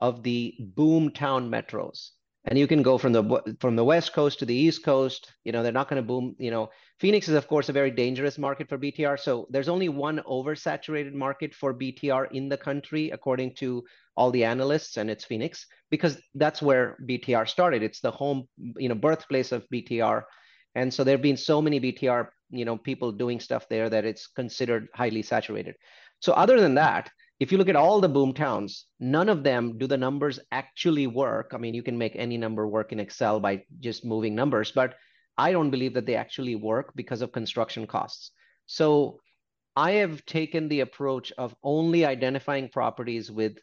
of 0.00 0.22
the 0.22 0.54
boomtown 0.74 1.48
metros. 1.48 2.10
And 2.48 2.58
you 2.58 2.68
can 2.68 2.82
go 2.82 2.96
from 2.96 3.12
the 3.12 3.56
from 3.60 3.74
the 3.74 3.84
west 3.84 4.12
coast 4.12 4.38
to 4.38 4.44
the 4.44 4.54
east 4.54 4.84
coast. 4.84 5.32
You 5.42 5.50
know, 5.50 5.64
they're 5.64 5.72
not 5.72 5.88
going 5.88 6.00
to 6.00 6.06
boom. 6.06 6.36
You 6.38 6.52
know, 6.52 6.70
Phoenix 7.00 7.28
is 7.28 7.34
of 7.34 7.48
course 7.48 7.68
a 7.68 7.72
very 7.72 7.90
dangerous 7.90 8.38
market 8.38 8.68
for 8.68 8.78
BTR. 8.78 9.18
So 9.18 9.48
there's 9.50 9.68
only 9.68 9.88
one 9.88 10.20
oversaturated 10.28 11.12
market 11.12 11.54
for 11.54 11.74
BTR 11.74 12.30
in 12.30 12.48
the 12.48 12.56
country, 12.56 13.10
according 13.10 13.56
to 13.56 13.82
all 14.16 14.30
the 14.30 14.44
analysts, 14.44 14.96
and 14.96 15.10
it's 15.10 15.24
Phoenix 15.24 15.66
because 15.90 16.20
that's 16.36 16.62
where 16.62 16.96
BTR 17.08 17.48
started. 17.48 17.82
It's 17.82 18.00
the 18.00 18.12
home, 18.12 18.46
you 18.76 18.88
know, 18.88 18.94
birthplace 18.94 19.50
of 19.50 19.66
BTR. 19.72 20.22
And 20.76 20.92
so 20.92 21.02
there 21.02 21.14
have 21.14 21.22
been 21.22 21.36
so 21.36 21.60
many 21.60 21.80
BTR, 21.80 22.28
you 22.50 22.64
know, 22.64 22.76
people 22.76 23.12
doing 23.12 23.40
stuff 23.40 23.68
there 23.68 23.88
that 23.90 24.04
it's 24.04 24.26
considered 24.26 24.88
highly 24.94 25.22
saturated. 25.22 25.74
So 26.20 26.32
other 26.32 26.60
than 26.60 26.74
that, 26.74 27.10
if 27.38 27.52
you 27.52 27.58
look 27.58 27.68
at 27.68 27.76
all 27.76 28.00
the 28.00 28.08
boom 28.08 28.32
towns, 28.32 28.86
none 28.98 29.28
of 29.28 29.42
them 29.42 29.76
do 29.76 29.86
the 29.86 29.96
numbers 29.96 30.40
actually 30.52 31.06
work. 31.06 31.52
I 31.52 31.58
mean, 31.58 31.74
you 31.74 31.82
can 31.82 31.98
make 31.98 32.16
any 32.16 32.38
number 32.38 32.66
work 32.66 32.92
in 32.92 33.00
Excel 33.00 33.40
by 33.40 33.64
just 33.80 34.04
moving 34.04 34.34
numbers, 34.34 34.72
but 34.72 34.94
I 35.36 35.52
don't 35.52 35.70
believe 35.70 35.92
that 35.94 36.06
they 36.06 36.14
actually 36.14 36.54
work 36.54 36.92
because 36.94 37.20
of 37.20 37.32
construction 37.32 37.86
costs. 37.86 38.30
So 38.64 39.20
I 39.76 39.92
have 39.92 40.24
taken 40.24 40.68
the 40.68 40.80
approach 40.80 41.30
of 41.36 41.54
only 41.62 42.06
identifying 42.06 42.70
properties 42.70 43.30
with 43.30 43.58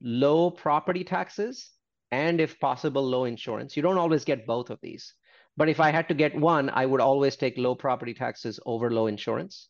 low 0.00 0.50
property 0.50 1.04
taxes 1.04 1.70
and 2.10 2.40
if 2.40 2.58
possible, 2.58 3.02
low 3.02 3.24
insurance. 3.24 3.76
You 3.76 3.82
don't 3.82 3.98
always 3.98 4.24
get 4.24 4.46
both 4.46 4.70
of 4.70 4.78
these. 4.80 5.12
But 5.58 5.68
if 5.68 5.80
I 5.80 5.90
had 5.90 6.08
to 6.08 6.14
get 6.14 6.34
one, 6.34 6.70
I 6.70 6.86
would 6.86 7.02
always 7.02 7.36
take 7.36 7.58
low 7.58 7.74
property 7.74 8.14
taxes 8.14 8.58
over 8.64 8.90
low 8.90 9.08
insurance 9.08 9.68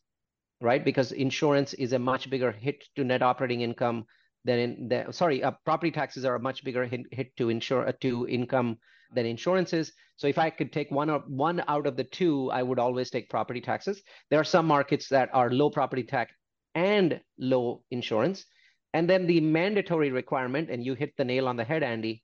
right? 0.61 0.83
Because 0.83 1.11
insurance 1.11 1.73
is 1.73 1.93
a 1.93 1.99
much 1.99 2.29
bigger 2.29 2.51
hit 2.51 2.83
to 2.95 3.03
net 3.03 3.21
operating 3.21 3.61
income 3.61 4.05
than 4.45 4.59
in 4.59 4.87
the, 4.89 5.11
sorry, 5.11 5.43
uh, 5.43 5.51
property 5.65 5.91
taxes 5.91 6.25
are 6.25 6.35
a 6.35 6.39
much 6.39 6.63
bigger 6.63 6.85
hit, 6.85 7.01
hit 7.11 7.35
to 7.37 7.49
insure 7.49 7.87
uh, 7.87 7.91
to 8.01 8.27
income 8.27 8.77
than 9.13 9.25
insurance 9.25 9.73
is. 9.73 9.91
So 10.17 10.27
if 10.27 10.37
I 10.37 10.49
could 10.49 10.71
take 10.71 10.91
one 10.91 11.09
or 11.09 11.19
one 11.27 11.63
out 11.67 11.87
of 11.87 11.95
the 11.95 12.03
two, 12.03 12.51
I 12.51 12.63
would 12.63 12.79
always 12.79 13.09
take 13.09 13.29
property 13.29 13.61
taxes. 13.61 14.01
There 14.29 14.39
are 14.39 14.45
some 14.45 14.65
markets 14.65 15.07
that 15.09 15.29
are 15.33 15.49
low 15.49 15.69
property 15.69 16.03
tax 16.03 16.33
and 16.75 17.19
low 17.37 17.83
insurance. 17.91 18.45
And 18.93 19.09
then 19.09 19.27
the 19.27 19.39
mandatory 19.39 20.11
requirement, 20.11 20.69
and 20.69 20.85
you 20.85 20.93
hit 20.93 21.13
the 21.17 21.25
nail 21.25 21.47
on 21.47 21.57
the 21.57 21.63
head, 21.63 21.83
Andy, 21.83 22.23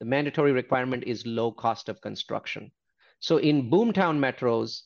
the 0.00 0.06
mandatory 0.06 0.52
requirement 0.52 1.04
is 1.06 1.26
low 1.26 1.52
cost 1.52 1.88
of 1.88 2.00
construction. 2.00 2.70
So 3.26 3.38
in 3.38 3.68
boomtown 3.68 4.20
metros, 4.20 4.82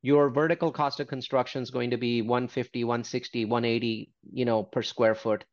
your 0.00 0.30
vertical 0.30 0.72
cost 0.72 0.98
of 1.00 1.08
construction 1.08 1.62
is 1.62 1.70
going 1.70 1.90
to 1.90 1.98
be 1.98 2.22
150, 2.22 2.84
160, 2.84 3.44
180, 3.44 4.10
you 4.32 4.46
know, 4.46 4.62
per 4.62 4.80
square 4.80 5.14
foot. 5.14 5.44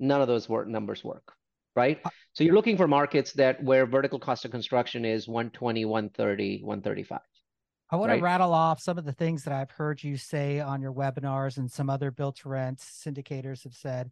None 0.00 0.22
of 0.22 0.26
those 0.26 0.48
work 0.48 0.66
numbers 0.66 1.04
work, 1.04 1.34
right? 1.76 2.00
Uh, 2.02 2.08
so 2.32 2.42
you're 2.42 2.54
looking 2.54 2.78
for 2.78 2.88
markets 2.88 3.34
that 3.34 3.62
where 3.62 3.84
vertical 3.84 4.18
cost 4.18 4.46
of 4.46 4.50
construction 4.50 5.04
is 5.04 5.28
120, 5.28 5.84
130, 5.84 6.62
135. 6.62 7.20
I 7.90 7.96
want 7.96 8.08
right? 8.08 8.16
to 8.16 8.22
rattle 8.22 8.54
off 8.54 8.80
some 8.80 8.96
of 8.96 9.04
the 9.04 9.12
things 9.12 9.44
that 9.44 9.52
I've 9.52 9.70
heard 9.70 10.02
you 10.02 10.16
say 10.16 10.60
on 10.60 10.80
your 10.80 10.94
webinars 10.94 11.58
and 11.58 11.70
some 11.70 11.90
other 11.90 12.10
built 12.10 12.36
to 12.36 12.48
rent 12.48 12.78
syndicators 12.78 13.62
have 13.64 13.74
said. 13.74 14.10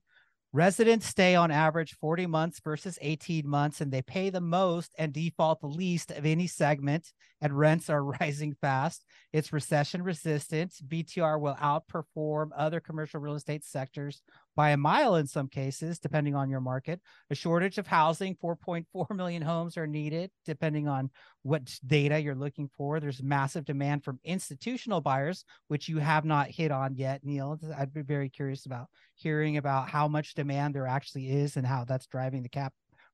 Residents 0.54 1.06
stay 1.06 1.34
on 1.34 1.50
average 1.50 1.96
40 1.98 2.26
months 2.26 2.60
versus 2.62 2.98
18 3.00 3.48
months, 3.48 3.80
and 3.80 3.90
they 3.90 4.02
pay 4.02 4.28
the 4.28 4.42
most 4.42 4.94
and 4.98 5.10
default 5.10 5.62
the 5.62 5.66
least 5.66 6.10
of 6.10 6.26
any 6.26 6.46
segment, 6.46 7.10
and 7.40 7.58
rents 7.58 7.88
are 7.88 8.04
rising 8.20 8.54
fast. 8.60 9.02
It's 9.32 9.50
recession 9.50 10.02
resistant. 10.02 10.74
BTR 10.86 11.40
will 11.40 11.54
outperform 11.54 12.50
other 12.54 12.80
commercial 12.80 13.18
real 13.18 13.34
estate 13.34 13.64
sectors 13.64 14.20
by 14.54 14.70
a 14.70 14.76
mile 14.76 15.16
in 15.16 15.26
some 15.26 15.48
cases, 15.48 15.98
depending 15.98 16.34
on 16.34 16.50
your 16.50 16.60
market. 16.60 17.00
A 17.30 17.34
shortage 17.34 17.78
of 17.78 17.86
housing, 17.86 18.36
4.4 18.36 19.10
million 19.16 19.42
homes 19.42 19.76
are 19.76 19.86
needed, 19.86 20.30
depending 20.44 20.88
on 20.88 21.10
what 21.42 21.62
data 21.86 22.20
you're 22.20 22.34
looking 22.34 22.68
for. 22.76 23.00
There's 23.00 23.22
massive 23.22 23.64
demand 23.64 24.04
from 24.04 24.20
institutional 24.24 25.00
buyers, 25.00 25.44
which 25.68 25.88
you 25.88 25.98
have 25.98 26.24
not 26.24 26.50
hit 26.50 26.70
on 26.70 26.94
yet, 26.96 27.24
Neal. 27.24 27.58
I'd 27.76 27.94
be 27.94 28.02
very 28.02 28.28
curious 28.28 28.66
about 28.66 28.88
hearing 29.14 29.56
about 29.56 29.88
how 29.88 30.08
much 30.08 30.34
demand 30.34 30.74
there 30.74 30.86
actually 30.86 31.30
is 31.30 31.56
and 31.56 31.66
how 31.66 31.84
that's 31.84 32.06
driving 32.06 32.42
the 32.42 32.48
cap 32.48 32.72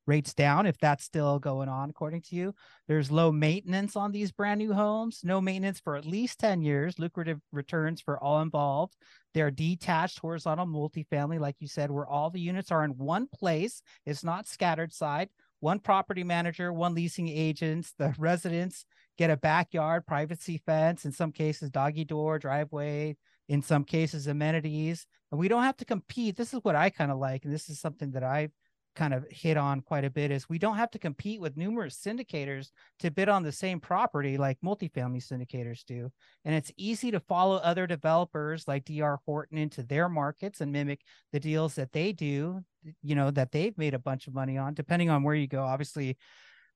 rates 0.08 0.32
down 0.32 0.66
if 0.66 0.78
that's 0.78 1.04
still 1.04 1.38
going 1.38 1.68
on 1.68 1.90
according 1.90 2.22
to 2.22 2.34
you. 2.34 2.54
There's 2.88 3.10
low 3.10 3.30
maintenance 3.30 3.94
on 3.94 4.10
these 4.10 4.32
brand 4.32 4.58
new 4.58 4.72
homes 4.72 5.20
no 5.22 5.40
maintenance 5.40 5.78
for 5.78 5.96
at 5.96 6.06
least 6.06 6.40
10 6.40 6.62
years 6.62 6.98
lucrative 6.98 7.38
returns 7.52 8.00
for 8.00 8.18
all 8.18 8.40
involved. 8.40 8.96
They're 9.34 9.50
detached 9.50 10.18
horizontal 10.18 10.66
multifamily 10.66 11.38
like 11.38 11.56
you 11.60 11.68
said 11.68 11.90
where 11.90 12.06
all 12.06 12.30
the 12.30 12.40
units 12.40 12.72
are 12.72 12.84
in 12.84 12.92
one 12.92 13.28
place. 13.28 13.82
It's 14.06 14.24
not 14.24 14.48
scattered 14.48 14.92
side. 14.92 15.28
One 15.60 15.78
property 15.78 16.24
manager 16.24 16.72
one 16.72 16.94
leasing 16.94 17.28
agents 17.28 17.92
the 17.98 18.14
residents 18.18 18.86
get 19.18 19.30
a 19.30 19.36
backyard 19.36 20.06
privacy 20.06 20.62
fence 20.64 21.04
in 21.04 21.12
some 21.12 21.32
cases 21.32 21.70
doggy 21.70 22.04
door 22.04 22.38
driveway 22.38 23.14
in 23.48 23.60
some 23.60 23.84
cases 23.84 24.26
amenities. 24.26 25.06
And 25.30 25.38
we 25.38 25.48
don't 25.48 25.64
have 25.64 25.76
to 25.78 25.84
compete. 25.84 26.36
This 26.36 26.54
is 26.54 26.60
what 26.62 26.76
i 26.76 26.88
kind 26.88 27.10
of 27.10 27.18
like 27.18 27.44
and 27.44 27.52
this 27.52 27.68
is 27.68 27.78
something 27.78 28.12
that 28.12 28.24
i've 28.24 28.52
kind 28.98 29.14
of 29.14 29.24
hit 29.30 29.56
on 29.56 29.80
quite 29.80 30.04
a 30.04 30.10
bit 30.10 30.32
is 30.32 30.48
we 30.48 30.58
don't 30.58 30.76
have 30.76 30.90
to 30.90 30.98
compete 30.98 31.40
with 31.40 31.56
numerous 31.56 31.96
syndicators 31.96 32.70
to 32.98 33.12
bid 33.12 33.28
on 33.28 33.44
the 33.44 33.52
same 33.52 33.78
property 33.78 34.36
like 34.36 34.58
multifamily 34.60 35.22
syndicators 35.24 35.84
do. 35.86 36.10
And 36.44 36.52
it's 36.52 36.72
easy 36.76 37.12
to 37.12 37.20
follow 37.20 37.56
other 37.58 37.86
developers 37.86 38.66
like 38.66 38.84
DR 38.84 39.20
Horton 39.24 39.56
into 39.56 39.84
their 39.84 40.08
markets 40.08 40.60
and 40.60 40.72
mimic 40.72 41.00
the 41.32 41.38
deals 41.38 41.76
that 41.76 41.92
they 41.92 42.12
do, 42.12 42.60
you 43.02 43.14
know, 43.14 43.30
that 43.30 43.52
they've 43.52 43.78
made 43.78 43.94
a 43.94 44.00
bunch 44.00 44.26
of 44.26 44.34
money 44.34 44.58
on, 44.58 44.74
depending 44.74 45.10
on 45.10 45.22
where 45.22 45.36
you 45.36 45.46
go. 45.46 45.62
Obviously, 45.62 46.18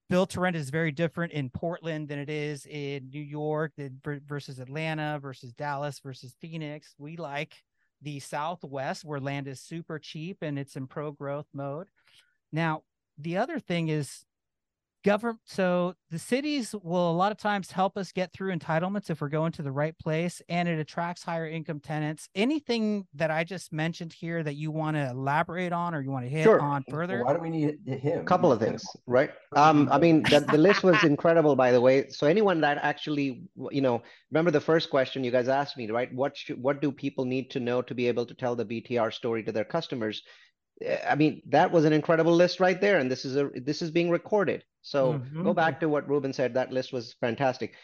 build 0.09 0.31
to 0.31 0.41
rent 0.41 0.55
is 0.55 0.71
very 0.71 0.93
different 0.93 1.33
in 1.33 1.51
Portland 1.51 2.07
than 2.07 2.21
it 2.21 2.31
is 2.31 2.67
in 2.67 3.11
New 3.11 3.21
York 3.21 3.73
versus 4.05 4.61
Atlanta 4.61 5.19
versus 5.21 5.53
Dallas 5.55 5.99
versus 5.99 6.37
Phoenix. 6.41 6.95
We 6.99 7.17
like 7.17 7.57
the 8.03 8.21
Southwest 8.21 9.05
where 9.05 9.21
land 9.21 9.47
is 9.47 9.61
super 9.61 9.99
cheap 9.99 10.39
and 10.43 10.59
it's 10.59 10.77
in 10.77 10.87
pro 10.87 11.13
growth 11.13 11.47
mode. 11.55 11.89
Now, 12.53 12.83
the 13.19 13.37
other 13.37 13.59
thing 13.59 13.89
is 13.89 14.25
government 15.03 15.41
so 15.45 15.95
the 16.11 16.19
cities 16.19 16.75
will 16.83 17.11
a 17.11 17.13
lot 17.13 17.33
of 17.33 17.39
times 17.39 17.71
help 17.71 17.97
us 17.97 18.13
get 18.13 18.33
through 18.33 18.55
entitlements 18.55 19.11
if 19.11 19.21
we're 19.21 19.29
going 19.29 19.51
to 19.53 19.63
the 19.63 19.73
right 19.73 19.99
place 19.99 20.43
and 20.49 20.69
it 20.69 20.79
attracts 20.79 21.23
higher 21.23 21.47
income 21.47 21.81
tenants. 21.81 22.29
Anything 22.35 23.07
that 23.15 23.31
i 23.31 23.45
just 23.45 23.73
mentioned 23.73 24.13
here 24.13 24.43
that 24.43 24.55
you 24.55 24.71
want 24.71 24.97
to 24.97 25.11
elaborate 25.11 25.73
on 25.73 25.95
or 25.95 26.03
you 26.03 26.11
want 26.11 26.25
to 26.25 26.29
hit 26.29 26.45
sure. 26.45 26.61
on 26.61 26.85
further? 26.89 27.25
Why 27.25 27.35
do 27.35 27.41
we 27.41 27.51
need 27.51 27.79
him? 27.87 28.21
A 28.21 28.25
couple 28.25 28.53
of 28.53 28.61
things 28.61 28.85
right? 29.07 29.31
Um 29.57 29.89
i 29.91 29.99
mean 29.99 30.23
the, 30.25 30.41
the 30.41 30.59
list 30.59 30.83
was 30.83 31.03
incredible 31.05 31.57
by 31.57 31.73
the 31.73 31.81
way. 31.81 32.09
So 32.09 32.27
anyone 32.27 32.61
that 32.61 32.79
actually 32.83 33.49
you 33.71 33.81
know 33.81 34.03
remember 34.31 34.51
the 34.51 34.61
first 34.61 34.91
question 34.91 35.25
you 35.25 35.31
guys 35.31 35.49
asked 35.49 35.77
me 35.77 35.91
right? 35.91 36.13
What 36.15 36.37
should, 36.37 36.63
what 36.63 36.81
do 36.81 36.93
people 36.93 37.25
need 37.25 37.51
to 37.51 37.61
know 37.61 37.83
to 37.83 37.95
be 37.95 38.07
able 38.09 38.27
to 38.27 38.35
tell 38.35 38.55
the 38.55 38.65
btr 38.65 39.13
story 39.13 39.43
to 39.45 39.53
their 39.53 39.65
customers 39.65 40.23
I 41.09 41.15
mean, 41.15 41.43
that 41.49 41.71
was 41.71 41.85
an 41.85 41.93
incredible 41.93 42.35
list 42.35 42.61
right 42.61 42.81
there, 42.81 42.99
and 42.99 43.11
this 43.11 43.25
is 43.25 43.37
a 43.37 43.51
this 43.55 43.83
is 43.83 43.91
being 43.91 44.11
recorded. 44.11 44.65
So 44.83 45.15
mm-hmm. 45.15 45.45
go 45.45 45.53
back 45.53 45.81
to 45.81 45.89
what 45.89 46.09
Ruben 46.09 46.33
said. 46.33 46.55
That 46.55 46.73
list 46.73 46.93
was 46.93 47.15
fantastic. 47.21 47.75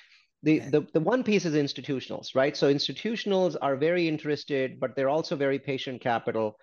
The, 0.43 0.61
the 0.61 0.87
the 0.93 1.01
one 1.01 1.25
piece 1.25 1.45
is 1.45 1.55
institutionals, 1.55 2.35
right? 2.35 2.57
So 2.57 2.73
institutionals 2.73 3.57
are 3.61 3.77
very 3.77 4.07
interested, 4.07 4.79
but 4.79 4.95
they're 4.95 5.09
also 5.09 5.37
very 5.37 5.59
patient 5.59 6.01
capital. 6.01 6.57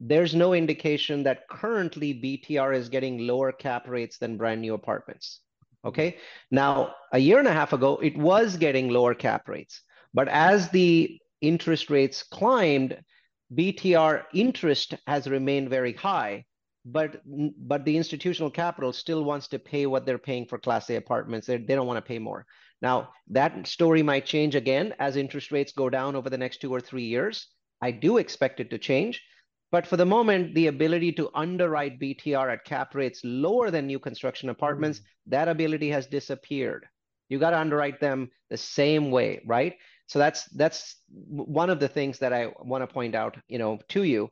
There's 0.00 0.34
no 0.34 0.54
indication 0.54 1.22
that 1.24 1.48
currently 1.48 2.14
BTR 2.14 2.74
is 2.74 2.88
getting 2.88 3.26
lower 3.26 3.52
cap 3.52 3.86
rates 3.86 4.18
than 4.18 4.36
brand 4.36 4.60
new 4.60 4.74
apartments. 4.74 5.40
Okay. 5.84 6.18
Now, 6.50 6.94
a 7.12 7.18
year 7.18 7.38
and 7.38 7.48
a 7.48 7.52
half 7.52 7.72
ago, 7.72 7.98
it 8.02 8.16
was 8.16 8.56
getting 8.56 8.88
lower 8.88 9.14
cap 9.14 9.48
rates, 9.48 9.82
but 10.12 10.28
as 10.28 10.70
the 10.70 11.18
interest 11.40 11.90
rates 11.90 12.22
climbed, 12.22 13.02
BTR 13.54 14.24
interest 14.32 14.94
has 15.06 15.26
remained 15.26 15.70
very 15.70 15.92
high, 15.92 16.44
but 16.84 17.22
but 17.58 17.84
the 17.84 17.96
institutional 17.96 18.50
capital 18.50 18.92
still 18.92 19.24
wants 19.24 19.48
to 19.48 19.58
pay 19.58 19.86
what 19.86 20.06
they're 20.06 20.18
paying 20.18 20.46
for 20.46 20.58
Class 20.58 20.88
A 20.90 20.96
apartments. 20.96 21.46
They, 21.46 21.56
they 21.56 21.74
don't 21.74 21.86
want 21.86 21.98
to 21.98 22.08
pay 22.08 22.18
more. 22.18 22.46
Now, 22.82 23.10
that 23.28 23.66
story 23.66 24.02
might 24.02 24.24
change 24.24 24.54
again 24.54 24.94
as 24.98 25.16
interest 25.16 25.52
rates 25.52 25.72
go 25.72 25.90
down 25.90 26.16
over 26.16 26.30
the 26.30 26.38
next 26.38 26.60
two 26.60 26.72
or 26.72 26.80
three 26.80 27.04
years. 27.04 27.48
I 27.82 27.90
do 27.90 28.18
expect 28.18 28.60
it 28.60 28.70
to 28.70 28.78
change. 28.78 29.22
But 29.72 29.86
for 29.86 29.96
the 29.96 30.06
moment, 30.06 30.54
the 30.54 30.66
ability 30.66 31.12
to 31.12 31.30
underwrite 31.34 32.00
BTR 32.00 32.52
at 32.52 32.64
cap 32.64 32.94
rates 32.94 33.20
lower 33.22 33.70
than 33.70 33.86
new 33.86 33.98
construction 33.98 34.48
apartments, 34.48 34.98
mm. 34.98 35.02
that 35.26 35.48
ability 35.48 35.90
has 35.90 36.06
disappeared. 36.06 36.86
You 37.28 37.38
got 37.38 37.50
to 37.50 37.60
underwrite 37.60 38.00
them 38.00 38.30
the 38.48 38.56
same 38.56 39.12
way, 39.12 39.40
right? 39.46 39.76
So 40.10 40.18
that's 40.18 40.46
that's 40.46 40.96
one 41.28 41.70
of 41.70 41.78
the 41.78 41.86
things 41.86 42.18
that 42.18 42.32
I 42.32 42.48
want 42.58 42.82
to 42.82 42.92
point 42.92 43.14
out, 43.14 43.36
you 43.46 43.58
know, 43.58 43.78
to 43.90 44.02
you. 44.02 44.30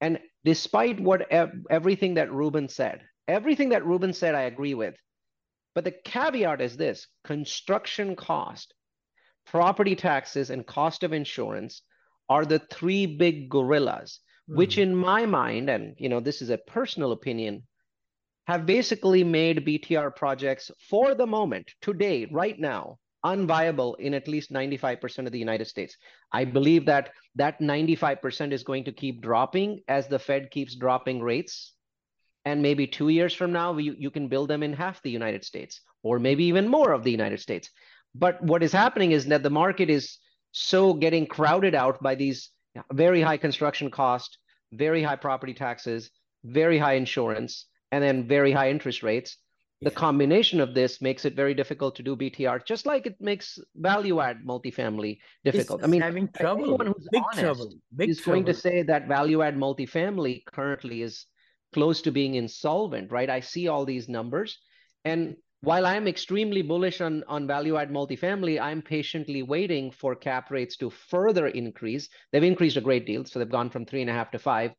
And 0.00 0.20
despite 0.44 1.00
what 1.00 1.26
everything 1.30 2.14
that 2.14 2.32
Ruben 2.32 2.68
said, 2.68 3.02
everything 3.26 3.70
that 3.70 3.84
Ruben 3.84 4.12
said, 4.12 4.36
I 4.36 4.42
agree 4.42 4.74
with. 4.74 4.94
But 5.74 5.82
the 5.82 5.90
caveat 5.90 6.60
is 6.60 6.76
this: 6.76 7.08
construction 7.24 8.14
cost, 8.14 8.72
property 9.46 9.96
taxes, 9.96 10.50
and 10.50 10.64
cost 10.64 11.02
of 11.02 11.12
insurance 11.12 11.82
are 12.28 12.44
the 12.44 12.60
three 12.60 13.06
big 13.06 13.48
gorillas 13.48 14.20
mm-hmm. 14.48 14.58
which 14.58 14.78
in 14.78 14.94
my 14.94 15.26
mind, 15.26 15.68
and 15.68 15.96
you 15.98 16.08
know, 16.08 16.20
this 16.20 16.40
is 16.40 16.50
a 16.50 16.58
personal 16.58 17.10
opinion, 17.10 17.64
have 18.46 18.64
basically 18.64 19.24
made 19.24 19.66
BTR 19.66 20.14
projects 20.14 20.70
for 20.88 21.16
the 21.16 21.26
moment, 21.26 21.72
today, 21.80 22.28
right 22.30 22.56
now, 22.60 23.00
unviable 23.26 23.96
in 23.98 24.14
at 24.14 24.28
least 24.28 24.52
95% 24.52 25.26
of 25.26 25.32
the 25.32 25.38
United 25.38 25.66
States. 25.66 25.96
I 26.32 26.44
believe 26.44 26.86
that 26.86 27.10
that 27.34 27.60
95% 27.60 28.52
is 28.52 28.62
going 28.62 28.84
to 28.84 28.92
keep 28.92 29.20
dropping 29.20 29.80
as 29.88 30.06
the 30.06 30.18
Fed 30.18 30.50
keeps 30.50 30.76
dropping 30.76 31.20
rates. 31.20 31.72
And 32.44 32.62
maybe 32.62 32.86
two 32.86 33.08
years 33.08 33.34
from 33.34 33.50
now, 33.52 33.76
you, 33.76 34.10
can 34.10 34.28
build 34.28 34.48
them 34.48 34.62
in 34.62 34.72
half 34.72 35.02
the 35.02 35.10
United 35.10 35.44
States, 35.44 35.80
or 36.04 36.20
maybe 36.20 36.44
even 36.44 36.68
more 36.68 36.92
of 36.92 37.02
the 37.02 37.10
United 37.10 37.40
States. 37.40 37.68
But 38.14 38.40
what 38.40 38.62
is 38.62 38.72
happening 38.72 39.10
is 39.12 39.26
that 39.26 39.42
the 39.42 39.50
market 39.50 39.90
is 39.90 40.18
so 40.52 40.94
getting 40.94 41.26
crowded 41.26 41.74
out 41.74 42.00
by 42.00 42.14
these 42.14 42.50
very 42.92 43.20
high 43.20 43.36
construction 43.36 43.90
cost, 43.90 44.38
very 44.72 45.02
high 45.02 45.16
property 45.16 45.54
taxes, 45.54 46.10
very 46.44 46.78
high 46.78 46.94
insurance, 46.94 47.66
and 47.90 48.02
then 48.02 48.28
very 48.28 48.52
high 48.52 48.70
interest 48.70 49.02
rates. 49.02 49.36
The 49.82 49.90
combination 49.90 50.60
of 50.60 50.74
this 50.74 51.02
makes 51.02 51.26
it 51.26 51.36
very 51.36 51.52
difficult 51.52 51.96
to 51.96 52.02
do 52.02 52.16
BTR, 52.16 52.64
just 52.64 52.86
like 52.86 53.06
it 53.06 53.20
makes 53.20 53.58
value 53.74 54.20
add 54.20 54.38
multifamily 54.42 55.18
difficult. 55.44 55.80
It's 55.80 55.86
I 55.86 55.90
mean, 55.90 56.00
having 56.00 56.28
trouble. 56.28 56.64
Anyone 56.64 56.86
who's 56.86 57.08
big 57.12 57.22
honest 57.22 57.40
trouble. 57.40 57.72
Big 57.94 58.08
is 58.08 58.18
trouble. 58.18 58.36
going 58.36 58.46
to 58.46 58.54
say 58.54 58.82
that 58.82 59.06
value 59.06 59.42
add 59.42 59.56
multifamily 59.56 60.44
currently 60.46 61.02
is 61.02 61.26
close 61.74 62.00
to 62.02 62.10
being 62.10 62.36
insolvent, 62.36 63.12
right? 63.12 63.28
I 63.28 63.40
see 63.40 63.68
all 63.68 63.84
these 63.84 64.08
numbers. 64.08 64.58
And 65.04 65.36
while 65.60 65.84
I'm 65.84 66.08
extremely 66.08 66.62
bullish 66.62 67.02
on, 67.02 67.22
on 67.28 67.46
value 67.46 67.76
add 67.76 67.90
multifamily, 67.90 68.58
I'm 68.58 68.80
patiently 68.80 69.42
waiting 69.42 69.90
for 69.90 70.14
cap 70.14 70.50
rates 70.50 70.78
to 70.78 70.88
further 70.88 71.48
increase. 71.48 72.08
They've 72.32 72.42
increased 72.42 72.78
a 72.78 72.80
great 72.80 73.04
deal. 73.04 73.26
So 73.26 73.38
they've 73.38 73.48
gone 73.48 73.68
from 73.68 73.84
three 73.84 74.00
and 74.00 74.08
a 74.08 74.14
half 74.14 74.30
to 74.30 74.38
five. 74.38 74.72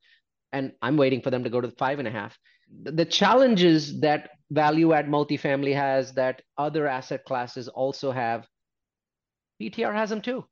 And 0.52 0.72
I'm 0.82 0.98
waiting 0.98 1.22
for 1.22 1.30
them 1.30 1.44
to 1.44 1.52
go 1.52 1.62
to 1.62 1.70
five 1.72 2.00
and 2.00 2.08
a 2.08 2.12
half. 2.12 2.36
The 2.84 3.06
challenges 3.06 4.00
that 4.02 4.30
value 4.52 4.94
add 4.94 5.08
multifamily 5.08 5.76
has 5.76 6.14
that 6.14 6.42
other 6.58 6.88
asset 6.88 7.26
classes 7.26 7.68
also 7.68 8.12
have, 8.12 8.48
BTR 9.62 9.94
has 9.94 10.10
them 10.10 10.22
too. 10.22 10.46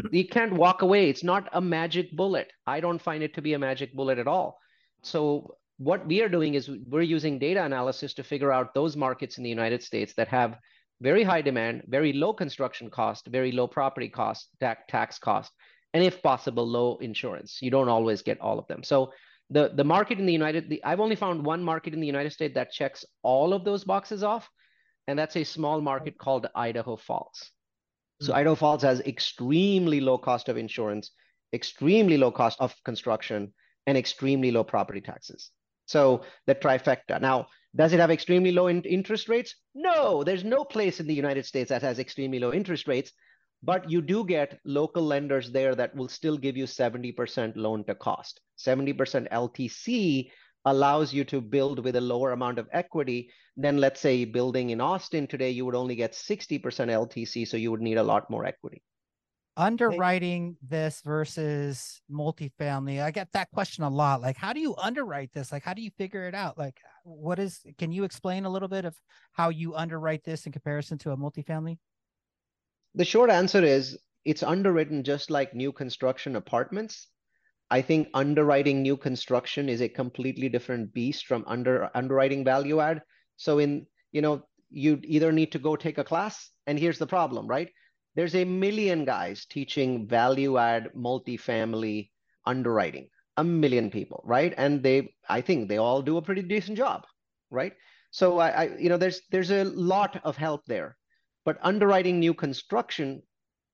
Mm-hmm. 0.00 0.14
You 0.14 0.28
can't 0.28 0.52
walk 0.52 0.82
away. 0.82 1.08
It's 1.08 1.24
not 1.24 1.48
a 1.52 1.60
magic 1.60 2.12
bullet. 2.12 2.52
I 2.66 2.80
don't 2.80 3.00
find 3.00 3.22
it 3.22 3.34
to 3.34 3.42
be 3.42 3.54
a 3.54 3.58
magic 3.58 3.94
bullet 3.94 4.18
at 4.18 4.28
all. 4.28 4.58
So 5.02 5.56
what 5.78 6.06
we 6.06 6.22
are 6.22 6.28
doing 6.28 6.54
is 6.54 6.70
we're 6.88 7.02
using 7.02 7.38
data 7.38 7.64
analysis 7.64 8.14
to 8.14 8.22
figure 8.22 8.52
out 8.52 8.74
those 8.74 8.96
markets 8.96 9.38
in 9.38 9.44
the 9.44 9.50
United 9.50 9.82
States 9.82 10.14
that 10.14 10.28
have 10.28 10.58
very 11.00 11.22
high 11.22 11.42
demand, 11.42 11.82
very 11.86 12.12
low 12.12 12.32
construction 12.32 12.90
cost, 12.90 13.28
very 13.28 13.52
low 13.52 13.68
property 13.68 14.08
cost, 14.08 14.48
tax 14.60 15.18
cost, 15.18 15.52
and 15.94 16.02
if 16.02 16.20
possible, 16.22 16.66
low 16.66 16.96
insurance. 16.98 17.58
You 17.62 17.70
don't 17.70 17.88
always 17.88 18.22
get 18.22 18.40
all 18.40 18.58
of 18.58 18.66
them. 18.66 18.82
So 18.82 19.12
the, 19.50 19.72
the 19.74 19.84
market 19.84 20.18
in 20.18 20.26
the 20.26 20.32
United, 20.32 20.68
the, 20.68 20.84
I've 20.84 21.00
only 21.00 21.16
found 21.16 21.44
one 21.44 21.62
market 21.62 21.94
in 21.94 22.00
the 22.00 22.06
United 22.06 22.32
States 22.32 22.54
that 22.54 22.72
checks 22.72 23.04
all 23.22 23.52
of 23.52 23.64
those 23.64 23.84
boxes 23.84 24.22
off, 24.22 24.48
and 25.06 25.18
that's 25.18 25.36
a 25.36 25.44
small 25.44 25.80
market 25.80 26.18
called 26.18 26.46
Idaho 26.54 26.96
Falls. 26.96 27.50
So 28.20 28.30
mm-hmm. 28.30 28.38
Idaho 28.38 28.54
Falls 28.54 28.82
has 28.82 29.00
extremely 29.00 30.00
low 30.00 30.18
cost 30.18 30.48
of 30.48 30.56
insurance, 30.56 31.12
extremely 31.52 32.18
low 32.18 32.30
cost 32.30 32.60
of 32.60 32.74
construction, 32.84 33.54
and 33.86 33.96
extremely 33.96 34.50
low 34.50 34.64
property 34.64 35.00
taxes. 35.00 35.50
So 35.86 36.22
the 36.46 36.54
trifecta. 36.54 37.20
Now, 37.20 37.46
does 37.74 37.94
it 37.94 38.00
have 38.00 38.10
extremely 38.10 38.52
low 38.52 38.66
in 38.66 38.82
interest 38.82 39.28
rates? 39.28 39.54
No, 39.74 40.22
there's 40.24 40.44
no 40.44 40.64
place 40.64 41.00
in 41.00 41.06
the 41.06 41.14
United 41.14 41.46
States 41.46 41.70
that 41.70 41.82
has 41.82 41.98
extremely 41.98 42.38
low 42.38 42.52
interest 42.52 42.86
rates, 42.86 43.12
but 43.62 43.90
you 43.90 44.00
do 44.00 44.24
get 44.24 44.58
local 44.64 45.02
lenders 45.02 45.50
there 45.50 45.74
that 45.74 45.94
will 45.94 46.08
still 46.08 46.36
give 46.36 46.56
you 46.56 46.64
70% 46.64 47.56
loan 47.56 47.84
to 47.84 47.94
cost. 47.94 48.40
70% 48.58 49.30
LTC 49.30 50.30
allows 50.64 51.12
you 51.12 51.24
to 51.24 51.40
build 51.40 51.84
with 51.84 51.96
a 51.96 52.00
lower 52.00 52.32
amount 52.32 52.58
of 52.58 52.68
equity 52.72 53.30
than 53.56 53.78
let's 53.78 54.00
say 54.00 54.24
building 54.24 54.70
in 54.70 54.80
Austin 54.80 55.26
today, 55.26 55.50
you 55.50 55.64
would 55.64 55.74
only 55.74 55.96
get 55.96 56.12
60% 56.12 56.60
LTC, 56.60 57.46
so 57.46 57.56
you 57.56 57.70
would 57.70 57.80
need 57.80 57.98
a 57.98 58.02
lot 58.02 58.30
more 58.30 58.44
equity. 58.44 58.82
Underwriting 59.56 60.56
this 60.62 61.02
versus 61.04 62.00
multifamily 62.08 63.02
i 63.02 63.10
get 63.10 63.26
that 63.32 63.50
question 63.50 63.82
a 63.82 63.88
lot. 63.88 64.20
Like 64.20 64.36
how 64.36 64.52
do 64.52 64.60
you 64.60 64.76
underwrite 64.76 65.32
this? 65.32 65.50
Like 65.50 65.64
how 65.64 65.74
do 65.74 65.82
you 65.82 65.90
figure 65.98 66.28
it 66.28 66.34
out? 66.34 66.56
Like 66.56 66.78
what 67.02 67.40
is 67.40 67.60
can 67.76 67.90
you 67.90 68.04
explain 68.04 68.44
a 68.44 68.50
little 68.50 68.68
bit 68.68 68.84
of 68.84 68.94
how 69.32 69.48
you 69.48 69.74
underwrite 69.74 70.22
this 70.22 70.46
in 70.46 70.52
comparison 70.52 70.96
to 70.98 71.10
a 71.10 71.16
multifamily 71.16 71.78
the 72.98 73.04
short 73.04 73.30
answer 73.30 73.62
is 73.64 73.96
it's 74.24 74.42
underwritten 74.42 75.02
just 75.02 75.30
like 75.30 75.54
new 75.54 75.72
construction 75.72 76.36
apartments 76.36 77.08
i 77.70 77.80
think 77.80 78.08
underwriting 78.14 78.82
new 78.82 78.96
construction 78.96 79.68
is 79.68 79.80
a 79.80 79.88
completely 79.88 80.48
different 80.48 80.92
beast 80.92 81.26
from 81.26 81.44
under 81.46 81.88
underwriting 81.94 82.44
value 82.44 82.80
add 82.80 83.02
so 83.36 83.58
in 83.58 83.86
you 84.12 84.20
know 84.20 84.42
you 84.70 85.00
either 85.04 85.32
need 85.32 85.52
to 85.52 85.58
go 85.58 85.76
take 85.76 85.98
a 85.98 86.04
class 86.04 86.50
and 86.66 86.78
here's 86.78 86.98
the 86.98 87.06
problem 87.16 87.46
right 87.46 87.70
there's 88.18 88.34
a 88.34 88.44
million 88.44 89.04
guys 89.04 89.46
teaching 89.46 90.04
value 90.08 90.58
add 90.58 90.88
multifamily 90.92 92.10
underwriting, 92.46 93.08
a 93.36 93.44
million 93.44 93.90
people, 93.90 94.22
right? 94.24 94.52
And 94.56 94.82
they, 94.82 95.14
I 95.28 95.40
think 95.40 95.68
they 95.68 95.76
all 95.76 96.02
do 96.02 96.16
a 96.16 96.22
pretty 96.22 96.42
decent 96.42 96.76
job, 96.76 97.04
right? 97.50 97.74
So 98.10 98.40
I, 98.40 98.48
I 98.48 98.76
you 98.76 98.88
know, 98.88 98.96
there's 98.96 99.20
there's 99.30 99.52
a 99.52 99.64
lot 99.64 100.20
of 100.24 100.36
help 100.36 100.64
there. 100.66 100.96
But 101.48 101.56
underwriting 101.62 102.20
new 102.20 102.34
construction, 102.34 103.22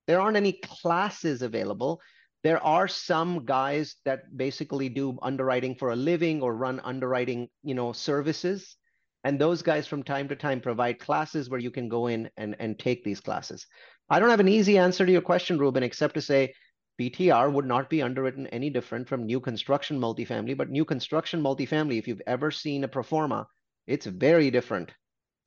there 0.06 0.20
aren't 0.20 0.36
any 0.36 0.52
classes 0.52 1.42
available. 1.42 2.00
There 2.44 2.62
are 2.62 2.86
some 2.86 3.44
guys 3.44 3.96
that 4.04 4.36
basically 4.36 4.88
do 4.88 5.18
underwriting 5.22 5.74
for 5.74 5.90
a 5.90 5.96
living 5.96 6.40
or 6.40 6.54
run 6.54 6.78
underwriting, 6.84 7.48
you 7.64 7.74
know, 7.74 7.92
services. 7.92 8.76
And 9.24 9.40
those 9.40 9.60
guys 9.60 9.88
from 9.88 10.04
time 10.04 10.28
to 10.28 10.36
time 10.36 10.60
provide 10.60 11.00
classes 11.00 11.50
where 11.50 11.58
you 11.58 11.72
can 11.72 11.88
go 11.88 12.06
in 12.06 12.30
and, 12.36 12.54
and 12.60 12.78
take 12.78 13.02
these 13.02 13.18
classes. 13.18 13.66
I 14.08 14.20
don't 14.20 14.30
have 14.30 14.38
an 14.38 14.46
easy 14.46 14.78
answer 14.78 15.04
to 15.04 15.10
your 15.10 15.20
question, 15.20 15.58
Ruben, 15.58 15.82
except 15.82 16.14
to 16.14 16.22
say 16.22 16.54
BTR 17.00 17.52
would 17.52 17.66
not 17.66 17.90
be 17.90 18.02
underwritten 18.02 18.46
any 18.46 18.70
different 18.70 19.08
from 19.08 19.26
new 19.26 19.40
construction 19.40 19.98
multifamily. 19.98 20.56
But 20.56 20.70
new 20.70 20.84
construction 20.84 21.42
multifamily, 21.42 21.98
if 21.98 22.06
you've 22.06 22.22
ever 22.28 22.52
seen 22.52 22.84
a 22.84 22.88
pro 22.88 23.02
forma, 23.02 23.48
it's 23.88 24.06
very 24.06 24.52
different 24.52 24.92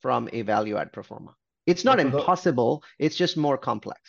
from 0.02 0.28
a 0.34 0.42
value 0.42 0.76
add 0.76 0.92
pro 0.92 1.02
forma. 1.02 1.34
It's 1.68 1.84
not 1.84 2.00
impossible, 2.00 2.82
it's 2.98 3.16
just 3.16 3.36
more 3.36 3.58
complex. 3.58 4.00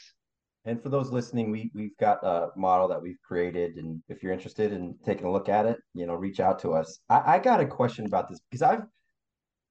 And 0.66 0.82
for 0.82 0.90
those 0.90 1.12
listening, 1.12 1.52
we 1.52 1.72
we've 1.74 1.98
got 1.98 2.24
a 2.24 2.50
model 2.56 2.88
that 2.88 3.02
we've 3.02 3.22
created, 3.22 3.76
and 3.78 4.02
if 4.08 4.22
you're 4.22 4.34
interested 4.34 4.72
in 4.72 4.96
taking 5.06 5.26
a 5.26 5.32
look 5.32 5.50
at 5.50 5.66
it, 5.66 5.80
you 5.94 6.06
know, 6.06 6.16
reach 6.16 6.40
out 6.40 6.60
to 6.60 6.74
us. 6.74 7.00
I, 7.10 7.36
I 7.36 7.40
got 7.40 7.60
a 7.60 7.66
question 7.66 8.06
about 8.06 8.30
this 8.30 8.40
because 8.50 8.62
I've, 8.62 8.84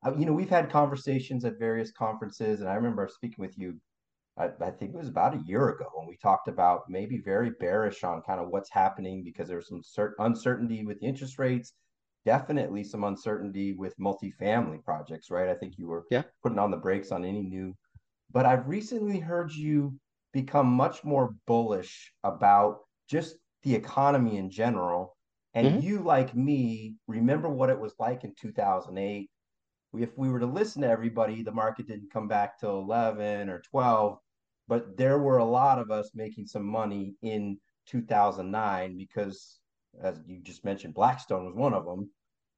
I, 0.02 0.10
you 0.18 0.26
know, 0.26 0.32
we've 0.32 0.48
had 0.48 0.70
conversations 0.70 1.44
at 1.44 1.58
various 1.58 1.90
conferences, 1.92 2.60
and 2.60 2.68
I 2.68 2.74
remember 2.74 3.08
speaking 3.12 3.42
with 3.42 3.56
you 3.58 3.78
I, 4.38 4.50
I, 4.60 4.70
think 4.70 4.94
it 4.94 4.96
was 4.96 5.08
about 5.08 5.34
a 5.34 5.42
year 5.46 5.68
ago 5.70 5.86
when 5.94 6.06
we 6.06 6.16
talked 6.16 6.48
about 6.48 6.82
maybe 6.88 7.18
very 7.18 7.50
bearish 7.58 8.04
on 8.04 8.22
kind 8.22 8.40
of 8.40 8.48
what's 8.48 8.70
happening 8.70 9.24
because 9.24 9.48
there's 9.48 9.68
some 9.68 9.82
cert- 9.82 10.12
uncertainty 10.20 10.84
with 10.84 11.00
the 11.00 11.06
interest 11.06 11.38
rates, 11.38 11.72
definitely 12.28 12.84
some 12.84 13.04
uncertainty 13.04 13.72
with 13.72 13.96
multifamily 13.98 14.84
projects, 14.84 15.30
right? 15.30 15.48
I 15.48 15.54
think 15.54 15.78
you 15.78 15.86
were 15.88 16.04
yeah. 16.10 16.24
putting 16.42 16.58
on 16.58 16.70
the 16.70 16.76
brakes 16.76 17.10
on 17.10 17.24
any 17.24 17.40
new, 17.40 17.74
but 18.30 18.44
I've 18.44 18.68
recently 18.68 19.18
heard 19.18 19.50
you 19.50 19.98
become 20.34 20.66
much 20.66 21.04
more 21.04 21.34
bullish 21.46 22.12
about 22.24 22.80
just 23.08 23.36
the 23.62 23.74
economy 23.74 24.36
in 24.36 24.50
general. 24.50 25.16
And 25.54 25.66
mm-hmm. 25.66 25.86
you, 25.86 26.00
like 26.00 26.36
me, 26.36 26.96
remember 27.06 27.48
what 27.48 27.70
it 27.70 27.80
was 27.80 27.94
like 27.98 28.24
in 28.24 28.34
2008. 28.38 29.30
If 29.98 30.10
we 30.18 30.28
were 30.28 30.40
to 30.40 30.46
listen 30.46 30.82
to 30.82 30.90
everybody, 30.90 31.42
the 31.42 31.50
market 31.50 31.86
didn't 31.86 32.12
come 32.12 32.28
back 32.28 32.60
till 32.60 32.78
11 32.80 33.48
or 33.48 33.62
12 33.70 34.18
but 34.68 34.98
there 34.98 35.18
were 35.18 35.38
a 35.38 35.44
lot 35.44 35.78
of 35.78 35.90
us 35.90 36.10
making 36.14 36.46
some 36.46 36.64
money 36.64 37.14
in 37.22 37.58
2009 37.86 38.98
because 38.98 39.60
as 40.02 40.20
you 40.26 40.40
just 40.42 40.64
mentioned 40.64 40.94
blackstone 40.94 41.46
was 41.46 41.54
one 41.54 41.72
of 41.72 41.86
them 41.86 42.08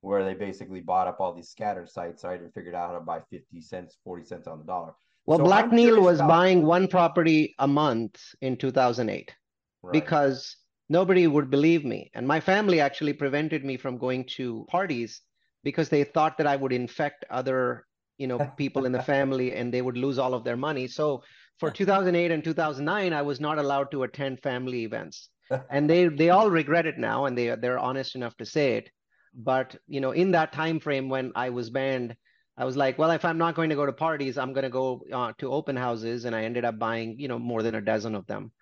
where 0.01 0.25
they 0.25 0.35
basically 0.35 0.81
bought 0.81 1.07
up 1.07 1.21
all 1.21 1.35
these 1.35 1.49
scattered 1.49 1.89
sites 1.89 2.25
right 2.25 2.41
and 2.41 2.53
figured 2.55 2.75
out 2.75 2.89
how 2.89 2.95
to 2.95 3.01
buy 3.01 3.21
50 3.31 3.61
cents 3.61 3.97
40 4.05 4.25
cents 4.25 4.47
on 4.47 4.59
the 4.59 4.65
dollar 4.65 4.93
well 5.27 5.39
so 5.39 5.45
blackneil 5.45 6.01
was 6.01 6.19
about... 6.19 6.29
buying 6.29 6.63
one 6.65 6.89
property 6.89 7.55
a 7.59 7.69
month 7.69 8.21
in 8.41 8.57
2008 8.57 9.35
right. 9.83 9.93
because 9.93 10.57
nobody 10.91 11.27
would 11.27 11.49
believe 11.49 11.85
me. 11.87 12.11
And 12.15 12.29
my 12.29 12.41
family 12.41 12.81
actually 12.81 13.15
prevented 13.15 13.65
me 13.65 13.79
from 13.79 13.97
going 13.97 14.25
to 14.37 14.67
parties 14.69 15.23
because 15.63 15.89
they 15.89 16.05
thought 16.05 16.37
that 16.37 16.47
I 16.47 16.57
would 16.57 16.73
infect 16.73 17.25
other, 17.31 17.87
you 18.19 18.27
know, 18.27 18.39
people 18.59 18.85
in 18.85 18.93
the 18.93 19.03
family 19.03 19.55
and 19.55 19.73
they 19.73 19.81
would 19.81 19.97
lose 19.97 20.19
all 20.19 20.35
of 20.35 20.45
their 20.45 20.59
money. 20.59 20.87
So 20.87 21.23
for 21.59 21.71
2008 21.81 22.31
and 22.33 22.45
2009, 22.45 23.13
I 23.13 23.23
was 23.23 23.41
not 23.41 23.59
allowed 23.59 23.91
to 23.93 24.03
attend 24.03 24.43
family 24.43 24.85
events. 24.85 25.31
and 25.71 25.91
they 25.91 26.07
they 26.07 26.31
all 26.31 26.49
regret 26.49 26.87
it 26.87 26.97
now 26.97 27.25
and 27.25 27.37
they 27.37 27.57
they're 27.57 27.79
honest 27.79 28.15
enough 28.15 28.37
to 28.37 28.45
say 28.45 28.77
it. 28.77 28.91
But, 29.35 29.77
you 29.87 30.01
know, 30.01 30.11
in 30.12 30.33
that 30.33 30.53
time 30.53 30.81
frame 30.81 31.09
when 31.09 31.33
I 31.35 31.51
was 31.51 31.71
banned, 31.71 32.16
I 32.57 32.64
was 32.64 32.77
like, 32.77 32.99
well, 32.99 33.11
if 33.11 33.25
I'm 33.25 33.38
not 33.38 33.55
going 33.55 33.71
to 33.71 33.77
go 33.77 33.87
to 33.87 33.93
parties, 33.93 34.37
I'm 34.37 34.53
going 34.53 34.64
to 34.64 34.71
go 34.71 35.03
uh, 35.12 35.33
to 35.38 35.53
open 35.53 35.77
houses. 35.77 36.25
And 36.25 36.35
I 36.35 36.45
ended 36.45 36.64
up 36.64 36.79
buying, 36.79 37.19
you 37.19 37.29
know, 37.29 37.38
more 37.38 37.62
than 37.62 37.75
a 37.75 37.81
dozen 37.81 38.14
of 38.14 38.27
them. 38.27 38.53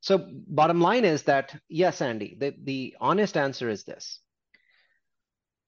So 0.00 0.28
bottom 0.46 0.80
line 0.80 1.04
is 1.04 1.22
that, 1.24 1.58
yes, 1.68 2.00
Andy, 2.00 2.36
the, 2.38 2.54
the 2.62 2.96
honest 3.00 3.36
answer 3.36 3.68
is 3.68 3.84
this. 3.84 4.20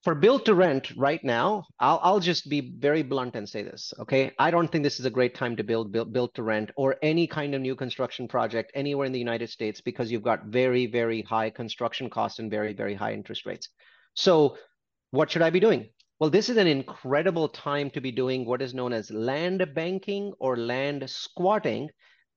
For 0.03 0.15
build 0.15 0.45
to 0.45 0.55
rent 0.55 0.91
right 0.95 1.21
now, 1.25 1.65
I'll, 1.77 1.99
I'll 2.01 2.19
just 2.21 2.47
be 2.47 2.73
very 2.79 3.03
blunt 3.03 3.35
and 3.35 3.49
say 3.49 3.63
this, 3.63 3.93
okay? 3.99 4.31
I 4.39 4.49
don't 4.49 4.71
think 4.71 4.85
this 4.85 4.97
is 4.97 5.05
a 5.05 5.09
great 5.09 5.35
time 5.35 5.57
to 5.57 5.63
build, 5.63 5.91
build, 5.91 6.13
build 6.13 6.33
to 6.35 6.43
rent 6.43 6.71
or 6.77 6.95
any 7.01 7.27
kind 7.27 7.53
of 7.53 7.59
new 7.59 7.75
construction 7.75 8.27
project 8.29 8.71
anywhere 8.75 9.07
in 9.07 9.11
the 9.11 9.19
United 9.19 9.49
States 9.49 9.81
because 9.81 10.09
you've 10.09 10.23
got 10.23 10.45
very, 10.45 10.85
very 10.85 11.21
high 11.21 11.49
construction 11.49 12.09
costs 12.09 12.39
and 12.39 12.49
very, 12.49 12.71
very 12.71 12.93
high 12.93 13.11
interest 13.11 13.45
rates. 13.45 13.67
So 14.13 14.57
what 15.11 15.31
should 15.31 15.41
I 15.41 15.49
be 15.49 15.59
doing? 15.59 15.89
Well, 16.19 16.29
this 16.29 16.49
is 16.49 16.57
an 16.57 16.67
incredible 16.67 17.47
time 17.47 17.89
to 17.91 18.01
be 18.01 18.11
doing 18.11 18.45
what 18.45 18.61
is 18.61 18.73
known 18.73 18.91
as 18.91 19.09
land 19.09 19.73
banking 19.73 20.33
or 20.39 20.57
land 20.57 21.09
squatting, 21.09 21.89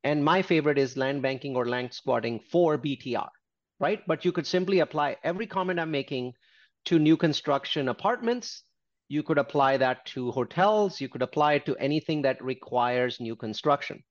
and 0.04 0.24
my 0.24 0.40
favorite 0.42 0.78
is 0.78 0.96
land 0.96 1.20
banking 1.20 1.56
or 1.56 1.66
land 1.66 1.92
squatting 1.92 2.38
for 2.38 2.78
BTR, 2.78 3.28
right? 3.80 4.00
But 4.06 4.24
you 4.24 4.30
could 4.30 4.46
simply 4.46 4.78
apply 4.78 5.16
every 5.24 5.48
comment 5.48 5.80
I'm 5.80 5.90
making 5.90 6.34
to 6.84 6.98
new 6.98 7.16
construction 7.16 7.88
apartments. 7.88 8.62
You 9.08 9.24
could 9.24 9.38
apply 9.38 9.78
that 9.78 10.06
to 10.06 10.30
hotels. 10.30 11.00
You 11.00 11.08
could 11.08 11.22
apply 11.22 11.54
it 11.54 11.66
to 11.66 11.76
anything 11.76 12.22
that 12.22 12.42
requires 12.42 13.20
new 13.20 13.34
construction. 13.34 14.02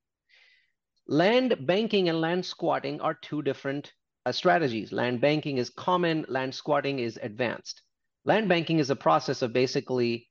Land 1.08 1.66
banking 1.66 2.08
and 2.08 2.20
land 2.20 2.44
squatting 2.44 3.00
are 3.00 3.14
two 3.14 3.42
different 3.42 3.92
Uh, 4.24 4.30
strategies. 4.30 4.92
Land 4.92 5.20
banking 5.20 5.58
is 5.58 5.70
common, 5.70 6.24
land 6.28 6.54
squatting 6.54 7.00
is 7.00 7.18
advanced. 7.22 7.82
Land 8.24 8.48
banking 8.48 8.78
is 8.78 8.90
a 8.90 8.96
process 8.96 9.42
of 9.42 9.52
basically, 9.52 10.28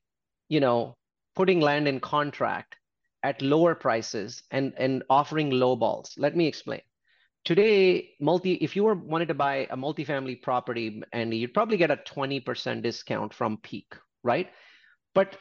you 0.48 0.60
know, 0.60 0.96
putting 1.34 1.60
land 1.60 1.86
in 1.86 2.00
contract 2.00 2.76
at 3.22 3.42
lower 3.42 3.74
prices 3.74 4.42
and, 4.50 4.72
and 4.78 5.02
offering 5.10 5.50
low 5.50 5.76
balls. 5.76 6.14
Let 6.16 6.34
me 6.34 6.46
explain. 6.46 6.80
Today, 7.44 8.10
multi 8.20 8.54
if 8.54 8.76
you 8.76 8.84
were 8.84 8.94
wanted 8.94 9.28
to 9.28 9.34
buy 9.34 9.66
a 9.70 9.76
multifamily 9.76 10.42
property, 10.42 11.02
and 11.12 11.34
you'd 11.34 11.54
probably 11.54 11.76
get 11.76 11.90
a 11.90 11.96
20% 11.96 12.82
discount 12.82 13.34
from 13.34 13.58
peak, 13.58 13.94
right? 14.22 14.48
But 15.12 15.36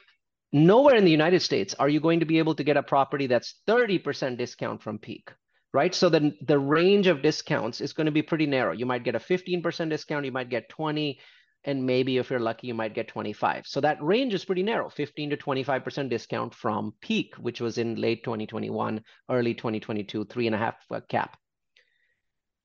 nowhere 0.51 0.95
in 0.95 1.05
the 1.05 1.11
United 1.11 1.41
States 1.41 1.75
are 1.75 1.89
you 1.89 1.99
going 1.99 2.19
to 2.19 2.25
be 2.25 2.39
able 2.39 2.55
to 2.55 2.63
get 2.63 2.75
a 2.75 2.83
property 2.83 3.27
that's 3.27 3.55
30% 3.67 4.37
discount 4.37 4.81
from 4.81 4.97
peak, 4.97 5.31
right? 5.73 5.93
So 5.95 6.09
then 6.09 6.37
the 6.41 6.59
range 6.59 7.07
of 7.07 7.21
discounts 7.21 7.81
is 7.81 7.93
going 7.93 8.05
to 8.05 8.11
be 8.11 8.21
pretty 8.21 8.45
narrow. 8.45 8.73
You 8.73 8.85
might 8.85 9.03
get 9.03 9.15
a 9.15 9.19
15% 9.19 9.89
discount, 9.89 10.25
you 10.25 10.31
might 10.31 10.49
get 10.49 10.69
20, 10.69 11.19
and 11.63 11.85
maybe 11.85 12.17
if 12.17 12.29
you're 12.29 12.39
lucky, 12.39 12.67
you 12.67 12.73
might 12.73 12.95
get 12.95 13.07
25. 13.07 13.67
So 13.67 13.81
that 13.81 14.01
range 14.01 14.33
is 14.33 14.43
pretty 14.43 14.63
narrow, 14.63 14.89
15 14.89 15.29
to 15.29 15.37
25% 15.37 16.09
discount 16.09 16.55
from 16.55 16.93
peak, 17.01 17.35
which 17.35 17.61
was 17.61 17.77
in 17.77 17.95
late 17.95 18.23
2021, 18.23 19.03
early 19.29 19.53
2022, 19.53 20.25
three 20.25 20.47
and 20.47 20.55
a 20.55 20.59
half 20.59 20.75
uh, 20.89 21.01
cap. 21.07 21.37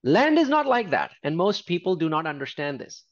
Land 0.03 0.39
is 0.39 0.49
not 0.49 0.67
like 0.67 0.91
that. 0.91 1.11
And 1.23 1.37
most 1.37 1.67
people 1.67 1.97
do 1.97 2.09
not 2.09 2.27
understand 2.27 2.79
this. 2.79 3.05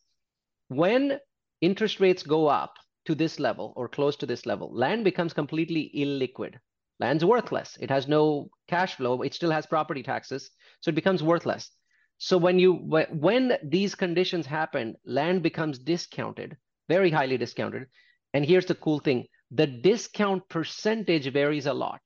When 0.68 1.18
interest 1.61 2.00
rates 2.00 2.22
go 2.22 2.46
up 2.46 2.74
to 3.07 3.14
this 3.14 3.38
level 3.38 3.74
or 3.76 3.88
close 3.88 4.16
to 4.16 4.26
this 4.26 4.46
level, 4.46 4.72
land 4.72 5.04
becomes 5.04 5.33
completely 5.33 5.90
illiquid. 5.94 6.54
Land's 7.00 7.24
worthless. 7.24 7.76
It 7.80 7.90
has 7.90 8.07
no 8.07 8.50
cash 8.68 8.96
flow. 8.96 9.22
It 9.22 9.35
still 9.35 9.50
has 9.50 9.66
property 9.66 10.02
taxes. 10.02 10.50
So 10.80 10.90
it 10.90 10.94
becomes 10.94 11.22
worthless. 11.22 11.70
So 12.18 12.38
when 12.38 12.59
you 12.59 12.74
when 12.74 13.59
these 13.62 13.94
conditions 13.94 14.46
happen, 14.46 14.96
land 15.04 15.42
becomes 15.42 15.78
discounted, 15.78 16.57
very 16.88 17.11
highly 17.11 17.37
discounted. 17.37 17.87
And 18.33 18.44
here's 18.44 18.66
the 18.66 18.74
cool 18.76 19.00
thing: 19.00 19.26
the 19.50 19.66
discount 19.66 20.48
percentage 20.48 21.30
varies 21.33 21.66
a 21.66 21.74
lot. 21.74 22.00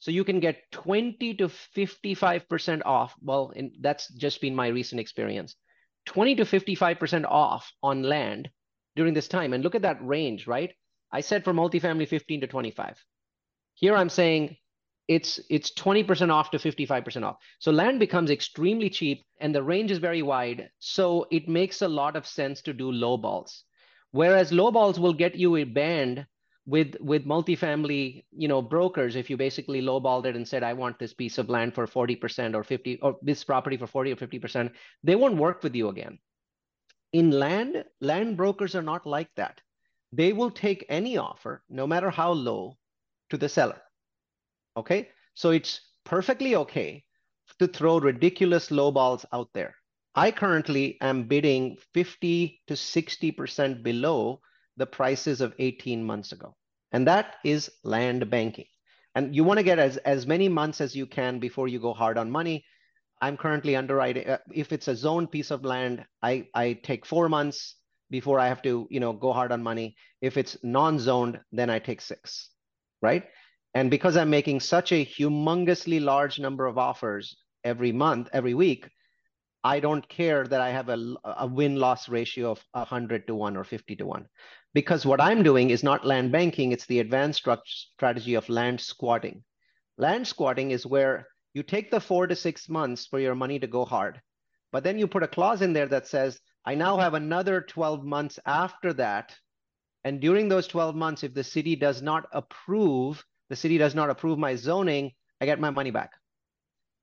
So 0.00 0.10
you 0.10 0.24
can 0.24 0.38
get 0.38 0.70
20 0.72 1.34
to 1.36 1.48
55% 1.48 2.82
off. 2.84 3.14
Well, 3.22 3.50
in, 3.56 3.72
that's 3.80 4.08
just 4.08 4.42
been 4.42 4.54
my 4.54 4.68
recent 4.68 5.00
experience. 5.00 5.56
20 6.06 6.34
to 6.36 6.44
55% 6.44 7.24
off 7.24 7.72
on 7.82 8.02
land 8.02 8.50
during 8.96 9.14
this 9.14 9.28
time. 9.28 9.54
And 9.54 9.64
look 9.64 9.74
at 9.74 9.82
that 9.82 10.04
range, 10.06 10.46
right? 10.46 10.74
I 11.10 11.22
said 11.22 11.42
for 11.42 11.54
multifamily 11.54 12.06
15 12.06 12.42
to 12.42 12.46
25. 12.46 13.02
Here 13.74 13.96
I'm 13.96 14.08
saying 14.08 14.56
it's 15.08 15.38
it's 15.50 15.72
20% 15.72 16.32
off 16.32 16.50
to 16.50 16.58
55% 16.58 17.24
off. 17.24 17.36
So 17.58 17.70
land 17.70 17.98
becomes 18.00 18.30
extremely 18.30 18.88
cheap 18.88 19.22
and 19.40 19.54
the 19.54 19.62
range 19.62 19.90
is 19.90 19.98
very 19.98 20.22
wide. 20.22 20.70
So 20.78 21.26
it 21.30 21.48
makes 21.48 21.82
a 21.82 21.88
lot 21.88 22.16
of 22.16 22.26
sense 22.26 22.62
to 22.62 22.72
do 22.72 22.90
low 22.90 23.16
balls. 23.16 23.64
Whereas 24.12 24.52
low 24.52 24.70
balls 24.70 24.98
will 24.98 25.12
get 25.12 25.34
you 25.34 25.56
a 25.56 25.64
band 25.64 26.26
with 26.66 26.96
with 27.00 27.26
multifamily, 27.26 28.24
you 28.30 28.48
know, 28.48 28.62
brokers, 28.62 29.16
if 29.16 29.28
you 29.28 29.36
basically 29.36 29.82
lowballed 29.82 30.24
it 30.24 30.36
and 30.36 30.48
said, 30.48 30.62
I 30.62 30.72
want 30.72 30.98
this 30.98 31.12
piece 31.12 31.36
of 31.36 31.50
land 31.50 31.74
for 31.74 31.86
40% 31.86 32.54
or 32.54 32.64
50 32.64 33.00
or 33.02 33.16
this 33.20 33.44
property 33.44 33.76
for 33.76 33.86
40 33.86 34.12
or 34.12 34.16
50%, 34.16 34.70
they 35.02 35.14
won't 35.14 35.36
work 35.36 35.62
with 35.62 35.74
you 35.74 35.88
again. 35.88 36.18
In 37.12 37.30
land, 37.30 37.84
land 38.00 38.36
brokers 38.36 38.74
are 38.74 38.82
not 38.82 39.06
like 39.06 39.28
that. 39.36 39.60
They 40.12 40.32
will 40.32 40.50
take 40.50 40.86
any 40.88 41.18
offer, 41.18 41.62
no 41.68 41.86
matter 41.86 42.08
how 42.08 42.32
low, 42.32 42.78
to 43.30 43.36
the 43.36 43.48
seller. 43.48 43.80
Okay, 44.76 45.08
so 45.34 45.50
it's 45.50 45.80
perfectly 46.04 46.56
okay 46.56 47.04
to 47.58 47.68
throw 47.68 47.98
ridiculous 47.98 48.70
lowballs 48.70 49.24
out 49.32 49.48
there. 49.54 49.74
I 50.14 50.30
currently 50.30 50.98
am 51.00 51.24
bidding 51.24 51.76
50 51.92 52.60
to 52.68 52.74
60% 52.74 53.82
below 53.82 54.40
the 54.76 54.86
prices 54.86 55.40
of 55.40 55.54
18 55.58 56.04
months 56.04 56.32
ago. 56.32 56.54
And 56.92 57.06
that 57.08 57.36
is 57.44 57.70
land 57.82 58.30
banking. 58.30 58.66
And 59.14 59.34
you 59.34 59.44
want 59.44 59.58
to 59.58 59.64
get 59.64 59.78
as, 59.78 59.96
as 59.98 60.26
many 60.26 60.48
months 60.48 60.80
as 60.80 60.94
you 60.94 61.06
can 61.06 61.38
before 61.38 61.68
you 61.68 61.80
go 61.80 61.92
hard 61.92 62.18
on 62.18 62.30
money. 62.30 62.64
I'm 63.20 63.36
currently 63.36 63.76
underwriting. 63.76 64.28
Uh, 64.28 64.38
if 64.52 64.72
it's 64.72 64.88
a 64.88 64.96
zoned 64.96 65.30
piece 65.30 65.50
of 65.50 65.64
land, 65.64 66.04
I, 66.22 66.48
I 66.54 66.74
take 66.74 67.06
four 67.06 67.28
months 67.28 67.76
before 68.10 68.38
I 68.38 68.48
have 68.48 68.62
to, 68.62 68.86
you 68.90 69.00
know, 69.00 69.12
go 69.12 69.32
hard 69.32 69.50
on 69.52 69.62
money. 69.62 69.96
If 70.20 70.36
it's 70.36 70.56
non-zoned, 70.62 71.40
then 71.52 71.70
I 71.70 71.78
take 71.78 72.00
six, 72.00 72.50
right? 73.04 73.24
And 73.74 73.90
because 73.90 74.16
I'm 74.16 74.30
making 74.30 74.60
such 74.60 74.90
a 74.92 75.04
humongously 75.04 76.00
large 76.02 76.38
number 76.40 76.66
of 76.66 76.78
offers 76.78 77.36
every 77.62 77.92
month, 77.92 78.28
every 78.32 78.54
week, 78.54 78.88
I 79.62 79.80
don't 79.80 80.08
care 80.08 80.46
that 80.46 80.60
I 80.60 80.70
have 80.70 80.88
a, 80.88 81.14
a 81.24 81.46
win-loss 81.46 82.08
ratio 82.08 82.50
of 82.52 82.64
100 82.72 83.26
to 83.26 83.34
1 83.34 83.56
or 83.56 83.64
50 83.64 83.96
to 83.96 84.06
1. 84.06 84.26
Because 84.72 85.06
what 85.06 85.20
I'm 85.20 85.42
doing 85.42 85.70
is 85.70 85.82
not 85.82 86.06
land 86.06 86.32
banking, 86.32 86.72
it's 86.72 86.86
the 86.86 87.00
advanced 87.00 87.46
strategy 87.64 88.34
of 88.34 88.48
land 88.48 88.80
squatting. 88.80 89.44
Land 89.98 90.26
squatting 90.26 90.70
is 90.70 90.86
where 90.86 91.26
you 91.54 91.62
take 91.62 91.90
the 91.90 92.00
four 92.00 92.26
to 92.26 92.34
six 92.34 92.68
months 92.68 93.06
for 93.06 93.20
your 93.20 93.34
money 93.34 93.58
to 93.58 93.66
go 93.66 93.84
hard, 93.84 94.20
but 94.72 94.82
then 94.82 94.98
you 94.98 95.06
put 95.06 95.22
a 95.22 95.28
clause 95.28 95.62
in 95.62 95.72
there 95.72 95.88
that 95.88 96.08
says, 96.08 96.40
I 96.66 96.74
now 96.74 96.96
have 96.98 97.14
another 97.14 97.60
12 97.60 98.04
months 98.04 98.38
after 98.44 98.92
that. 98.94 99.34
And 100.04 100.20
during 100.20 100.48
those 100.48 100.66
12 100.66 100.94
months, 100.94 101.24
if 101.24 101.34
the 101.34 101.44
city 101.44 101.76
does 101.76 102.02
not 102.02 102.26
approve, 102.32 103.24
the 103.48 103.56
city 103.56 103.78
does 103.78 103.94
not 103.94 104.10
approve 104.10 104.38
my 104.38 104.54
zoning, 104.54 105.12
I 105.40 105.46
get 105.46 105.60
my 105.60 105.70
money 105.70 105.90
back. 105.90 106.10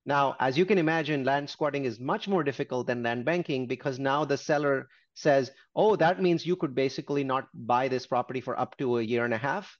Now, 0.05 0.35
as 0.39 0.57
you 0.57 0.65
can 0.65 0.77
imagine, 0.77 1.23
land 1.23 1.49
squatting 1.49 1.85
is 1.85 1.99
much 1.99 2.27
more 2.27 2.43
difficult 2.43 2.87
than 2.87 3.03
land 3.03 3.25
banking 3.25 3.67
because 3.67 3.99
now 3.99 4.25
the 4.25 4.37
seller 4.37 4.87
says, 5.13 5.51
oh, 5.75 5.95
that 5.95 6.21
means 6.21 6.45
you 6.45 6.55
could 6.55 6.73
basically 6.73 7.23
not 7.23 7.47
buy 7.53 7.87
this 7.87 8.07
property 8.07 8.41
for 8.41 8.59
up 8.59 8.77
to 8.77 8.97
a 8.97 9.03
year 9.03 9.25
and 9.25 9.33
a 9.33 9.37
half. 9.37 9.77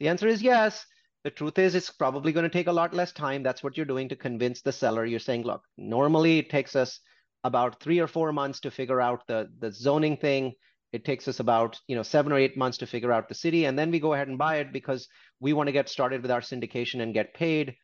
The 0.00 0.08
answer 0.08 0.26
is 0.26 0.42
yes. 0.42 0.84
The 1.24 1.30
truth 1.30 1.58
is, 1.58 1.74
it's 1.74 1.90
probably 1.90 2.32
going 2.32 2.42
to 2.42 2.50
take 2.50 2.66
a 2.66 2.72
lot 2.72 2.92
less 2.92 3.12
time. 3.12 3.42
That's 3.42 3.62
what 3.62 3.76
you're 3.76 3.86
doing 3.86 4.08
to 4.08 4.16
convince 4.16 4.60
the 4.60 4.72
seller. 4.72 5.04
You're 5.04 5.20
saying, 5.20 5.44
look, 5.44 5.62
normally 5.78 6.38
it 6.38 6.50
takes 6.50 6.74
us 6.74 6.98
about 7.44 7.80
three 7.80 8.00
or 8.00 8.08
four 8.08 8.32
months 8.32 8.60
to 8.60 8.70
figure 8.70 9.00
out 9.00 9.26
the, 9.28 9.48
the 9.60 9.72
zoning 9.72 10.16
thing. 10.16 10.54
It 10.92 11.04
takes 11.04 11.26
us 11.26 11.40
about 11.40 11.80
you 11.88 11.96
know 11.96 12.02
seven 12.02 12.32
or 12.32 12.38
eight 12.38 12.56
months 12.56 12.78
to 12.78 12.86
figure 12.86 13.12
out 13.12 13.28
the 13.28 13.34
city, 13.34 13.64
and 13.64 13.78
then 13.78 13.90
we 13.90 14.00
go 14.00 14.14
ahead 14.14 14.28
and 14.28 14.38
buy 14.38 14.56
it 14.56 14.72
because 14.72 15.08
we 15.40 15.52
want 15.52 15.68
to 15.68 15.72
get 15.72 15.88
started 15.88 16.22
with 16.22 16.30
our 16.30 16.40
syndication 16.40 17.02
and 17.02 17.14
get 17.14 17.34
paid. 17.34 17.74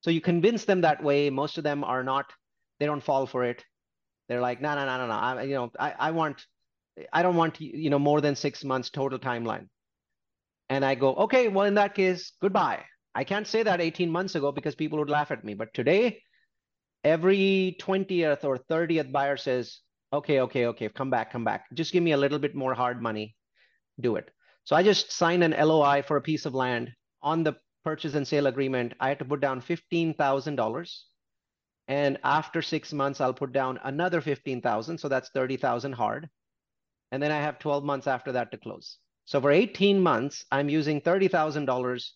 So 0.00 0.10
you 0.10 0.20
convince 0.20 0.64
them 0.64 0.82
that 0.82 1.02
way. 1.02 1.30
Most 1.30 1.58
of 1.58 1.64
them 1.64 1.82
are 1.82 2.04
not, 2.04 2.26
they 2.78 2.86
don't 2.86 3.02
fall 3.02 3.26
for 3.26 3.44
it. 3.44 3.64
They're 4.28 4.40
like, 4.40 4.60
no, 4.60 4.74
no, 4.74 4.84
no, 4.84 4.98
no, 4.98 5.06
no. 5.06 5.12
I, 5.12 5.42
you 5.42 5.54
know, 5.54 5.70
I, 5.78 5.94
I 5.98 6.10
want, 6.10 6.44
I 7.12 7.22
don't 7.22 7.36
want, 7.36 7.60
you 7.60 7.90
know, 7.90 7.98
more 7.98 8.20
than 8.20 8.36
six 8.36 8.64
months 8.64 8.90
total 8.90 9.18
timeline. 9.18 9.68
And 10.68 10.84
I 10.84 10.94
go, 10.94 11.14
okay, 11.14 11.48
well, 11.48 11.66
in 11.66 11.74
that 11.74 11.94
case, 11.94 12.32
goodbye. 12.40 12.84
I 13.14 13.24
can't 13.24 13.46
say 13.46 13.62
that 13.62 13.80
18 13.80 14.10
months 14.10 14.34
ago 14.34 14.52
because 14.52 14.74
people 14.74 14.98
would 14.98 15.10
laugh 15.10 15.30
at 15.30 15.44
me. 15.44 15.54
But 15.54 15.72
today, 15.72 16.22
every 17.02 17.76
20th 17.80 18.44
or 18.44 18.58
30th 18.58 19.10
buyer 19.12 19.36
says, 19.36 19.80
okay, 20.12 20.40
okay, 20.40 20.66
okay, 20.66 20.88
come 20.88 21.10
back, 21.10 21.32
come 21.32 21.44
back. 21.44 21.66
Just 21.74 21.92
give 21.92 22.02
me 22.02 22.12
a 22.12 22.16
little 22.16 22.38
bit 22.38 22.54
more 22.54 22.74
hard 22.74 23.02
money, 23.02 23.36
do 24.00 24.16
it. 24.16 24.30
So 24.64 24.74
I 24.74 24.82
just 24.82 25.12
signed 25.12 25.44
an 25.44 25.54
LOI 25.58 26.02
for 26.02 26.16
a 26.16 26.22
piece 26.22 26.46
of 26.46 26.54
land 26.54 26.90
on 27.22 27.42
the 27.42 27.56
purchase 27.84 28.14
and 28.14 28.26
sale 28.26 28.48
agreement. 28.48 28.94
I 28.98 29.08
had 29.08 29.20
to 29.20 29.24
put 29.24 29.40
down 29.40 29.62
$15,000. 29.62 30.98
And 31.88 32.18
after 32.24 32.62
six 32.62 32.92
months, 32.92 33.20
I'll 33.20 33.32
put 33.32 33.52
down 33.52 33.78
another 33.84 34.20
15,000. 34.20 34.98
So 34.98 35.08
that's 35.08 35.30
30,000 35.30 35.92
hard. 35.92 36.28
And 37.12 37.22
then 37.22 37.30
I 37.30 37.40
have 37.40 37.60
12 37.60 37.84
months 37.84 38.08
after 38.08 38.32
that 38.32 38.50
to 38.50 38.58
close. 38.58 38.98
So 39.24 39.40
for 39.40 39.52
18 39.52 40.00
months, 40.00 40.44
I'm 40.50 40.68
using 40.68 41.00
$30,000 41.00 42.08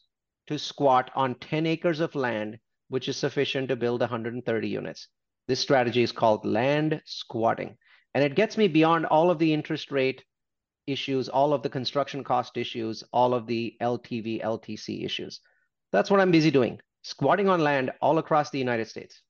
to 0.48 0.58
squat 0.58 1.10
on 1.14 1.36
10 1.36 1.66
acres 1.66 2.00
of 2.00 2.16
land, 2.16 2.58
which 2.88 3.08
is 3.08 3.16
sufficient 3.16 3.68
to 3.68 3.76
build 3.76 4.00
130 4.00 4.68
units. 4.68 5.06
This 5.46 5.60
strategy 5.60 6.02
is 6.02 6.12
called 6.12 6.44
land 6.44 7.00
squatting. 7.04 7.76
And 8.14 8.24
it 8.24 8.34
gets 8.34 8.56
me 8.56 8.68
beyond 8.68 9.06
all 9.06 9.30
of 9.30 9.38
the 9.38 9.52
interest 9.52 9.90
rate 9.90 10.24
issues, 10.86 11.28
all 11.28 11.52
of 11.52 11.62
the 11.62 11.68
construction 11.68 12.24
cost 12.24 12.56
issues, 12.56 13.04
all 13.12 13.34
of 13.34 13.46
the 13.46 13.76
LTV, 13.80 14.42
LTC 14.42 15.04
issues. 15.04 15.40
That's 15.92 16.10
what 16.10 16.20
I'm 16.20 16.30
busy 16.30 16.50
doing, 16.50 16.80
squatting 17.02 17.48
on 17.48 17.60
land 17.60 17.92
all 18.00 18.18
across 18.18 18.50
the 18.50 18.58
United 18.58 18.88
States. 18.88 19.22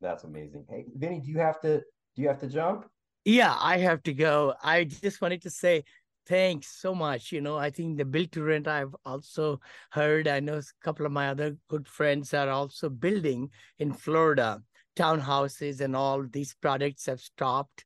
That's 0.00 0.24
amazing. 0.24 0.64
Hey, 0.68 0.86
Vinney, 0.98 1.24
do 1.24 1.30
you 1.30 1.38
have 1.38 1.60
to 1.60 1.78
do 2.14 2.22
you 2.22 2.28
have 2.28 2.40
to 2.40 2.48
jump? 2.48 2.86
Yeah, 3.24 3.56
I 3.58 3.78
have 3.78 4.02
to 4.04 4.12
go. 4.12 4.54
I 4.62 4.84
just 4.84 5.20
wanted 5.20 5.42
to 5.42 5.50
say 5.50 5.84
thanks 6.26 6.68
so 6.68 6.94
much. 6.94 7.32
You 7.32 7.40
know, 7.40 7.56
I 7.56 7.70
think 7.70 7.96
the 7.96 8.04
build 8.04 8.32
to 8.32 8.42
rent 8.42 8.66
I've 8.66 8.94
also 9.04 9.60
heard. 9.90 10.26
I 10.26 10.40
know 10.40 10.58
a 10.58 10.62
couple 10.82 11.06
of 11.06 11.12
my 11.12 11.28
other 11.28 11.56
good 11.68 11.86
friends 11.86 12.34
are 12.34 12.48
also 12.50 12.88
building 12.88 13.50
in 13.78 13.92
Florida 13.92 14.60
townhouses 14.96 15.80
and 15.80 15.96
all 15.96 16.24
these 16.30 16.54
projects 16.60 17.06
have 17.06 17.20
stopped. 17.20 17.84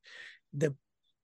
The 0.53 0.75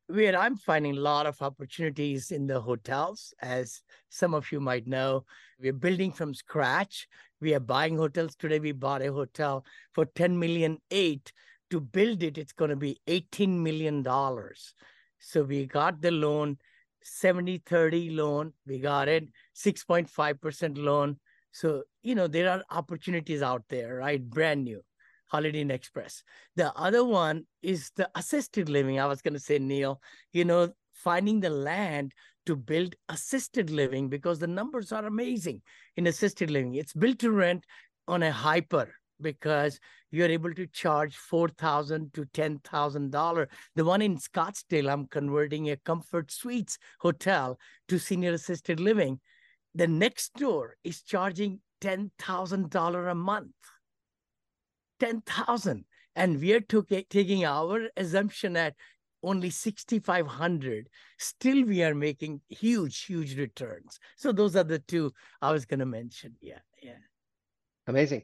where 0.08 0.38
I'm 0.38 0.56
finding 0.56 0.96
a 0.96 1.00
lot 1.00 1.26
of 1.26 1.40
opportunities 1.40 2.32
in 2.32 2.46
the 2.46 2.60
hotels, 2.60 3.32
as 3.40 3.80
some 4.10 4.34
of 4.34 4.52
you 4.52 4.60
might 4.60 4.86
know. 4.86 5.24
We're 5.58 5.72
building 5.72 6.12
from 6.12 6.34
scratch. 6.34 7.08
We 7.40 7.54
are 7.54 7.60
buying 7.60 7.96
hotels. 7.96 8.34
Today 8.36 8.58
we 8.58 8.72
bought 8.72 9.00
a 9.02 9.12
hotel 9.12 9.64
for 9.92 10.04
10 10.04 10.38
million 10.38 10.78
eight. 10.90 11.32
To 11.70 11.80
build 11.80 12.22
it, 12.22 12.36
it's 12.36 12.52
going 12.52 12.68
to 12.68 12.76
be 12.76 13.00
18 13.06 13.62
million 13.62 14.02
dollars. 14.02 14.74
So 15.18 15.42
we 15.44 15.64
got 15.64 16.02
the 16.02 16.10
loan, 16.10 16.58
70-30 17.22 18.14
loan. 18.14 18.52
We 18.66 18.80
got 18.80 19.08
it, 19.08 19.28
6.5% 19.56 20.76
loan. 20.76 21.18
So, 21.52 21.84
you 22.02 22.14
know, 22.14 22.26
there 22.26 22.50
are 22.50 22.62
opportunities 22.70 23.40
out 23.40 23.62
there, 23.70 23.96
right? 23.96 24.22
Brand 24.22 24.64
new. 24.64 24.82
Holiday 25.32 25.62
Inn 25.62 25.70
Express. 25.70 26.22
The 26.56 26.74
other 26.74 27.02
one 27.06 27.46
is 27.62 27.90
the 27.96 28.10
assisted 28.14 28.68
living. 28.68 29.00
I 29.00 29.06
was 29.06 29.22
going 29.22 29.32
to 29.32 29.40
say, 29.40 29.58
Neal, 29.58 29.98
you 30.34 30.44
know, 30.44 30.74
finding 30.92 31.40
the 31.40 31.48
land 31.48 32.12
to 32.44 32.54
build 32.54 32.94
assisted 33.08 33.70
living 33.70 34.10
because 34.10 34.38
the 34.38 34.46
numbers 34.46 34.92
are 34.92 35.06
amazing 35.06 35.62
in 35.96 36.06
assisted 36.06 36.50
living. 36.50 36.74
It's 36.74 36.92
built 36.92 37.18
to 37.20 37.30
rent 37.30 37.64
on 38.06 38.22
a 38.22 38.30
hyper 38.30 38.94
because 39.22 39.80
you're 40.10 40.28
able 40.28 40.52
to 40.52 40.66
charge 40.66 41.16
4,000 41.16 42.12
to 42.12 42.26
ten 42.34 42.58
thousand 42.58 43.10
dollar. 43.10 43.48
The 43.74 43.86
one 43.86 44.02
in 44.02 44.18
Scottsdale, 44.18 44.92
I'm 44.92 45.06
converting 45.06 45.70
a 45.70 45.76
Comfort 45.78 46.30
Suites 46.30 46.76
hotel 47.00 47.58
to 47.88 47.98
senior 47.98 48.34
assisted 48.34 48.80
living. 48.80 49.18
The 49.74 49.86
next 49.86 50.34
door 50.34 50.76
is 50.84 51.00
charging 51.00 51.60
ten 51.80 52.10
thousand 52.18 52.68
dollar 52.68 53.08
a 53.08 53.14
month. 53.14 53.54
10,000 55.02 55.84
and 56.14 56.40
we 56.40 56.52
are 56.52 56.60
took, 56.60 56.88
taking 57.10 57.44
our 57.44 57.88
assumption 57.96 58.56
at 58.56 58.74
only 59.24 59.50
6500 59.50 60.88
still 61.18 61.64
we 61.64 61.82
are 61.82 61.94
making 61.94 62.40
huge 62.48 63.04
huge 63.04 63.36
returns. 63.36 63.98
So 64.16 64.30
those 64.32 64.54
are 64.56 64.64
the 64.64 64.78
two 64.78 65.12
i 65.40 65.50
was 65.50 65.64
going 65.64 65.80
to 65.80 65.86
mention. 65.86 66.36
Yeah 66.40 66.60
yeah. 66.80 67.02
Amazing. 67.88 68.22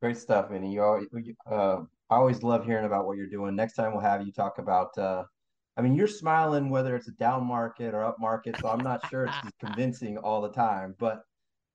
Great 0.00 0.18
stuff 0.18 0.50
and 0.52 0.72
you 0.72 0.82
always 0.82 1.08
uh, 1.50 1.78
i 2.10 2.14
always 2.14 2.44
love 2.44 2.64
hearing 2.64 2.86
about 2.86 3.06
what 3.06 3.16
you're 3.16 3.34
doing. 3.38 3.56
Next 3.56 3.74
time 3.74 3.92
we'll 3.92 4.02
have 4.02 4.24
you 4.24 4.32
talk 4.32 4.58
about 4.58 4.96
uh, 4.98 5.24
I 5.76 5.80
mean, 5.80 5.94
you're 5.94 6.06
smiling 6.06 6.68
whether 6.68 6.94
it's 6.94 7.08
a 7.08 7.12
down 7.12 7.46
market 7.46 7.94
or 7.94 8.04
up 8.04 8.20
market, 8.20 8.56
so 8.60 8.68
I'm 8.68 8.84
not 8.84 9.08
sure 9.08 9.24
it's 9.24 9.36
convincing 9.64 10.18
all 10.18 10.42
the 10.42 10.50
time. 10.50 10.94
But 10.98 11.22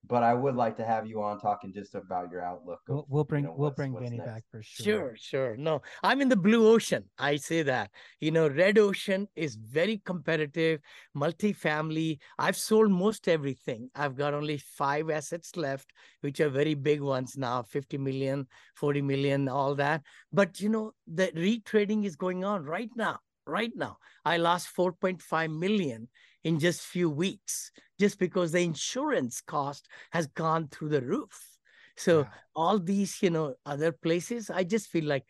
but 0.08 0.22
I 0.22 0.32
would 0.32 0.56
like 0.56 0.76
to 0.78 0.84
have 0.84 1.06
you 1.06 1.22
on 1.22 1.38
talking 1.38 1.72
just 1.72 1.94
about 1.94 2.30
your 2.30 2.42
outlook. 2.42 2.80
Of, 2.88 2.94
we'll, 2.94 3.06
we'll, 3.08 3.24
bring 3.24 3.44
you 3.44 3.50
know, 3.50 3.56
we'll 3.56 3.70
bring 3.70 3.92
Vinney 3.92 4.24
back 4.24 4.44
for 4.50 4.62
sure. 4.62 4.84
Sure, 4.84 5.16
sure. 5.16 5.56
No, 5.56 5.82
I'm 6.02 6.22
in 6.22 6.28
the 6.28 6.36
blue 6.36 6.66
ocean. 6.68 7.04
I 7.18 7.36
say 7.36 7.62
that. 7.62 7.90
You 8.20 8.30
know, 8.30 8.48
red 8.48 8.78
ocean 8.78 9.28
is 9.36 9.54
very 9.56 10.00
competitive, 10.04 10.80
multifamily. 11.16 12.18
I've 12.38 12.56
sold 12.56 12.90
most 12.90 13.28
everything. 13.28 13.90
I've 13.94 14.16
got 14.16 14.34
only 14.34 14.56
five 14.56 15.10
assets 15.10 15.56
left, 15.56 15.92
which 16.22 16.40
are 16.40 16.48
very 16.48 16.74
big 16.74 17.02
ones 17.02 17.36
now, 17.36 17.62
50 17.62 17.98
million, 17.98 18.46
40 18.76 19.02
million, 19.02 19.48
all 19.48 19.74
that. 19.74 20.02
But 20.32 20.60
you 20.60 20.70
know, 20.70 20.92
the 21.06 21.28
retrading 21.28 22.04
is 22.06 22.16
going 22.16 22.44
on 22.44 22.64
right 22.64 22.90
now. 22.96 23.18
Right 23.46 23.72
now, 23.74 23.96
I 24.26 24.36
lost 24.36 24.68
4.5 24.76 25.58
million 25.58 26.08
in 26.48 26.58
just 26.58 26.80
few 26.80 27.10
weeks 27.10 27.70
just 28.00 28.18
because 28.18 28.52
the 28.52 28.60
insurance 28.60 29.42
cost 29.42 29.86
has 30.12 30.26
gone 30.28 30.66
through 30.68 30.88
the 30.88 31.02
roof. 31.02 31.36
So 31.96 32.22
wow. 32.22 32.28
all 32.56 32.78
these 32.78 33.22
you 33.22 33.30
know 33.30 33.54
other 33.66 33.90
places 33.90 34.50
i 34.50 34.62
just 34.62 34.86
feel 34.88 35.04
like 35.04 35.24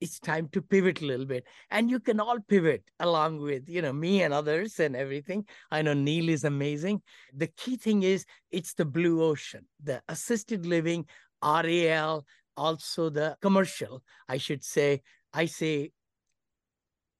it's 0.00 0.18
time 0.18 0.48
to 0.52 0.62
pivot 0.62 1.02
a 1.02 1.06
little 1.06 1.26
bit. 1.26 1.44
And 1.72 1.90
you 1.90 1.98
can 1.98 2.20
all 2.20 2.38
pivot 2.38 2.84
along 3.00 3.40
with 3.40 3.68
you 3.68 3.82
know 3.82 3.92
me 3.92 4.22
and 4.22 4.32
others 4.32 4.80
and 4.80 4.94
everything. 4.96 5.44
I 5.70 5.82
know 5.82 5.94
neal 5.94 6.28
is 6.28 6.44
amazing. 6.44 7.02
The 7.34 7.48
key 7.48 7.76
thing 7.76 8.02
is 8.02 8.24
it's 8.50 8.74
the 8.74 8.84
blue 8.84 9.22
ocean 9.22 9.64
the 9.82 10.02
assisted 10.08 10.66
living 10.66 11.06
ral 11.42 12.26
also 12.56 13.08
the 13.10 13.36
commercial 13.40 14.02
i 14.28 14.38
should 14.38 14.64
say. 14.64 15.02
I 15.32 15.46
say 15.46 15.92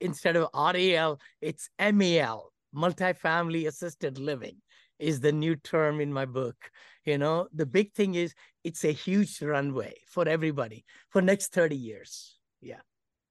instead 0.01 0.37
of 0.37 0.49
ral 0.55 1.21
it's 1.41 1.71
mal 1.79 2.53
multifamily 2.75 3.67
assisted 3.67 4.19
living 4.19 4.57
is 4.99 5.21
the 5.21 5.33
new 5.33 5.57
term 5.57 6.01
in 6.01 6.13
my 6.13 6.25
book. 6.25 6.57
You 7.05 7.19
know 7.19 7.49
the 7.53 7.67
big 7.67 7.93
thing 7.95 8.15
is 8.15 8.35
it's 8.65 8.85
a 8.85 8.93
huge 8.93 9.41
runway 9.41 9.95
for 10.07 10.29
everybody 10.29 10.85
for 11.11 11.23
next 11.23 11.53
30 11.53 11.77
years. 11.77 12.39
Yeah. 12.61 12.81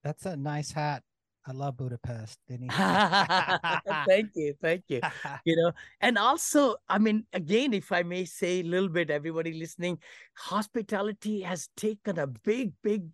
That's 0.04 0.26
a 0.26 0.36
nice 0.36 0.72
hat. 0.72 1.04
I 1.48 1.54
love 1.54 1.78
Budapest. 1.78 2.40
thank 2.50 4.32
you, 4.36 4.54
thank 4.62 4.84
you. 4.90 5.00
You 5.46 5.56
know, 5.56 5.72
and 6.02 6.18
also, 6.18 6.76
I 6.90 6.98
mean, 6.98 7.26
again, 7.32 7.74
if 7.74 7.92
I 7.94 8.04
may 8.04 8.26
say 8.26 8.60
a 8.60 8.64
little 8.64 8.90
bit, 8.90 9.10
everybody 9.10 9.54
listening, 9.54 10.00
hospitality 10.36 11.42
has 11.42 11.70
taken 11.78 12.20
a 12.20 12.28
big, 12.28 12.74
big 12.84 13.06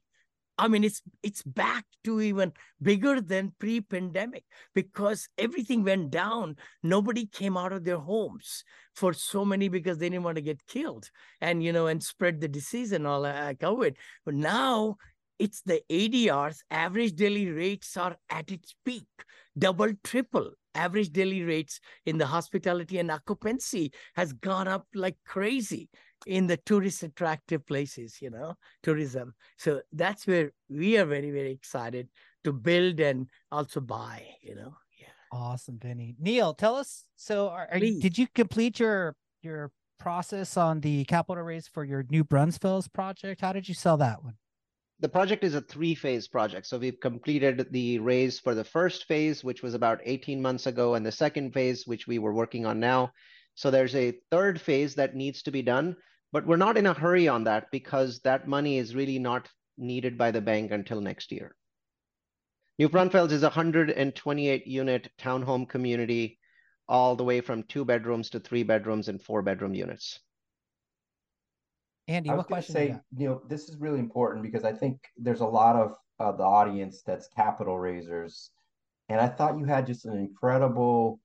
I 0.63 0.69
mean, 0.69 0.85
it's 0.85 1.01
it's 1.23 1.43
back 1.43 1.83
to 2.05 2.21
even 2.21 2.53
bigger 2.81 3.19
than 3.19 3.51
pre-pandemic 3.59 4.45
because 4.73 5.27
everything 5.37 5.83
went 5.83 6.09
down. 6.09 6.55
Nobody 6.81 7.25
came 7.25 7.57
out 7.57 7.73
of 7.73 7.83
their 7.83 7.97
homes 7.97 8.63
for 8.95 9.11
so 9.11 9.43
many 9.43 9.67
because 9.67 9.97
they 9.97 10.09
didn't 10.09 10.23
want 10.23 10.37
to 10.37 10.41
get 10.41 10.65
killed 10.65 11.09
and 11.41 11.61
you 11.61 11.73
know 11.73 11.87
and 11.87 12.01
spread 12.01 12.39
the 12.39 12.47
disease 12.47 12.93
and 12.93 13.05
all 13.05 13.23
that 13.23 13.59
COVID. 13.59 13.95
But 14.23 14.35
now 14.35 14.95
it's 15.37 15.61
the 15.63 15.81
ADRs, 15.91 16.59
average 16.71 17.13
daily 17.13 17.51
rates 17.51 17.97
are 17.97 18.15
at 18.29 18.49
its 18.49 18.73
peak, 18.85 19.09
double, 19.57 19.91
triple. 20.01 20.51
Average 20.75 21.11
daily 21.11 21.43
rates 21.43 21.81
in 22.05 22.17
the 22.17 22.25
hospitality 22.25 22.99
and 22.99 23.11
occupancy 23.11 23.91
has 24.15 24.31
gone 24.31 24.67
up 24.67 24.87
like 24.95 25.17
crazy 25.27 25.89
in 26.25 26.47
the 26.47 26.57
tourist 26.57 27.03
attractive 27.03 27.65
places, 27.65 28.21
you 28.21 28.29
know, 28.29 28.55
tourism. 28.81 29.33
So 29.57 29.81
that's 29.91 30.27
where 30.27 30.51
we 30.69 30.97
are 30.97 31.05
very, 31.05 31.31
very 31.31 31.51
excited 31.51 32.09
to 32.43 32.53
build 32.53 32.99
and 32.99 33.27
also 33.51 33.79
buy, 33.79 34.25
you 34.41 34.55
know. 34.55 34.75
Yeah. 34.99 35.07
Awesome, 35.31 35.77
Vinney. 35.77 36.15
Neal, 36.19 36.53
tell 36.53 36.75
us. 36.75 37.05
So, 37.15 37.49
are, 37.49 37.67
are 37.71 37.77
you, 37.77 38.01
did 38.01 38.17
you 38.17 38.27
complete 38.33 38.79
your 38.79 39.15
your 39.41 39.71
process 39.99 40.57
on 40.57 40.81
the 40.81 41.05
capital 41.05 41.43
raise 41.43 41.67
for 41.67 41.83
your 41.83 42.05
New 42.09 42.23
Braunfels 42.23 42.87
project? 42.87 43.41
How 43.41 43.53
did 43.53 43.67
you 43.67 43.73
sell 43.73 43.97
that 43.97 44.23
one? 44.23 44.35
The 44.99 45.09
project 45.09 45.43
is 45.43 45.55
a 45.55 45.61
three 45.61 45.95
phase 45.95 46.27
project. 46.27 46.65
So 46.65 46.77
we've 46.77 46.99
completed 46.99 47.67
the 47.71 47.99
raise 47.99 48.39
for 48.39 48.55
the 48.55 48.63
first 48.63 49.05
phase, 49.05 49.43
which 49.43 49.61
was 49.61 49.73
about 49.73 49.99
18 50.03 50.41
months 50.41 50.65
ago, 50.65 50.95
and 50.95 51.05
the 51.05 51.11
second 51.11 51.53
phase, 51.53 51.85
which 51.85 52.07
we 52.07 52.19
were 52.19 52.33
working 52.33 52.65
on 52.65 52.79
now. 52.79 53.11
So 53.55 53.69
there's 53.69 53.95
a 53.95 54.13
third 54.31 54.59
phase 54.59 54.95
that 54.95 55.15
needs 55.15 55.43
to 55.43 55.51
be 55.51 55.61
done. 55.61 55.95
But 56.33 56.47
we're 56.47 56.57
not 56.57 56.77
in 56.77 56.87
a 56.87 56.93
hurry 56.93 57.27
on 57.27 57.43
that 57.43 57.69
because 57.71 58.19
that 58.21 58.47
money 58.47 58.79
is 58.79 58.95
really 58.95 59.19
not 59.19 59.47
needed 59.77 60.17
by 60.17 60.31
the 60.31 60.41
bank 60.41 60.71
until 60.71 60.99
next 60.99 61.31
year. 61.31 61.55
New 62.79 62.89
Braunfels 62.89 63.31
is 63.31 63.43
a 63.43 63.47
128 63.47 64.65
unit 64.65 65.11
townhome 65.21 65.69
community, 65.69 66.39
all 66.89 67.15
the 67.15 67.23
way 67.23 67.39
from 67.39 67.61
two 67.63 67.85
bedrooms 67.85 68.31
to 68.31 68.39
three 68.39 68.63
bedrooms 68.63 69.09
and 69.09 69.21
four 69.21 69.43
bedroom 69.43 69.75
units. 69.75 70.19
Andy, 72.07 72.31
I 72.31 72.33
was 72.33 72.39
what 72.39 72.49
going 72.49 72.61
to 72.63 72.65
question 72.65 72.73
say, 72.73 72.87
you 72.87 72.93
got? 72.93 73.03
you 73.15 73.27
know, 73.29 73.41
this 73.47 73.69
is 73.69 73.77
really 73.77 73.99
important 73.99 74.43
because 74.43 74.63
I 74.63 74.73
think 74.73 74.97
there's 75.15 75.41
a 75.41 75.45
lot 75.45 75.75
of 75.75 75.95
uh, 76.19 76.31
the 76.31 76.43
audience 76.43 77.03
that's 77.03 77.27
capital 77.27 77.77
raisers, 77.77 78.49
and 79.07 79.21
I 79.21 79.27
thought 79.27 79.59
you 79.59 79.65
had 79.65 79.85
just 79.85 80.05
an 80.05 80.17
incredible 80.17 81.19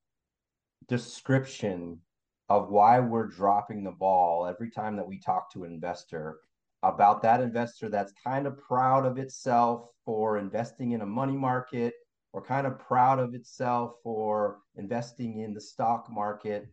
description 0.87 2.01
of 2.49 2.71
why 2.71 2.99
we're 2.99 3.27
dropping 3.27 3.85
the 3.85 3.91
ball 3.91 4.47
every 4.47 4.71
time 4.71 4.97
that 4.97 5.07
we 5.07 5.19
talk 5.19 5.53
to 5.53 5.65
an 5.65 5.73
investor 5.73 6.39
about 6.83 7.23
that 7.23 7.41
investor 7.41 7.89
that's 7.89 8.13
kind 8.25 8.47
of 8.47 8.59
proud 8.59 9.05
of 9.05 9.19
itself 9.19 9.89
for 10.05 10.39
investing 10.39 10.93
in 10.93 11.01
a 11.01 11.07
money 11.07 11.37
market 11.37 11.93
or 12.33 12.43
kind 12.43 12.67
of 12.67 12.79
proud 12.79 13.19
of 13.19 13.35
itself 13.35 13.95
for 14.03 14.59
investing 14.77 15.41
in 15.41 15.53
the 15.53 15.61
stock 15.61 16.07
market. 16.11 16.69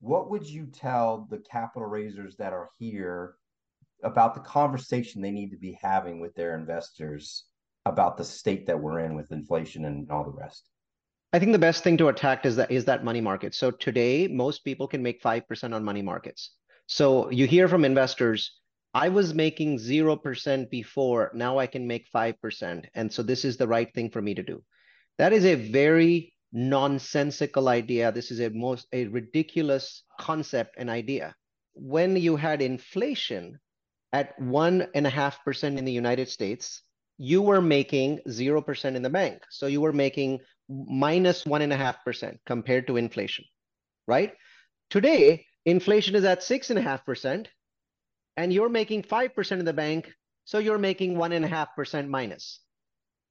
What 0.00 0.30
would 0.30 0.46
you 0.46 0.66
tell 0.66 1.26
the 1.30 1.38
capital 1.38 1.88
raisers 1.88 2.36
that 2.36 2.52
are 2.52 2.68
here 2.78 3.36
about 4.02 4.34
the 4.34 4.40
conversation 4.40 5.22
they 5.22 5.30
need 5.30 5.50
to 5.50 5.56
be 5.56 5.78
having 5.80 6.20
with 6.20 6.34
their 6.34 6.54
investors 6.54 7.46
about 7.86 8.16
the 8.16 8.24
state 8.24 8.66
that 8.66 8.78
we're 8.78 9.00
in 9.00 9.16
with 9.16 9.32
inflation 9.32 9.86
and 9.86 10.10
all 10.10 10.24
the 10.24 10.30
rest? 10.30 10.68
I 11.36 11.38
think 11.38 11.52
the 11.52 11.58
best 11.58 11.84
thing 11.84 11.98
to 11.98 12.08
attack 12.08 12.46
is 12.46 12.56
that 12.56 12.70
is 12.70 12.86
that 12.86 13.04
money 13.04 13.20
market. 13.20 13.54
So 13.54 13.70
today, 13.70 14.26
most 14.26 14.64
people 14.64 14.88
can 14.88 15.02
make 15.02 15.22
5% 15.22 15.74
on 15.74 15.84
money 15.84 16.00
markets. 16.00 16.52
So 16.86 17.28
you 17.28 17.46
hear 17.46 17.68
from 17.68 17.84
investors, 17.84 18.52
I 18.94 19.10
was 19.10 19.34
making 19.34 19.76
0% 19.76 20.70
before, 20.70 21.30
now 21.34 21.58
I 21.58 21.66
can 21.66 21.86
make 21.86 22.10
5%. 22.10 22.86
And 22.94 23.12
so 23.12 23.22
this 23.22 23.44
is 23.44 23.58
the 23.58 23.68
right 23.68 23.92
thing 23.92 24.08
for 24.08 24.22
me 24.22 24.34
to 24.34 24.42
do. 24.42 24.62
That 25.18 25.34
is 25.34 25.44
a 25.44 25.56
very 25.56 26.32
nonsensical 26.54 27.68
idea. 27.68 28.12
This 28.12 28.30
is 28.30 28.40
a 28.40 28.48
most 28.48 28.86
a 28.94 29.04
ridiculous 29.08 30.04
concept 30.18 30.76
and 30.78 30.88
idea. 30.88 31.34
When 31.74 32.16
you 32.16 32.36
had 32.36 32.62
inflation 32.62 33.58
at 34.10 34.40
one 34.40 34.86
and 34.94 35.06
a 35.06 35.10
half 35.10 35.44
percent 35.44 35.78
in 35.78 35.84
the 35.84 35.92
United 35.92 36.30
States, 36.30 36.80
you 37.18 37.42
were 37.42 37.60
making 37.60 38.20
0% 38.26 38.94
in 38.94 39.02
the 39.02 39.10
bank. 39.10 39.42
So 39.50 39.66
you 39.66 39.82
were 39.82 39.92
making 39.92 40.40
minus 40.68 41.46
one 41.46 41.62
and 41.62 41.72
a 41.72 41.76
half 41.76 42.04
percent 42.04 42.40
compared 42.46 42.86
to 42.86 42.96
inflation, 42.96 43.44
right? 44.06 44.34
Today, 44.90 45.46
inflation 45.64 46.14
is 46.14 46.24
at 46.24 46.42
six 46.42 46.70
and 46.70 46.78
a 46.78 46.82
half 46.82 47.04
percent, 47.04 47.48
and 48.36 48.52
you're 48.52 48.68
making 48.68 49.02
5% 49.02 49.52
in 49.58 49.64
the 49.64 49.72
bank, 49.72 50.12
so 50.44 50.58
you're 50.58 50.78
making 50.78 51.16
one 51.16 51.32
and 51.32 51.44
a 51.44 51.48
half 51.48 51.74
percent 51.74 52.08
minus. 52.08 52.60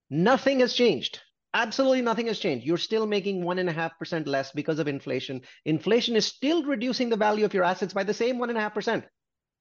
Nothing 0.09 0.59
has 0.59 0.73
changed. 0.73 1.21
Absolutely 1.53 2.01
nothing 2.01 2.27
has 2.27 2.39
changed. 2.39 2.65
You're 2.65 2.77
still 2.77 3.07
making 3.07 3.43
one 3.43 3.59
and 3.59 3.69
a 3.69 3.73
half 3.73 3.97
percent 3.97 4.27
less 4.27 4.51
because 4.51 4.79
of 4.79 4.89
inflation. 4.89 5.41
Inflation 5.63 6.15
is 6.17 6.25
still 6.25 6.63
reducing 6.63 7.09
the 7.09 7.15
value 7.15 7.45
of 7.45 7.53
your 7.53 7.63
assets 7.63 7.93
by 7.93 8.03
the 8.03 8.13
same 8.13 8.37
one 8.37 8.49
and 8.49 8.57
a 8.57 8.61
half 8.61 8.73
percent, 8.73 9.05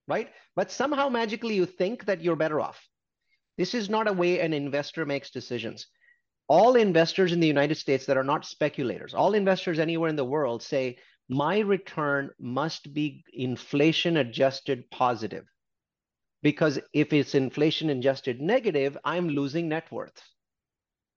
right? 0.08 0.28
But 0.56 0.72
somehow 0.72 1.08
magically 1.08 1.54
you 1.54 1.66
think 1.66 2.06
that 2.06 2.20
you're 2.20 2.34
better 2.34 2.60
off. 2.60 2.84
This 3.56 3.74
is 3.74 3.88
not 3.88 4.08
a 4.08 4.12
way 4.12 4.40
an 4.40 4.52
investor 4.52 5.06
makes 5.06 5.30
decisions. 5.30 5.86
All 6.48 6.76
investors 6.76 7.32
in 7.32 7.40
the 7.40 7.46
United 7.46 7.76
States 7.76 8.06
that 8.06 8.16
are 8.16 8.24
not 8.24 8.44
speculators, 8.44 9.14
all 9.14 9.34
investors 9.34 9.78
anywhere 9.78 10.10
in 10.10 10.16
the 10.16 10.24
world 10.24 10.62
say, 10.62 10.98
my 11.28 11.58
return 11.60 12.30
must 12.38 12.92
be 12.92 13.24
inflation 13.32 14.18
adjusted 14.18 14.90
positive. 14.90 15.46
Because 16.42 16.78
if 16.92 17.14
it's 17.14 17.34
inflation 17.34 17.88
adjusted 17.88 18.42
negative, 18.42 18.98
I'm 19.04 19.30
losing 19.30 19.68
net 19.68 19.90
worth. 19.90 20.20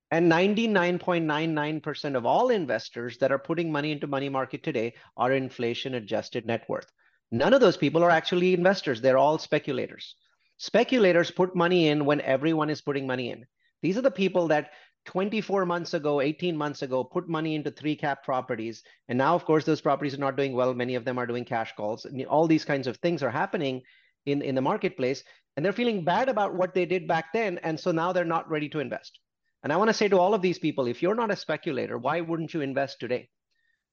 And 0.09 0.31
99.99% 0.31 2.15
of 2.15 2.25
all 2.25 2.49
investors 2.49 3.17
that 3.17 3.33
are 3.33 3.39
putting 3.39 3.69
money 3.69 3.91
into 3.91 4.07
money 4.07 4.29
market 4.29 4.63
today 4.63 4.93
are 5.17 5.33
inflation 5.33 5.95
adjusted 5.95 6.45
net 6.45 6.63
worth. 6.69 6.89
None 7.29 7.53
of 7.53 7.59
those 7.59 7.75
people 7.75 8.03
are 8.03 8.09
actually 8.09 8.53
investors. 8.53 9.01
They're 9.01 9.17
all 9.17 9.37
speculators. 9.37 10.15
Speculators 10.55 11.29
put 11.29 11.57
money 11.57 11.89
in 11.89 12.05
when 12.05 12.21
everyone 12.21 12.69
is 12.69 12.81
putting 12.81 13.05
money 13.05 13.31
in. 13.31 13.45
These 13.81 13.97
are 13.97 14.01
the 14.01 14.09
people 14.09 14.47
that 14.47 14.71
24 15.07 15.65
months 15.65 15.93
ago, 15.93 16.21
18 16.21 16.55
months 16.55 16.81
ago, 16.81 17.03
put 17.03 17.27
money 17.29 17.55
into 17.55 17.71
three 17.71 17.95
cap 17.95 18.23
properties. 18.23 18.83
And 19.07 19.17
now, 19.17 19.33
of 19.35 19.45
course, 19.45 19.63
those 19.63 19.81
properties 19.81 20.13
are 20.13 20.19
not 20.19 20.35
doing 20.35 20.53
well. 20.53 20.73
Many 20.73 20.95
of 20.95 21.05
them 21.05 21.17
are 21.17 21.25
doing 21.25 21.45
cash 21.45 21.73
calls. 21.75 22.05
I 22.05 22.09
mean, 22.09 22.27
all 22.27 22.45
these 22.45 22.65
kinds 22.65 22.87
of 22.87 22.97
things 22.97 23.23
are 23.23 23.31
happening 23.31 23.81
in, 24.25 24.41
in 24.41 24.53
the 24.53 24.61
marketplace. 24.61 25.23
And 25.55 25.65
they're 25.65 25.73
feeling 25.73 26.03
bad 26.03 26.29
about 26.29 26.53
what 26.53 26.73
they 26.73 26.85
did 26.85 27.07
back 27.07 27.33
then. 27.33 27.57
And 27.59 27.79
so 27.79 27.91
now 27.91 28.11
they're 28.11 28.25
not 28.25 28.49
ready 28.49 28.69
to 28.69 28.79
invest. 28.79 29.17
And 29.63 29.73
I 29.73 29.77
want 29.77 29.89
to 29.89 29.93
say 29.93 30.09
to 30.09 30.19
all 30.19 30.33
of 30.33 30.41
these 30.41 30.59
people, 30.59 30.87
if 30.87 31.01
you're 31.01 31.15
not 31.15 31.31
a 31.31 31.35
speculator, 31.35 31.97
why 31.97 32.21
wouldn't 32.21 32.53
you 32.53 32.61
invest 32.61 32.99
today? 32.99 33.29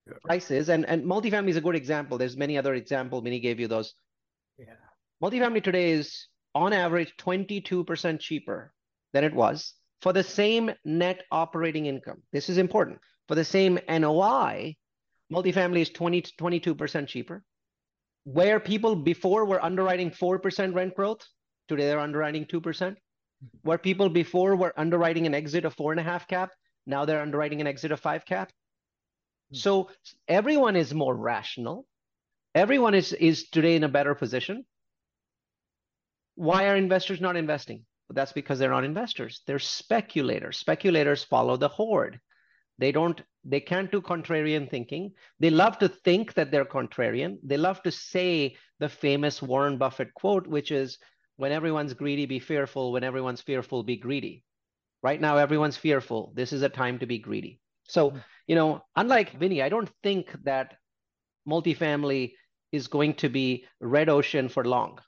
Yeah. 0.07 0.15
Prices 0.25 0.69
and, 0.69 0.85
and 0.85 1.05
multifamily 1.05 1.49
is 1.49 1.57
a 1.57 1.63
good 1.63 1.77
example. 1.77 2.19
There's 2.19 2.37
many 2.37 2.59
other 2.59 2.75
examples. 2.75 3.23
Many 3.23 3.41
gave 3.41 3.61
you 3.61 3.69
those. 3.69 3.95
Yeah. 4.59 4.75
Multifamily 5.23 5.63
today 5.63 5.93
is 5.93 6.27
on 6.55 6.73
average 6.73 7.15
22% 7.19 8.21
cheaper 8.21 8.75
than 9.13 9.25
it 9.25 9.33
was 9.33 9.75
for 10.05 10.13
the 10.13 10.23
same 10.23 10.71
net 10.85 11.23
operating 11.31 11.87
income. 11.87 12.23
This 12.31 12.51
is 12.51 12.59
important. 12.59 12.99
For 13.27 13.35
the 13.35 13.45
same 13.45 13.79
NOI, 13.89 14.77
multifamily 15.33 15.81
is 15.81 15.89
20 15.89 16.21
to 16.21 16.33
22% 16.35 17.09
cheaper. 17.09 17.43
Where 18.25 18.61
people 18.61 18.97
before 18.97 19.47
were 19.47 19.65
underwriting 19.65 20.11
4% 20.11 20.75
rent 20.75 20.95
growth, 20.95 21.23
today 21.69 21.87
they're 21.87 22.01
underwriting 22.01 22.45
2%. 22.45 22.61
Mm-hmm. 22.61 22.97
Where 23.63 23.79
people 23.79 24.11
before 24.11 24.55
were 24.57 24.79
underwriting 24.79 25.25
an 25.25 25.35
exit 25.35 25.65
of 25.65 25.73
four 25.73 25.93
and 25.93 26.01
a 26.01 26.05
half 26.05 26.29
cap, 26.29 26.51
now 26.87 27.07
they're 27.07 27.23
underwriting 27.23 27.63
an 27.63 27.67
exit 27.67 27.91
of 27.91 27.99
five 27.99 28.27
cap. 28.27 28.53
Mm. 29.55 29.57
So 29.57 29.89
everyone 30.29 30.77
is 30.77 30.93
more 30.93 31.17
rational. 31.17 31.87
Everyone 32.55 32.93
is, 32.93 33.15
is 33.15 33.49
today 33.49 33.75
in 33.75 33.85
a 33.85 33.89
better 33.89 34.15
position. 34.15 34.67
Why 36.35 36.69
are 36.69 36.77
investors 36.77 37.23
not 37.23 37.37
investing? 37.37 37.87
But 38.09 38.17
that's 38.17 38.33
because 38.33 38.59
they're 38.59 38.71
not 38.71 38.85
investors. 38.85 39.43
They're 39.47 39.59
speculators. 39.59 40.59
Speculators 40.59 41.25
follow 41.25 41.57
the 41.57 41.69
horde. 41.69 42.21
They 42.79 42.93
don't, 42.93 43.21
they 43.45 43.61
can't 43.61 43.91
do 43.91 44.01
contrarian 44.01 44.69
thinking. 44.69 45.13
They 45.41 45.51
love 45.51 45.79
to 45.79 45.89
think 45.89 46.35
that 46.35 46.51
they're 46.51 46.65
contrarian. 46.65 47.39
They 47.43 47.57
love 47.57 47.83
to 47.83 47.91
say 47.91 48.57
the 48.81 48.89
famous 48.89 49.41
Warren 49.41 49.79
Buffett 49.79 50.13
quote, 50.15 50.47
which 50.47 50.71
is, 50.71 50.99
when 51.37 51.53
everyone's 51.53 51.95
greedy, 51.95 52.27
be 52.27 52.39
fearful. 52.39 52.93
When 52.93 53.05
everyone's 53.05 53.41
fearful, 53.41 53.83
be 53.83 53.97
greedy. 53.97 54.45
Right 55.03 55.21
now, 55.21 55.37
everyone's 55.37 55.77
fearful. 55.77 56.33
This 56.35 56.53
is 56.53 56.63
a 56.63 56.69
time 56.69 56.99
to 57.01 57.07
be 57.07 57.19
greedy. 57.19 57.61
So, 57.89 58.11
hmm. 58.11 58.19
you 58.47 58.55
know, 58.55 58.83
unlike 58.97 59.39
Vinney, 59.39 59.63
I 59.63 59.69
don't 59.69 59.91
think 60.03 60.33
that 60.45 60.75
multifamily 61.49 62.35
is 62.73 62.89
going 62.89 63.15
to 63.15 63.29
be 63.29 63.67
red 63.81 64.09
ocean 64.09 64.49
for 64.49 64.65
long. 64.65 64.99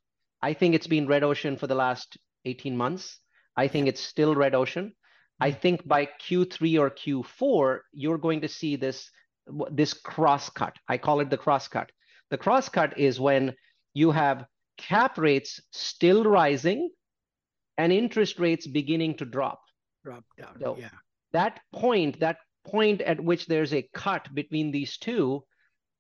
I 0.42 0.53
think 0.53 0.74
it's 0.74 0.86
been 0.86 1.07
red 1.07 1.24
ocean 1.24 1.57
for 1.57 1.66
the 1.66 1.74
last 1.74 2.18
18 2.47 2.76
months. 2.76 3.18
I 3.57 3.68
think 3.68 3.88
it's 3.88 4.01
still 4.01 4.34
red 4.34 4.55
ocean. 4.55 4.92
I 5.40 5.51
think 5.51 5.86
by 5.86 6.07
Q3 6.07 6.78
or 6.78 6.90
Q4, 6.90 7.80
you're 7.92 8.18
going 8.18 8.40
to 8.40 8.49
see 8.49 8.76
this, 8.76 9.11
this 9.70 9.92
cross 9.92 10.49
cut. 10.49 10.74
I 10.88 10.97
call 10.99 11.20
it 11.20 11.28
the 11.28 11.36
cross 11.36 11.68
cut. 11.68 11.90
The 12.30 12.38
cross 12.38 12.68
cut 12.68 12.99
is 12.99 13.20
when 13.20 13.55
you 13.94 14.11
have 14.11 14.47
cap 14.78 15.18
rates 15.18 15.61
still 15.72 16.24
rising 16.24 16.90
and 17.78 17.92
interest 17.92 18.38
rates 18.38 18.66
beginning 18.66 19.16
to 19.18 19.24
drop. 19.24 19.61
Drop 20.05 20.24
down. 20.38 20.57
So 20.61 20.76
yeah. 20.78 20.88
That 21.32 21.61
point, 21.72 22.20
that 22.20 22.38
point 22.66 23.03
at 23.03 23.20
which 23.20 23.47
there's 23.47 23.74
a 23.74 23.88
cut 23.92 24.34
between 24.34 24.70
these 24.70 24.97
two 24.97 25.44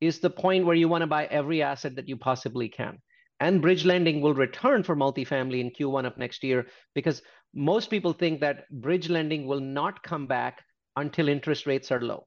is 0.00 0.18
the 0.18 0.30
point 0.30 0.64
where 0.64 0.76
you 0.76 0.88
want 0.88 1.02
to 1.02 1.06
buy 1.06 1.26
every 1.26 1.62
asset 1.62 1.96
that 1.96 2.08
you 2.08 2.16
possibly 2.16 2.68
can 2.68 2.98
and 3.40 3.60
bridge 3.60 3.84
lending 3.84 4.20
will 4.20 4.34
return 4.34 4.82
for 4.82 4.96
multifamily 4.96 5.60
in 5.60 5.70
Q1 5.70 6.06
of 6.06 6.16
next 6.16 6.42
year 6.42 6.66
because 6.94 7.22
most 7.54 7.90
people 7.90 8.12
think 8.12 8.40
that 8.40 8.68
bridge 8.70 9.08
lending 9.08 9.46
will 9.46 9.60
not 9.60 10.02
come 10.02 10.26
back 10.26 10.64
until 10.96 11.28
interest 11.28 11.66
rates 11.66 11.92
are 11.92 12.00
low. 12.00 12.26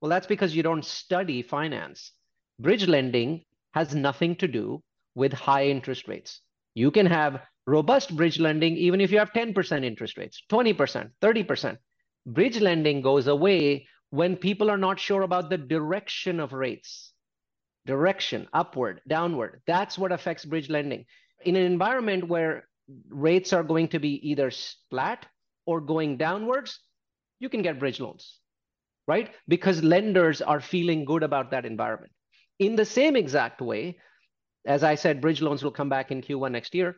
Well, 0.00 0.10
that's 0.10 0.26
because 0.26 0.54
you 0.54 0.62
don't 0.62 0.84
study 0.84 1.42
finance. 1.42 2.12
Bridge 2.58 2.86
lending 2.86 3.44
has 3.72 3.94
nothing 3.94 4.36
to 4.36 4.48
do 4.48 4.82
with 5.14 5.32
high 5.32 5.66
interest 5.66 6.08
rates. 6.08 6.40
You 6.74 6.90
can 6.90 7.06
have 7.06 7.42
robust 7.66 8.16
bridge 8.16 8.38
lending 8.38 8.76
even 8.76 9.00
if 9.00 9.10
you 9.10 9.18
have 9.18 9.32
10% 9.32 9.84
interest 9.84 10.16
rates, 10.16 10.42
20%, 10.50 11.10
30%. 11.20 11.78
Bridge 12.26 12.60
lending 12.60 13.00
goes 13.00 13.26
away 13.26 13.86
when 14.10 14.36
people 14.36 14.70
are 14.70 14.78
not 14.78 14.98
sure 14.98 15.22
about 15.22 15.50
the 15.50 15.58
direction 15.58 16.40
of 16.40 16.52
rates 16.52 17.09
direction, 17.86 18.48
upward, 18.52 19.00
downward. 19.08 19.62
That's 19.66 19.98
what 19.98 20.12
affects 20.12 20.44
bridge 20.44 20.68
lending. 20.68 21.06
In 21.44 21.56
an 21.56 21.64
environment 21.64 22.28
where 22.28 22.68
rates 23.08 23.52
are 23.52 23.62
going 23.62 23.88
to 23.88 23.98
be 23.98 24.30
either 24.30 24.50
flat 24.90 25.26
or 25.66 25.80
going 25.80 26.16
downwards, 26.16 26.80
you 27.38 27.48
can 27.48 27.62
get 27.62 27.78
bridge 27.78 28.00
loans, 28.00 28.38
right? 29.06 29.30
Because 29.48 29.82
lenders 29.82 30.42
are 30.42 30.60
feeling 30.60 31.04
good 31.04 31.22
about 31.22 31.50
that 31.52 31.64
environment. 31.64 32.12
In 32.58 32.76
the 32.76 32.84
same 32.84 33.16
exact 33.16 33.60
way, 33.60 33.96
as 34.66 34.84
I 34.84 34.94
said, 34.94 35.22
bridge 35.22 35.40
loans 35.40 35.62
will 35.62 35.70
come 35.70 35.88
back 35.88 36.10
in 36.10 36.20
Q1 36.20 36.52
next 36.52 36.74
year. 36.74 36.96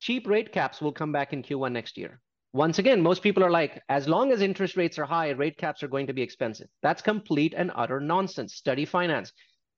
Cheap 0.00 0.28
rate 0.28 0.52
caps 0.52 0.80
will 0.80 0.92
come 0.92 1.10
back 1.10 1.32
in 1.32 1.42
Q1 1.42 1.72
next 1.72 1.96
year. 1.96 2.20
Once 2.52 2.78
again, 2.78 3.00
most 3.00 3.20
people 3.20 3.42
are 3.42 3.50
like, 3.50 3.82
as 3.88 4.06
long 4.06 4.30
as 4.30 4.40
interest 4.40 4.76
rates 4.76 4.96
are 4.96 5.04
high, 5.04 5.30
rate 5.30 5.56
caps 5.56 5.82
are 5.82 5.88
going 5.88 6.06
to 6.06 6.12
be 6.12 6.22
expensive. 6.22 6.68
That's 6.82 7.02
complete 7.02 7.52
and 7.56 7.72
utter 7.74 7.98
nonsense. 7.98 8.54
Study 8.54 8.84
finance 8.84 9.32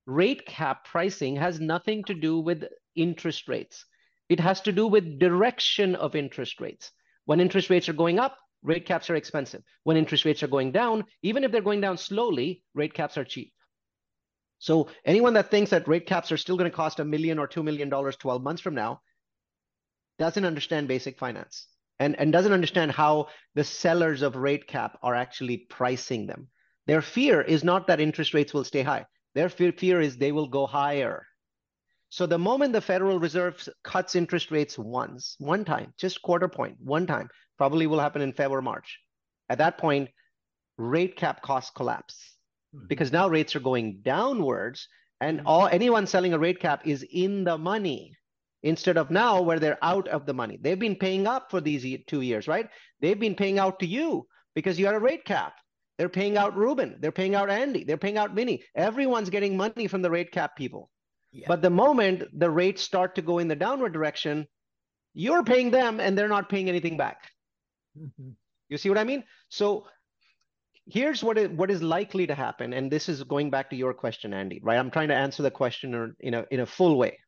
rate 0.06 0.46
cap 0.46 0.84
pricing 0.84 1.36
has 1.36 1.60
nothing 1.60 2.04
to 2.04 2.14
do 2.14 2.38
with 2.38 2.64
interest 2.94 3.48
rates. 3.48 3.84
It 4.28 4.40
has 4.40 4.60
to 4.62 4.72
do 4.72 4.86
with 4.86 5.18
direction 5.18 5.94
of 5.96 6.14
interest 6.14 6.60
rates. 6.60 6.90
When 7.26 7.40
interest 7.40 7.70
rates 7.70 7.88
are 7.88 7.92
going 7.92 8.18
up, 8.18 8.38
rate 8.62 8.86
caps 8.86 9.10
are 9.10 9.16
expensive. 9.16 9.62
When 9.84 9.96
interest 9.96 10.24
rates 10.24 10.42
are 10.42 10.48
going 10.48 10.72
down, 10.72 11.04
even 11.22 11.44
if 11.44 11.52
they're 11.52 11.60
going 11.60 11.80
down 11.80 11.98
slowly, 11.98 12.62
rate 12.74 12.94
caps 12.94 13.16
are 13.18 13.24
cheap. 13.24 13.52
So 14.58 14.88
anyone 15.04 15.34
that 15.34 15.50
thinks 15.50 15.70
that 15.70 15.86
rate 15.86 16.06
caps 16.06 16.32
are 16.32 16.36
still 16.36 16.56
going 16.56 16.70
to 16.70 16.76
cost 16.76 17.00
a 17.00 17.04
million 17.04 17.38
or 17.38 17.46
two 17.46 17.62
million 17.62 17.88
dollars 17.88 18.16
12 18.16 18.42
months 18.42 18.62
from 18.62 18.74
now 18.74 19.00
doesn't 20.18 20.46
understand 20.46 20.88
basic 20.88 21.18
finance 21.18 21.68
and, 21.98 22.18
and 22.18 22.32
doesn't 22.32 22.52
understand 22.52 22.92
how 22.92 23.28
the 23.54 23.64
sellers 23.64 24.22
of 24.22 24.34
rate 24.34 24.66
cap 24.66 24.98
are 25.02 25.14
actually 25.14 25.58
pricing 25.58 26.26
them. 26.26 26.48
Their 26.86 27.02
fear 27.02 27.42
is 27.42 27.64
not 27.64 27.86
that 27.88 28.00
interest 28.00 28.32
rates 28.32 28.54
will 28.54 28.64
stay 28.64 28.82
high. 28.82 29.06
Their 29.36 29.50
fear, 29.50 29.70
fear 29.70 30.00
is 30.00 30.16
they 30.16 30.32
will 30.32 30.48
go 30.48 30.66
higher. 30.66 31.26
So 32.08 32.24
the 32.24 32.38
moment 32.38 32.72
the 32.72 32.80
Federal 32.80 33.20
Reserve 33.20 33.68
cuts 33.84 34.16
interest 34.16 34.50
rates 34.50 34.78
once, 34.78 35.36
one 35.38 35.62
time, 35.62 35.92
just 35.98 36.22
quarter 36.22 36.48
point, 36.48 36.76
one 36.80 37.06
time, 37.06 37.28
probably 37.58 37.86
will 37.86 38.00
happen 38.00 38.22
in 38.22 38.32
February, 38.32 38.62
March. 38.62 38.98
At 39.50 39.58
that 39.58 39.76
point, 39.76 40.08
rate 40.78 41.16
cap 41.16 41.42
costs 41.42 41.70
collapse 41.70 42.38
mm-hmm. 42.74 42.86
because 42.86 43.12
now 43.12 43.28
rates 43.28 43.54
are 43.54 43.60
going 43.60 44.00
downwards 44.02 44.88
and 45.20 45.38
mm-hmm. 45.38 45.46
all 45.46 45.66
anyone 45.66 46.06
selling 46.06 46.32
a 46.32 46.38
rate 46.38 46.58
cap 46.58 46.86
is 46.86 47.04
in 47.12 47.44
the 47.44 47.58
money 47.58 48.16
instead 48.62 48.96
of 48.96 49.10
now 49.10 49.42
where 49.42 49.58
they're 49.58 49.84
out 49.84 50.08
of 50.08 50.24
the 50.24 50.32
money. 50.32 50.58
They've 50.62 50.78
been 50.78 50.96
paying 50.96 51.26
up 51.26 51.50
for 51.50 51.60
these 51.60 51.84
two 52.06 52.22
years, 52.22 52.48
right? 52.48 52.70
They've 53.02 53.20
been 53.20 53.34
paying 53.34 53.58
out 53.58 53.80
to 53.80 53.86
you 53.86 54.26
because 54.54 54.78
you 54.78 54.86
had 54.86 54.94
a 54.94 54.98
rate 54.98 55.26
cap. 55.26 55.52
They're 55.98 56.08
paying 56.08 56.36
out 56.36 56.56
Ruben. 56.56 56.96
They're 57.00 57.12
paying 57.12 57.34
out 57.34 57.50
Andy. 57.50 57.84
They're 57.84 57.96
paying 57.96 58.18
out 58.18 58.34
Vinney. 58.34 58.60
Everyone's 58.74 59.30
getting 59.30 59.56
money 59.56 59.86
from 59.88 60.02
the 60.02 60.10
rate 60.10 60.30
cap 60.30 60.56
people. 60.56 60.90
Yeah. 61.32 61.46
But 61.48 61.62
the 61.62 61.70
moment 61.70 62.24
the 62.38 62.50
rates 62.50 62.82
start 62.82 63.14
to 63.14 63.22
go 63.22 63.38
in 63.38 63.48
the 63.48 63.56
downward 63.56 63.92
direction, 63.92 64.46
you're 65.14 65.42
paying 65.42 65.70
them 65.70 66.00
and 66.00 66.16
they're 66.16 66.28
not 66.28 66.48
paying 66.48 66.68
anything 66.68 66.96
back. 66.96 67.30
Mm-hmm. 67.98 68.30
You 68.68 68.78
see 68.78 68.88
what 68.88 68.98
I 68.98 69.04
mean? 69.04 69.24
So 69.48 69.86
here's 70.86 71.24
what 71.24 71.38
is, 71.38 71.48
what 71.48 71.70
is 71.70 71.82
likely 71.82 72.26
to 72.26 72.34
happen. 72.34 72.72
And 72.72 72.90
this 72.90 73.08
is 73.08 73.22
going 73.22 73.50
back 73.50 73.70
to 73.70 73.76
your 73.76 73.94
question, 73.94 74.34
Andy, 74.34 74.60
right? 74.62 74.78
I'm 74.78 74.90
trying 74.90 75.08
to 75.08 75.14
answer 75.14 75.42
the 75.42 75.50
question 75.50 76.14
in 76.20 76.34
a, 76.34 76.44
in 76.50 76.60
a 76.60 76.66
full 76.66 76.96
way. 76.96 77.18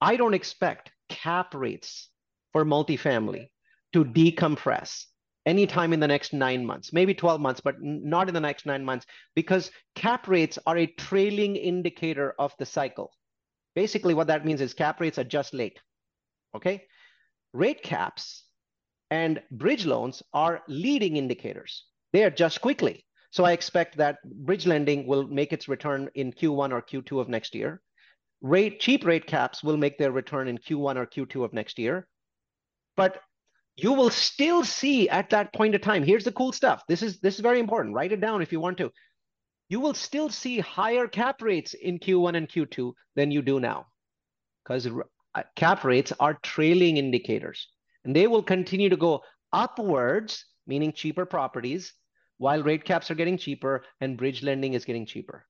I 0.00 0.16
don't 0.16 0.34
expect 0.34 0.90
cap 1.08 1.54
rates 1.54 2.08
for 2.52 2.64
multifamily 2.64 3.48
to 3.92 4.04
decompress 4.04 5.04
anytime 5.46 5.92
in 5.92 6.00
the 6.00 6.08
next 6.08 6.32
nine 6.32 6.64
months, 6.64 6.92
maybe 6.92 7.14
12 7.14 7.40
months, 7.40 7.60
but 7.60 7.76
not 7.80 8.28
in 8.28 8.34
the 8.34 8.40
next 8.40 8.66
nine 8.66 8.84
months, 8.84 9.06
because 9.34 9.70
cap 9.94 10.28
rates 10.28 10.58
are 10.66 10.78
a 10.78 10.86
trailing 10.86 11.56
indicator 11.56 12.34
of 12.38 12.54
the 12.58 12.66
cycle. 12.66 13.12
Basically, 13.74 14.14
what 14.14 14.26
that 14.26 14.44
means 14.44 14.60
is 14.60 14.74
cap 14.74 15.00
rates 15.00 15.18
are 15.18 15.24
just 15.24 15.54
late. 15.54 15.78
Okay? 16.54 16.84
Rate 17.52 17.82
caps 17.82 18.44
and 19.10 19.42
bridge 19.50 19.86
loans 19.86 20.22
are 20.32 20.62
leading 20.68 21.16
indicators. 21.16 21.84
They 22.12 22.24
are 22.24 22.30
just 22.30 22.60
quickly. 22.60 23.04
So 23.32 23.44
I 23.44 23.52
expect 23.52 23.96
that 23.96 24.18
bridge 24.24 24.66
lending 24.66 25.06
will 25.06 25.26
make 25.26 25.52
its 25.52 25.68
return 25.68 26.10
in 26.14 26.32
Q1 26.32 26.72
or 26.72 26.82
Q2 26.82 27.20
of 27.20 27.28
next 27.28 27.54
year. 27.54 27.80
Rate 28.42 28.80
cheap 28.80 29.04
rate 29.04 29.26
caps 29.26 29.62
will 29.62 29.76
make 29.76 29.98
their 29.98 30.10
return 30.10 30.48
in 30.48 30.58
Q1 30.58 30.96
or 30.96 31.06
Q2 31.06 31.44
of 31.44 31.52
next 31.52 31.78
year. 31.78 32.08
But 32.96 33.20
you 33.82 33.92
will 33.92 34.10
still 34.10 34.64
see 34.64 35.08
at 35.08 35.30
that 35.30 35.52
point 35.52 35.74
of 35.74 35.80
time. 35.80 36.02
Here's 36.02 36.24
the 36.24 36.32
cool 36.32 36.52
stuff. 36.52 36.82
This 36.88 37.02
is 37.02 37.20
this 37.20 37.34
is 37.34 37.40
very 37.40 37.60
important. 37.60 37.94
Write 37.94 38.12
it 38.12 38.20
down 38.20 38.42
if 38.42 38.52
you 38.52 38.60
want 38.60 38.78
to. 38.78 38.90
You 39.68 39.80
will 39.80 39.94
still 39.94 40.28
see 40.28 40.58
higher 40.58 41.06
cap 41.06 41.42
rates 41.42 41.74
in 41.74 41.98
Q1 41.98 42.36
and 42.36 42.48
Q2 42.48 42.92
than 43.14 43.30
you 43.30 43.40
do 43.40 43.60
now, 43.60 43.86
because 44.62 44.88
uh, 45.34 45.42
cap 45.54 45.84
rates 45.84 46.12
are 46.18 46.34
trailing 46.42 46.96
indicators, 46.96 47.68
and 48.04 48.14
they 48.14 48.26
will 48.26 48.42
continue 48.42 48.88
to 48.88 48.96
go 48.96 49.22
upwards, 49.52 50.44
meaning 50.66 50.92
cheaper 50.92 51.24
properties, 51.24 51.92
while 52.38 52.62
rate 52.62 52.84
caps 52.84 53.10
are 53.10 53.14
getting 53.14 53.38
cheaper 53.38 53.84
and 54.00 54.16
bridge 54.16 54.42
lending 54.42 54.74
is 54.74 54.84
getting 54.84 55.06
cheaper. 55.06 55.46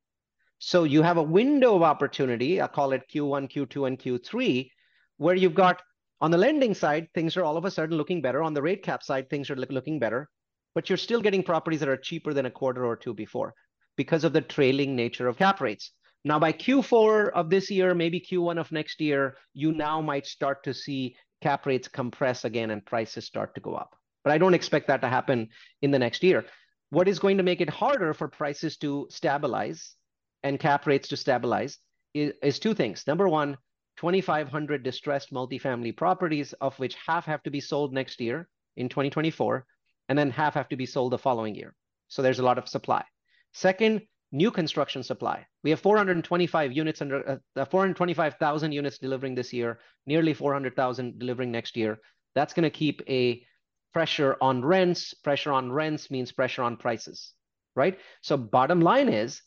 So 0.59 0.85
you 0.85 1.01
have 1.01 1.16
a 1.16 1.22
window 1.22 1.74
of 1.74 1.83
opportunity. 1.83 2.61
I 2.61 2.66
call 2.66 2.93
it 2.93 3.09
Q1, 3.12 3.51
Q2, 3.51 3.87
and 3.87 3.99
Q3, 3.99 4.70
where 5.16 5.35
you've 5.35 5.55
got 5.55 5.81
on 6.20 6.30
the 6.30 6.38
lending 6.38 6.74
side, 6.74 7.08
things 7.14 7.36
are 7.36 7.44
all 7.44 7.56
of 7.56 7.64
a 7.64 7.70
sudden 7.70 7.96
looking 7.96 8.20
better. 8.20 8.42
On 8.42 8.54
the 8.54 8.62
rate 8.62 8.82
cap 8.82 9.02
side, 9.02 9.30
things 9.30 9.50
are 9.50 9.56
looking 9.56 9.98
better, 9.98 10.28
but 10.74 10.88
you're 10.88 10.98
still 10.98 11.20
getting 11.20 11.42
properties 11.42 11.80
that 11.80 11.88
are 11.88 11.96
cheaper 11.96 12.34
than 12.34 12.46
a 12.46 12.50
quarter 12.50 12.84
or 12.84 12.96
two 12.96 13.14
before 13.14 13.54
because 13.96 14.24
of 14.24 14.32
the 14.32 14.40
trailing 14.40 14.94
nature 14.94 15.28
of 15.28 15.38
cap 15.38 15.60
rates. 15.60 15.92
Now, 16.24 16.38
by 16.38 16.52
Q4 16.52 17.30
of 17.32 17.48
this 17.48 17.70
year, 17.70 17.94
maybe 17.94 18.20
Q1 18.20 18.58
of 18.58 18.70
next 18.70 19.00
year, 19.00 19.36
you 19.54 19.72
now 19.72 20.02
might 20.02 20.26
start 20.26 20.62
to 20.64 20.74
see 20.74 21.16
cap 21.40 21.64
rates 21.64 21.88
compress 21.88 22.44
again 22.44 22.70
and 22.70 22.84
prices 22.84 23.24
start 23.24 23.54
to 23.54 23.60
go 23.60 23.74
up. 23.74 23.96
But 24.22 24.32
I 24.32 24.38
don't 24.38 24.52
expect 24.52 24.88
that 24.88 25.00
to 25.00 25.08
happen 25.08 25.48
in 25.80 25.90
the 25.90 25.98
next 25.98 26.22
year. 26.22 26.44
What 26.90 27.08
is 27.08 27.18
going 27.18 27.38
to 27.38 27.42
make 27.42 27.62
it 27.62 27.70
harder 27.70 28.12
for 28.12 28.28
prices 28.28 28.76
to 28.78 29.06
stabilize 29.10 29.94
and 30.42 30.60
cap 30.60 30.86
rates 30.86 31.08
to 31.08 31.16
stabilize 31.16 31.78
is, 32.12 32.34
is 32.42 32.58
two 32.58 32.74
things. 32.74 33.06
Number 33.06 33.28
one, 33.28 33.56
2,500 34.01 34.82
distressed 34.82 35.30
multifamily 35.30 35.94
properties, 35.94 36.55
of 36.55 36.74
which 36.78 36.96
half 37.07 37.26
have 37.26 37.42
to 37.42 37.51
be 37.51 37.61
sold 37.61 37.92
next 37.92 38.18
year 38.18 38.48
in 38.78 38.88
2024, 38.88 39.66
and 40.09 40.18
then 40.18 40.30
half 40.30 40.55
have 40.55 40.70
to 40.70 40.76
be 40.76 40.86
sold 40.86 41.12
the 41.12 41.18
following 41.18 41.55
year. 41.55 41.74
So 42.09 42.22
there's 42.22 42.38
a 42.38 42.42
lot 42.42 42.57
of 42.57 42.66
supply. 42.66 43.05
Second, 43.53 44.01
new 44.32 44.51
construction 44.51 45.03
supply. 45.03 45.46
We 45.62 45.68
have 45.68 45.80
425 45.80 46.72
units 46.72 47.03
under 47.03 47.40
uh, 47.57 47.64
425,000 47.66 48.72
units 48.72 48.96
delivering 48.96 49.34
this 49.34 49.53
year, 49.53 49.80
nearly 50.07 50.32
400,000 50.32 51.18
delivering 51.18 51.53
next 51.53 51.76
year. 51.76 51.98
That's 52.34 52.55
going 52.55 52.64
to 52.64 52.70
keep 52.70 53.03
a 53.07 53.44
pressure 53.92 54.38
on 54.40 54.64
rents. 54.64 55.12
Pressure 55.12 55.53
on 55.53 55.70
rents 55.70 56.11
means 56.11 56.32
pressure 56.32 56.62
on 56.62 56.78
prices, 56.78 57.34
right? 57.76 57.98
So 58.22 58.38
bottom 58.38 58.80
line 58.80 59.11
is 59.11 59.42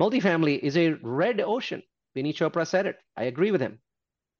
multifamily 0.00 0.60
is 0.60 0.76
a 0.76 0.92
red 1.02 1.40
ocean. 1.40 1.82
Vinney 2.16 2.34
Chopra 2.34 2.66
said 2.66 2.86
it. 2.86 2.96
I 3.16 3.24
agree 3.24 3.50
with 3.50 3.60
him. 3.60 3.78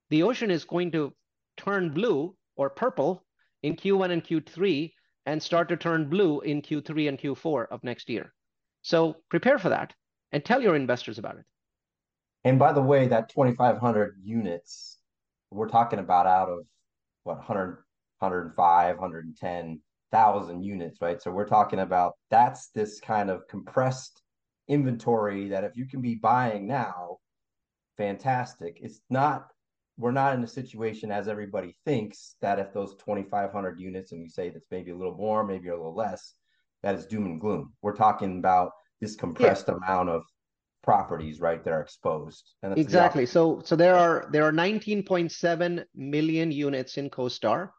The 0.09 0.23
ocean 0.23 0.51
is 0.51 0.65
going 0.65 0.93
to 0.93 1.13
turn 1.59 1.93
blue 1.93 2.35
or 2.57 2.71
purple 2.71 3.25
in 3.63 3.77
Q1 3.77 4.11
and 4.11 4.25
Q3 4.25 4.93
and 5.27 5.43
start 5.43 5.69
to 5.69 5.77
turn 5.77 6.09
blue 6.09 6.41
in 6.41 6.63
Q3 6.63 7.09
and 7.09 7.19
Q4 7.19 7.67
of 7.71 7.85
next 7.85 8.09
year. 8.09 8.33
So 8.83 9.17
prepare 9.29 9.59
for 9.59 9.69
that 9.69 9.93
and 10.33 10.45
tell 10.45 10.63
your 10.63 10.77
investors 10.77 11.19
about 11.19 11.37
it. 11.37 11.45
And 12.45 12.59
by 12.59 12.73
the 12.73 12.83
way, 12.83 13.09
that 13.09 13.29
2,500 13.29 14.21
units, 14.23 14.99
we're 15.51 15.69
talking 15.69 15.99
about 15.99 16.27
out 16.27 16.49
of 16.49 16.61
what, 17.25 17.39
100, 17.39 17.83
105, 18.21 18.97
110,000 18.97 20.63
units, 20.63 20.99
right? 21.03 21.21
So 21.21 21.31
we're 21.31 21.49
talking 21.49 21.81
about 21.81 22.15
that's 22.31 22.69
this 22.69 23.01
kind 23.01 23.29
of 23.29 23.47
compressed 23.49 24.23
inventory 24.69 25.49
that 25.49 25.65
if 25.65 25.77
you 25.77 25.87
can 25.87 26.01
be 26.01 26.15
buying 26.15 26.67
now, 26.69 27.19
fantastic. 27.97 28.79
It's 28.83 29.01
not 29.11 29.49
we're 29.99 30.13
not 30.13 30.35
in 30.35 30.45
a 30.45 30.49
situation 30.49 31.11
as 31.11 31.27
everybody 31.27 31.75
thinks 31.87 32.37
that 32.43 32.59
if 32.59 32.73
those 32.73 32.95
2500 32.97 33.81
units 33.81 34.13
and 34.13 34.21
we 34.21 34.29
say 34.29 34.51
that's 34.51 34.67
maybe 34.71 34.91
a 34.91 34.97
little 34.97 35.17
more 35.17 35.45
maybe 35.45 35.69
a 35.69 35.77
little 35.77 35.95
less 35.95 36.35
that 36.83 36.95
is 36.95 37.07
doom 37.07 37.25
and 37.25 37.41
gloom. 37.41 37.73
We're 37.83 37.97
talking 37.97 38.39
about 38.39 38.73
this 39.01 39.17
compressed 39.17 39.67
yeah. 39.69 39.75
amount 39.75 40.11
of 40.11 40.23
properties 40.83 41.41
right 41.41 41.65
that 41.65 41.73
are 41.73 41.81
exposed 41.81 42.55
and 42.63 42.79
exactly. 42.79 43.27
so 43.27 43.61
so 43.65 43.75
there 43.75 43.97
are 43.97 44.29
there 44.31 44.45
are 44.45 44.53
19.7 44.53 45.85
million 45.95 46.53
units 46.53 46.97
in 46.97 47.11
CoStar. 47.11 47.71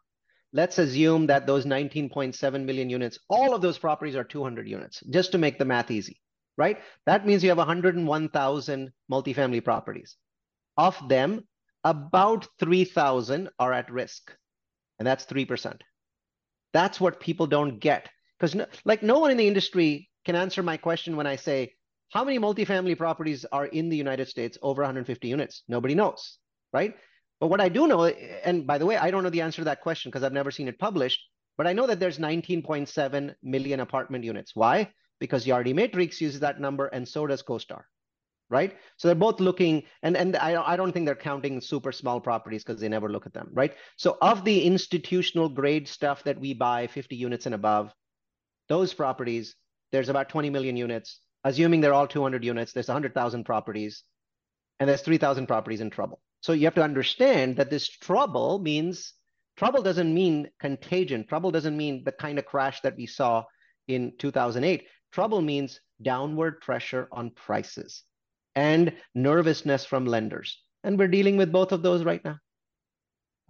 Let's 0.52 0.78
assume 0.78 1.26
that 1.26 1.46
those 1.46 1.64
19.7 1.64 2.64
million 2.64 2.90
units 2.90 3.18
all 3.30 3.54
of 3.54 3.62
those 3.62 3.78
properties 3.78 4.16
are 4.16 4.24
200 4.24 4.68
units 4.68 5.02
just 5.10 5.32
to 5.32 5.38
make 5.38 5.58
the 5.58 5.64
math 5.64 5.90
easy 5.90 6.20
right? 6.58 6.78
That 7.06 7.24
means 7.26 7.42
you 7.42 7.48
have 7.48 7.58
101,000 7.58 8.92
multifamily 9.10 9.64
properties. 9.64 10.16
Of 10.76 11.08
them, 11.08 11.46
about 11.84 12.46
3,000 12.58 13.48
are 13.58 13.72
at 13.72 13.90
risk, 13.90 14.34
and 14.98 15.06
that's 15.06 15.24
3%. 15.24 15.80
That's 16.74 17.00
what 17.00 17.20
people 17.20 17.46
don't 17.46 17.78
get. 17.78 18.08
Because 18.38 18.54
no, 18.54 18.66
like 18.84 19.02
no 19.02 19.18
one 19.20 19.30
in 19.30 19.36
the 19.36 19.48
industry 19.48 20.10
can 20.24 20.36
answer 20.36 20.62
my 20.62 20.76
question 20.76 21.16
when 21.16 21.26
I 21.26 21.36
say, 21.36 21.72
how 22.10 22.24
many 22.24 22.38
multifamily 22.38 22.96
properties 22.96 23.44
are 23.52 23.66
in 23.66 23.88
the 23.88 23.96
United 23.96 24.28
States 24.28 24.58
over 24.62 24.82
150 24.82 25.28
units? 25.28 25.62
Nobody 25.68 25.94
knows, 25.94 26.38
right? 26.72 26.94
But 27.40 27.48
what 27.48 27.60
I 27.60 27.68
do 27.68 27.86
know, 27.86 28.04
and 28.04 28.66
by 28.66 28.78
the 28.78 28.86
way, 28.86 28.96
I 28.96 29.10
don't 29.10 29.22
know 29.22 29.30
the 29.30 29.42
answer 29.42 29.60
to 29.60 29.66
that 29.66 29.80
question 29.80 30.10
because 30.10 30.24
I've 30.24 30.32
never 30.32 30.50
seen 30.50 30.68
it 30.68 30.78
published, 30.78 31.20
but 31.56 31.66
I 31.66 31.72
know 31.72 31.86
that 31.86 32.00
there's 32.00 32.18
19.7 32.18 33.34
million 33.42 33.80
apartment 33.80 34.24
units. 34.24 34.52
Why? 34.54 34.90
Because 35.18 35.46
Yardi 35.46 35.74
Matrix 35.74 36.20
uses 36.20 36.40
that 36.40 36.60
number 36.60 36.86
and 36.86 37.06
so 37.06 37.26
does 37.26 37.42
CoStar, 37.42 37.82
right? 38.50 38.76
So 38.96 39.08
they're 39.08 39.14
both 39.14 39.40
looking, 39.40 39.84
and, 40.02 40.16
and 40.16 40.36
I, 40.36 40.62
I 40.72 40.76
don't 40.76 40.92
think 40.92 41.06
they're 41.06 41.14
counting 41.14 41.60
super 41.60 41.92
small 41.92 42.20
properties 42.20 42.64
because 42.64 42.80
they 42.80 42.88
never 42.88 43.08
look 43.08 43.26
at 43.26 43.34
them, 43.34 43.50
right? 43.52 43.74
So 43.96 44.16
of 44.20 44.44
the 44.44 44.62
institutional 44.62 45.48
grade 45.48 45.88
stuff 45.88 46.24
that 46.24 46.40
we 46.40 46.54
buy 46.54 46.86
50 46.86 47.16
units 47.16 47.46
and 47.46 47.54
above, 47.54 47.92
those 48.68 48.94
properties, 48.94 49.54
there's 49.92 50.08
about 50.08 50.28
20 50.28 50.50
million 50.50 50.76
units. 50.76 51.20
Assuming 51.44 51.80
they're 51.80 51.94
all 51.94 52.08
200 52.08 52.44
units, 52.44 52.72
there's 52.72 52.88
100,000 52.88 53.44
properties, 53.44 54.02
and 54.80 54.88
there's 54.88 55.02
3,000 55.02 55.46
properties 55.46 55.80
in 55.80 55.90
trouble. 55.90 56.20
So 56.40 56.52
you 56.52 56.66
have 56.66 56.74
to 56.74 56.82
understand 56.82 57.56
that 57.56 57.70
this 57.70 57.88
trouble 57.88 58.58
means 58.58 59.14
trouble 59.56 59.82
doesn't 59.82 60.12
mean 60.12 60.50
contagion. 60.60 61.26
Trouble 61.26 61.50
doesn't 61.50 61.76
mean 61.76 62.04
the 62.04 62.12
kind 62.12 62.38
of 62.38 62.46
crash 62.46 62.80
that 62.82 62.96
we 62.96 63.06
saw 63.06 63.44
in 63.88 64.12
2008. 64.18 64.86
Trouble 65.12 65.40
means 65.42 65.80
downward 66.02 66.60
pressure 66.60 67.08
on 67.10 67.30
prices 67.30 68.04
and 68.54 68.92
nervousness 69.14 69.84
from 69.84 70.04
lenders. 70.04 70.62
And 70.84 70.98
we're 70.98 71.08
dealing 71.08 71.36
with 71.36 71.52
both 71.52 71.72
of 71.72 71.82
those 71.82 72.04
right 72.04 72.24
now. 72.24 72.38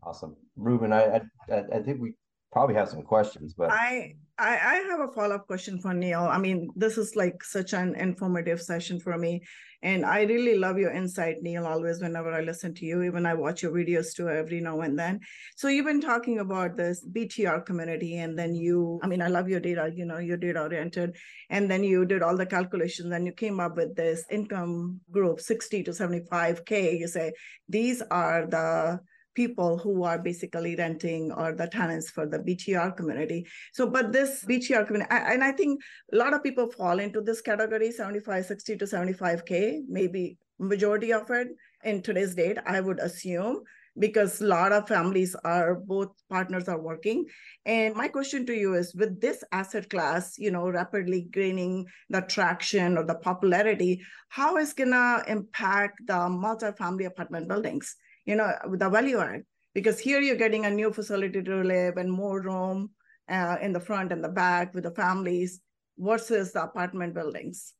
Awesome. 0.02 0.36
Ruben, 0.56 0.92
I, 0.92 1.20
I, 1.50 1.64
I 1.72 1.82
think 1.82 2.00
we 2.00 2.14
probably 2.50 2.74
have 2.74 2.88
some 2.88 3.02
questions, 3.02 3.54
but 3.54 3.70
I, 3.70 4.14
I, 4.38 4.54
I 4.56 4.74
have 4.88 5.00
a 5.00 5.12
follow-up 5.12 5.46
question 5.46 5.78
for 5.80 5.92
Neal. 5.92 6.22
I 6.22 6.38
mean, 6.38 6.70
this 6.76 6.96
is 6.96 7.14
like 7.14 7.42
such 7.44 7.72
an 7.74 7.94
informative 7.94 8.60
session 8.62 8.98
for 9.00 9.18
me. 9.18 9.42
And 9.82 10.04
I 10.04 10.22
really 10.22 10.56
love 10.56 10.78
your 10.78 10.90
insight, 10.90 11.36
Neal, 11.42 11.66
always 11.66 12.00
whenever 12.00 12.32
I 12.32 12.40
listen 12.40 12.74
to 12.74 12.86
you, 12.86 13.02
even 13.02 13.26
I 13.26 13.34
watch 13.34 13.62
your 13.62 13.72
videos 13.72 14.14
too 14.14 14.28
every 14.28 14.60
now 14.60 14.80
and 14.80 14.98
then. 14.98 15.20
So 15.56 15.68
you've 15.68 15.86
been 15.86 16.00
talking 16.00 16.38
about 16.40 16.76
this 16.76 17.04
BTR 17.06 17.66
community 17.66 18.18
and 18.18 18.36
then 18.36 18.54
you, 18.54 18.98
I 19.02 19.08
mean, 19.08 19.22
I 19.22 19.28
love 19.28 19.48
your 19.48 19.60
data, 19.60 19.92
you 19.94 20.06
know, 20.06 20.18
you're 20.18 20.36
data 20.36 20.62
oriented. 20.62 21.16
And 21.50 21.70
then 21.70 21.84
you 21.84 22.06
did 22.06 22.22
all 22.22 22.36
the 22.36 22.46
calculations 22.46 23.12
and 23.12 23.26
you 23.26 23.32
came 23.32 23.60
up 23.60 23.76
with 23.76 23.94
this 23.94 24.24
income 24.30 25.00
group, 25.10 25.40
60 25.40 25.82
to 25.84 25.90
75K. 25.90 26.98
You 26.98 27.08
say, 27.08 27.32
these 27.68 28.02
are 28.10 28.46
the 28.46 29.00
people 29.38 29.78
who 29.78 30.02
are 30.02 30.18
basically 30.18 30.74
renting 30.74 31.30
or 31.30 31.52
the 31.52 31.68
tenants 31.68 32.10
for 32.10 32.26
the 32.26 32.40
BTR 32.40 32.96
community. 32.96 33.46
So, 33.72 33.88
but 33.88 34.12
this 34.12 34.44
BTR 34.44 34.84
community, 34.84 35.10
and 35.12 35.44
I 35.44 35.52
think 35.52 35.80
a 36.12 36.16
lot 36.16 36.34
of 36.34 36.42
people 36.42 36.72
fall 36.72 36.98
into 36.98 37.20
this 37.20 37.40
category 37.40 37.92
75, 37.92 38.46
60 38.46 38.76
to 38.78 38.84
75K, 38.84 39.82
maybe 39.88 40.38
majority 40.58 41.12
of 41.12 41.30
it 41.30 41.48
in 41.84 42.02
today's 42.02 42.34
date, 42.34 42.58
I 42.66 42.80
would 42.80 42.98
assume 42.98 43.62
because 43.96 44.40
a 44.40 44.46
lot 44.46 44.72
of 44.72 44.88
families 44.88 45.36
are 45.44 45.76
both 45.76 46.08
partners 46.30 46.68
are 46.68 46.80
working 46.80 47.24
and 47.66 47.96
my 47.96 48.06
question 48.06 48.46
to 48.46 48.54
you 48.54 48.74
is 48.74 48.94
with 48.94 49.20
this 49.20 49.42
asset 49.50 49.90
class 49.90 50.38
you 50.38 50.52
know 50.52 50.68
rapidly 50.70 51.26
gaining 51.32 51.84
the 52.08 52.20
traction 52.20 52.96
or 52.96 53.04
the 53.04 53.16
popularity 53.16 54.00
how 54.28 54.56
is 54.56 54.72
gonna 54.72 55.24
impact 55.26 55.98
the 56.06 56.20
multifamily 56.44 57.06
apartment 57.06 57.48
buildings 57.48 57.96
you 58.28 58.36
know, 58.36 58.52
with 58.68 58.80
the 58.80 58.90
value 58.90 59.18
add. 59.18 59.42
Because 59.74 59.98
here 59.98 60.20
you're 60.20 60.36
getting 60.36 60.66
a 60.66 60.70
new 60.70 60.92
facility 60.92 61.42
to 61.42 61.62
live 61.62 61.96
and 61.96 62.12
more 62.12 62.40
room 62.42 62.90
uh, 63.28 63.56
in 63.62 63.72
the 63.72 63.80
front 63.80 64.12
and 64.12 64.22
the 64.22 64.28
back 64.28 64.74
with 64.74 64.84
the 64.84 64.90
families 64.90 65.60
versus 65.98 66.52
the 66.52 66.62
apartment 66.62 67.14
buildings. 67.14 67.72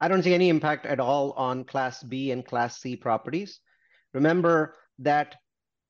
I 0.00 0.08
don't 0.08 0.22
see 0.22 0.32
any 0.32 0.48
impact 0.48 0.86
at 0.86 0.98
all 0.98 1.32
on 1.32 1.64
Class 1.64 2.02
B 2.02 2.30
and 2.30 2.44
Class 2.44 2.80
C 2.80 2.96
properties. 2.96 3.60
Remember 4.14 4.74
that 5.00 5.36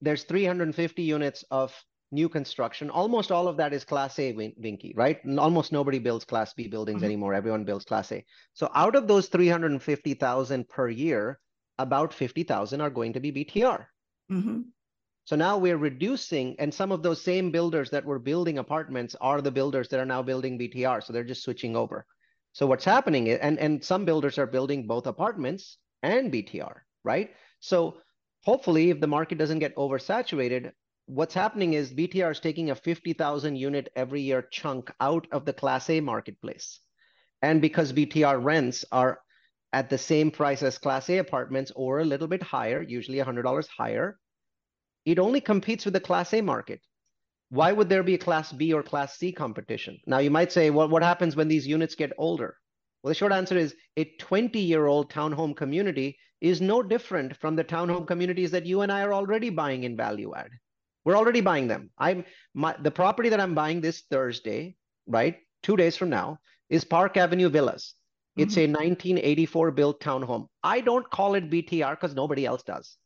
there's 0.01 0.25
350 0.25 1.03
units 1.03 1.45
of 1.51 1.73
new 2.11 2.29
construction. 2.29 2.91
Almost 2.91 3.31
all 3.31 3.47
of 3.47 3.57
that 3.59 3.73
is 3.73 3.85
Class 3.85 4.19
A, 4.19 4.33
Vinky, 4.33 4.97
right? 4.97 5.21
almost 5.39 5.71
nobody 5.71 6.01
builds 6.01 6.25
Class 6.25 6.53
B 6.55 6.67
buildings 6.67 6.99
mm 6.99 7.03
-hmm. 7.03 7.11
anymore. 7.13 7.35
Everyone 7.35 7.65
builds 7.65 7.85
Class 7.85 8.11
A. 8.11 8.25
So 8.53 8.69
out 8.75 8.97
of 8.97 9.07
those 9.07 9.29
350,000 9.29 10.69
per 10.69 10.89
year, 10.89 11.39
about 11.83 12.13
50,000 12.15 12.81
are 12.81 12.91
going 12.91 13.13
to 13.13 13.21
be 13.21 13.33
BTR. 13.33 13.87
Mm-hmm. 14.31 14.61
So 15.25 15.37
now 15.37 15.59
we're 15.59 15.77
reducing, 15.77 16.57
and 16.59 16.73
some 16.73 16.91
of 16.91 17.03
those 17.03 17.23
same 17.23 17.51
builders 17.51 17.91
that 17.91 18.05
were 18.05 18.19
building 18.19 18.59
apartments 18.59 19.15
are 19.21 19.41
the 19.41 19.51
builders 19.51 19.89
that 19.89 20.01
are 20.01 20.07
now 20.07 20.23
building 20.23 20.59
BTR. 20.59 21.05
So 21.05 21.13
they're 21.13 21.25
just 21.25 21.45
switching 21.45 21.77
over. 21.77 22.07
So 22.53 22.67
what's 22.67 22.85
happening 22.85 23.29
is, 23.29 23.39
and, 23.39 23.59
and 23.59 23.85
some 23.85 24.05
builders 24.05 24.39
are 24.39 24.47
building 24.47 24.87
both 24.87 25.07
apartments 25.07 25.79
and 26.03 26.33
BTR, 26.33 26.79
right? 27.05 27.31
So 27.61 27.99
hopefully, 28.45 28.91
if 28.91 29.01
the 29.01 29.07
market 29.07 29.39
doesn't 29.39 29.61
get 29.61 29.77
oversaturated, 29.77 30.73
what's 31.07 31.35
happening 31.35 31.75
is 31.75 31.93
BTR 31.93 32.33
is 32.33 32.41
taking 32.41 32.71
a 32.71 32.75
50,000 32.75 33.57
unit 33.57 33.93
every 33.95 34.23
year 34.23 34.43
chunk 34.51 34.91
out 35.01 35.27
of 35.33 35.45
the 35.45 35.53
Class 35.53 35.91
A 35.91 36.01
marketplace. 36.01 36.81
And 37.43 37.61
because 37.61 37.93
BTR 37.93 38.43
rents 38.43 38.85
are 38.91 39.21
at 39.73 39.89
the 39.89 39.99
same 39.99 40.31
price 40.31 40.63
as 40.63 40.79
Class 40.79 41.09
A 41.11 41.19
apartments 41.19 41.73
or 41.77 42.01
a 42.01 42.05
little 42.05 42.27
bit 42.27 42.43
higher, 42.43 42.83
usually 42.83 43.19
$100 43.19 43.69
higher, 43.69 44.19
it 45.05 45.19
only 45.19 45.41
competes 45.41 45.85
with 45.85 45.95
the 45.95 46.01
Class 46.01 46.33
A 46.35 46.41
market. 46.41 46.81
Why 47.51 47.73
would 47.73 47.89
there 47.89 48.03
be 48.03 48.15
a 48.15 48.19
Class 48.19 48.53
B 48.53 48.73
or 48.73 48.83
Class 48.83 49.19
C 49.19 49.33
competition? 49.33 49.99
Now, 50.07 50.19
you 50.19 50.31
might 50.31 50.53
say, 50.53 50.71
well, 50.71 50.89
what 50.89 51.03
happens 51.03 51.37
when 51.37 51.49
these 51.49 51.67
units 51.67 51.95
get 51.95 52.13
older? 52.19 52.57
Well, 53.03 53.11
the 53.11 53.15
short 53.15 53.33
answer 53.33 53.57
is 53.57 53.75
a 53.97 54.05
20 54.05 54.59
year 54.59 54.87
old 54.87 55.11
townhome 55.13 55.57
community 55.57 56.19
is 56.41 56.61
no 56.61 56.83
different 56.83 57.37
from 57.37 57.57
the 57.57 57.65
townhome 57.65 58.07
communities 58.07 58.51
that 58.51 58.67
you 58.67 58.83
and 58.83 58.93
I 58.93 59.03
are 59.03 59.15
already 59.15 59.51
buying 59.51 59.85
in 59.85 59.97
value 59.97 60.35
add. 60.35 60.51
We're 61.05 61.17
already 61.17 61.41
buying 61.41 61.67
them. 61.67 61.91
I'm 61.99 62.25
my, 62.55 62.77
the 62.81 62.91
property 62.91 63.31
that 63.31 63.41
I'm 63.41 63.55
buying 63.55 63.81
this 63.81 64.03
Thursday, 64.11 64.77
right? 65.07 65.39
Two 65.63 65.77
days 65.77 65.97
from 65.97 66.11
now, 66.11 66.39
is 66.69 66.85
Park 66.85 67.17
Avenue 67.17 67.49
Villas. 67.49 67.95
It's 68.41 68.55
mm-hmm. 68.55 68.75
a 68.75 68.79
1984 68.79 69.71
built 69.73 70.01
townhome. 70.01 70.47
I 70.63 70.81
don't 70.81 71.09
call 71.11 71.35
it 71.35 71.51
BTR 71.51 71.93
because 71.93 72.15
nobody 72.15 72.47
else 72.47 72.63
does, 72.63 72.97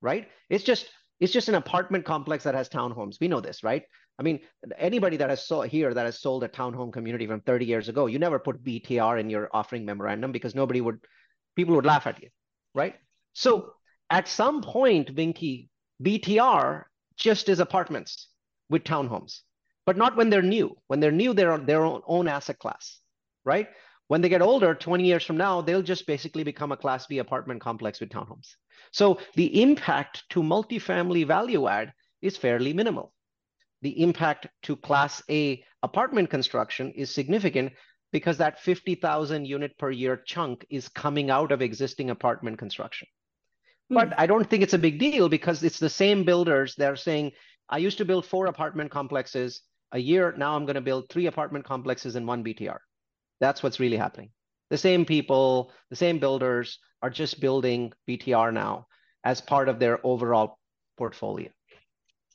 right? 0.00 0.28
It's 0.50 0.64
just 0.64 0.88
it's 1.20 1.32
just 1.32 1.48
an 1.48 1.54
apartment 1.54 2.04
complex 2.04 2.44
that 2.44 2.54
has 2.54 2.68
townhomes. 2.68 3.20
We 3.20 3.28
know 3.28 3.40
this, 3.40 3.62
right? 3.62 3.84
I 4.18 4.22
mean, 4.22 4.40
anybody 4.78 5.16
that 5.16 5.30
has 5.30 5.46
sold 5.46 5.68
here 5.68 5.92
that 5.92 6.04
has 6.04 6.20
sold 6.20 6.44
a 6.44 6.48
townhome 6.48 6.92
community 6.92 7.26
from 7.26 7.40
30 7.40 7.64
years 7.64 7.88
ago, 7.88 8.06
you 8.06 8.18
never 8.18 8.38
put 8.38 8.62
BTR 8.62 9.18
in 9.18 9.30
your 9.30 9.48
offering 9.52 9.84
memorandum 9.84 10.32
because 10.32 10.54
nobody 10.54 10.80
would, 10.80 10.98
people 11.56 11.74
would 11.74 11.86
laugh 11.86 12.06
at 12.06 12.22
you, 12.22 12.28
right? 12.74 12.94
So 13.32 13.72
at 14.10 14.28
some 14.28 14.62
point, 14.62 15.14
Vinky, 15.14 15.68
BTR 16.02 16.84
just 17.16 17.48
is 17.48 17.58
apartments 17.58 18.28
with 18.70 18.84
townhomes, 18.84 19.40
but 19.86 19.96
not 19.96 20.16
when 20.16 20.30
they're 20.30 20.42
new. 20.42 20.76
When 20.86 21.00
they're 21.00 21.12
new, 21.12 21.32
they're 21.32 21.58
their 21.58 21.84
own, 21.84 22.02
own 22.06 22.28
asset 22.28 22.58
class, 22.58 23.00
right? 23.44 23.68
When 24.08 24.20
they 24.20 24.28
get 24.28 24.42
older, 24.42 24.74
20 24.74 25.04
years 25.04 25.24
from 25.24 25.36
now, 25.36 25.60
they'll 25.60 25.82
just 25.82 26.06
basically 26.06 26.44
become 26.44 26.72
a 26.72 26.76
Class 26.76 27.06
B 27.06 27.18
apartment 27.18 27.60
complex 27.60 28.00
with 28.00 28.10
townhomes. 28.10 28.54
So 28.92 29.18
the 29.34 29.62
impact 29.62 30.24
to 30.30 30.42
multifamily 30.42 31.26
value 31.26 31.66
add 31.68 31.92
is 32.20 32.36
fairly 32.36 32.72
minimal. 32.72 33.12
The 33.82 34.02
impact 34.02 34.46
to 34.64 34.76
Class 34.76 35.22
A 35.30 35.64
apartment 35.82 36.30
construction 36.30 36.92
is 36.92 37.14
significant 37.14 37.72
because 38.12 38.38
that 38.38 38.60
50,000 38.60 39.44
unit 39.44 39.76
per 39.78 39.90
year 39.90 40.22
chunk 40.24 40.64
is 40.70 40.88
coming 40.88 41.30
out 41.30 41.50
of 41.50 41.60
existing 41.60 42.10
apartment 42.10 42.58
construction. 42.58 43.08
Hmm. 43.88 43.94
But 43.94 44.18
I 44.18 44.26
don't 44.26 44.48
think 44.48 44.62
it's 44.62 44.74
a 44.74 44.78
big 44.78 44.98
deal 44.98 45.28
because 45.28 45.62
it's 45.62 45.78
the 45.78 45.90
same 45.90 46.24
builders 46.24 46.74
that 46.76 46.90
are 46.90 46.96
saying, 46.96 47.32
I 47.68 47.78
used 47.78 47.98
to 47.98 48.04
build 48.04 48.26
four 48.26 48.46
apartment 48.46 48.90
complexes 48.90 49.62
a 49.92 49.98
year. 49.98 50.34
Now 50.36 50.56
I'm 50.56 50.66
going 50.66 50.74
to 50.74 50.80
build 50.80 51.08
three 51.08 51.26
apartment 51.26 51.64
complexes 51.64 52.16
in 52.16 52.26
one 52.26 52.44
BTR. 52.44 52.78
That's 53.40 53.62
what's 53.62 53.80
really 53.80 53.96
happening. 53.96 54.30
The 54.70 54.78
same 54.78 55.04
people, 55.04 55.72
the 55.90 55.96
same 55.96 56.18
builders 56.18 56.78
are 57.02 57.10
just 57.10 57.40
building 57.40 57.92
BTR 58.08 58.52
now 58.52 58.86
as 59.24 59.40
part 59.40 59.68
of 59.68 59.78
their 59.78 60.04
overall 60.04 60.58
portfolio. 60.96 61.50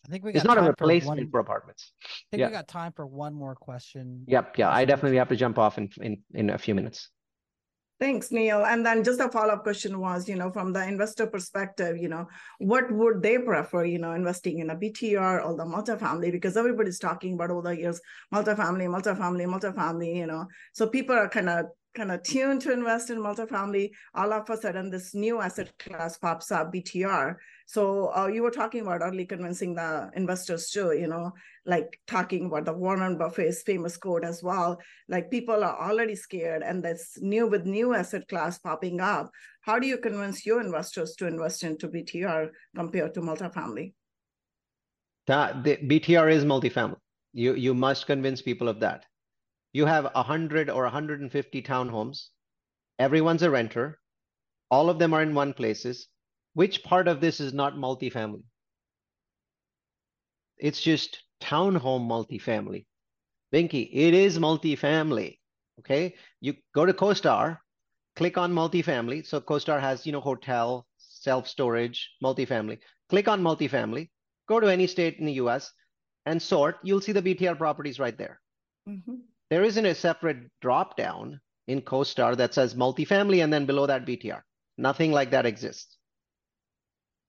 I 0.05 0.11
think 0.11 0.23
we 0.23 0.31
got 0.31 0.37
it's 0.37 0.45
not 0.45 0.57
a 0.57 0.61
replacement 0.61 1.19
for, 1.19 1.23
one, 1.23 1.31
for 1.31 1.39
apartments. 1.39 1.91
I 2.03 2.07
think 2.31 2.39
yeah. 2.41 2.47
we 2.47 2.53
got 2.53 2.67
time 2.67 2.93
for 2.95 3.05
one 3.05 3.33
more 3.33 3.55
question. 3.55 4.23
Yep. 4.27 4.57
Yeah. 4.57 4.71
I 4.71 4.85
definitely 4.85 5.17
have 5.17 5.29
to 5.29 5.35
jump 5.35 5.57
off 5.57 5.77
in, 5.77 5.89
in, 6.01 6.17
in 6.33 6.49
a 6.49 6.57
few 6.57 6.73
minutes. 6.73 7.09
Thanks, 7.99 8.31
Neal. 8.31 8.63
And 8.63 8.85
then 8.85 9.03
just 9.03 9.19
a 9.19 9.27
follow-up 9.27 9.63
question 9.63 9.99
was, 9.99 10.29
you 10.29 10.37
know, 10.37 10.49
from 10.51 10.71
the 10.71 10.87
investor 10.87 11.27
perspective, 11.27 11.97
you 11.97 12.07
know, 12.07 12.29
what 12.59 12.89
would 12.89 13.21
they 13.21 13.37
prefer, 13.37 13.83
you 13.83 13.99
know, 13.99 14.13
investing 14.13 14.59
in 14.59 14.69
a 14.69 14.75
BTR 14.75 15.45
or 15.45 15.57
the 15.57 15.65
multifamily? 15.65 16.31
Because 16.31 16.55
everybody's 16.55 16.97
talking 16.97 17.33
about 17.33 17.51
all 17.51 17.61
the 17.61 17.77
years, 17.77 17.99
multifamily, 18.33 18.87
multifamily, 18.87 19.45
multifamily, 19.53 20.15
you 20.15 20.27
know. 20.27 20.47
So 20.71 20.87
people 20.87 21.13
are 21.13 21.27
kind 21.27 21.49
of 21.49 21.65
kind 21.99 22.11
of 22.13 22.23
tuned 22.23 22.61
to 22.61 22.71
invest 22.71 23.09
in 23.09 23.17
multifamily, 23.17 23.91
all 24.15 24.31
of 24.31 24.49
a 24.49 24.55
sudden 24.55 24.89
this 24.89 25.13
new 25.13 25.41
asset 25.41 25.69
class 25.79 26.17
pops 26.17 26.49
up, 26.49 26.71
BTR. 26.73 27.35
So 27.67 28.15
uh, 28.15 28.27
you 28.27 28.41
were 28.41 28.51
talking 28.51 28.81
about 28.81 29.01
early 29.01 29.25
convincing 29.25 29.75
the 29.75 30.09
investors 30.15 30.69
too, 30.69 30.93
you 30.93 31.07
know, 31.07 31.33
like 31.65 31.99
talking 32.07 32.45
about 32.45 32.63
the 32.63 32.73
Warren 32.73 33.17
Buffett's 33.17 33.63
famous 33.63 33.97
quote 33.97 34.23
as 34.23 34.41
well. 34.41 34.79
Like 35.09 35.29
people 35.29 35.61
are 35.61 35.89
already 35.89 36.15
scared, 36.15 36.63
and 36.63 36.81
that's 36.81 37.19
new 37.21 37.47
with 37.47 37.65
new 37.65 37.93
asset 37.93 38.29
class 38.29 38.57
popping 38.57 39.01
up. 39.01 39.29
How 39.61 39.77
do 39.77 39.85
you 39.85 39.97
convince 39.97 40.45
your 40.45 40.61
investors 40.61 41.15
to 41.17 41.27
invest 41.27 41.63
into 41.63 41.89
BTR 41.89 42.49
compared 42.75 43.13
to 43.15 43.19
multifamily? 43.19 43.93
That 45.27 45.65
the 45.65 45.75
BTR 45.75 46.31
is 46.31 46.45
multifamily. 46.45 47.01
You 47.33 47.55
you 47.55 47.73
must 47.73 48.07
convince 48.07 48.41
people 48.41 48.69
of 48.69 48.79
that 48.79 49.05
you 49.73 49.85
have 49.85 50.05
100 50.13 50.69
or 50.69 50.83
150 50.83 51.61
townhomes. 51.61 52.27
Everyone's 52.97 53.43
a 53.43 53.49
renter. 53.49 53.99
All 54.71 54.89
of 54.89 54.99
them 54.99 55.13
are 55.13 55.21
in 55.21 55.33
one 55.33 55.53
places. 55.53 56.07
Which 56.53 56.83
part 56.83 57.07
of 57.07 57.21
this 57.21 57.39
is 57.39 57.53
not 57.53 57.75
multifamily? 57.75 58.43
It's 60.57 60.81
just 60.81 61.23
townhome 61.41 62.07
multifamily. 62.07 62.85
Vinky, 63.53 63.89
it 63.91 64.13
is 64.13 64.37
multifamily. 64.37 65.37
Okay. 65.79 66.15
You 66.41 66.55
go 66.75 66.85
to 66.85 66.93
CoStar, 66.93 67.59
click 68.15 68.37
on 68.37 68.53
multifamily. 68.53 69.25
So 69.25 69.39
CoStar 69.39 69.79
has, 69.79 70.05
you 70.05 70.11
know, 70.11 70.19
hotel, 70.19 70.85
self-storage, 70.97 72.11
multifamily. 72.23 72.79
Click 73.09 73.27
on 73.27 73.41
multifamily, 73.41 74.09
go 74.47 74.59
to 74.59 74.67
any 74.67 74.87
state 74.87 75.17
in 75.17 75.25
the 75.25 75.33
US 75.33 75.71
and 76.25 76.41
sort, 76.41 76.77
you'll 76.83 77.01
see 77.01 77.11
the 77.11 77.21
BTR 77.21 77.57
properties 77.57 77.99
right 77.99 78.17
there. 78.17 78.39
Mhm. 78.87 79.21
There 79.49 79.63
isn't 79.63 79.85
a 79.85 79.95
separate 79.95 80.37
drop 80.61 80.95
down 80.95 81.39
in 81.67 81.81
CoStar 81.81 82.37
that 82.37 82.53
says 82.53 82.75
multifamily 82.75 83.43
and 83.43 83.51
then 83.51 83.65
below 83.65 83.85
that 83.87 84.05
BTR. 84.05 84.41
Nothing 84.77 85.11
like 85.11 85.31
that 85.31 85.45
exists. 85.45 85.97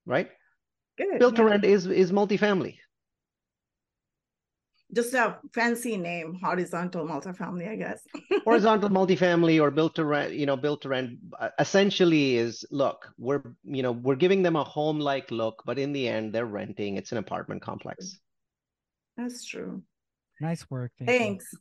Right? 0.06 0.30
Good. 0.98 1.18
Built 1.18 1.36
to 1.36 1.44
rent 1.44 1.64
is 1.64 1.86
is 1.86 2.12
multifamily. 2.12 2.76
Just 4.92 5.14
a 5.14 5.38
fancy 5.54 5.96
name, 5.96 6.36
horizontal 6.42 7.06
multifamily, 7.06 7.68
I 7.68 7.76
guess. 7.76 8.02
horizontal 8.44 8.90
multifamily 8.90 9.60
or 9.62 9.70
built 9.70 9.94
to 9.94 10.04
rent 10.04 10.34
you 10.34 10.46
know 10.46 10.56
built 10.56 10.82
to 10.82 10.88
rent 10.88 11.18
uh, 11.38 11.50
essentially 11.58 12.36
is 12.36 12.64
look 12.70 13.08
we're 13.18 13.42
you 13.64 13.82
know 13.82 13.92
we're 13.92 14.16
giving 14.16 14.42
them 14.42 14.56
a 14.56 14.64
home 14.64 14.98
like 14.98 15.30
look 15.30 15.62
but 15.64 15.78
in 15.78 15.92
the 15.92 16.08
end 16.08 16.32
they're 16.32 16.46
renting 16.46 16.96
it's 16.96 17.12
an 17.12 17.18
apartment 17.18 17.62
complex 17.62 18.18
That's 19.16 19.44
true. 19.44 19.82
Nice 20.40 20.70
work. 20.70 20.92
Vinky. 21.00 21.06
Thanks. 21.06 21.54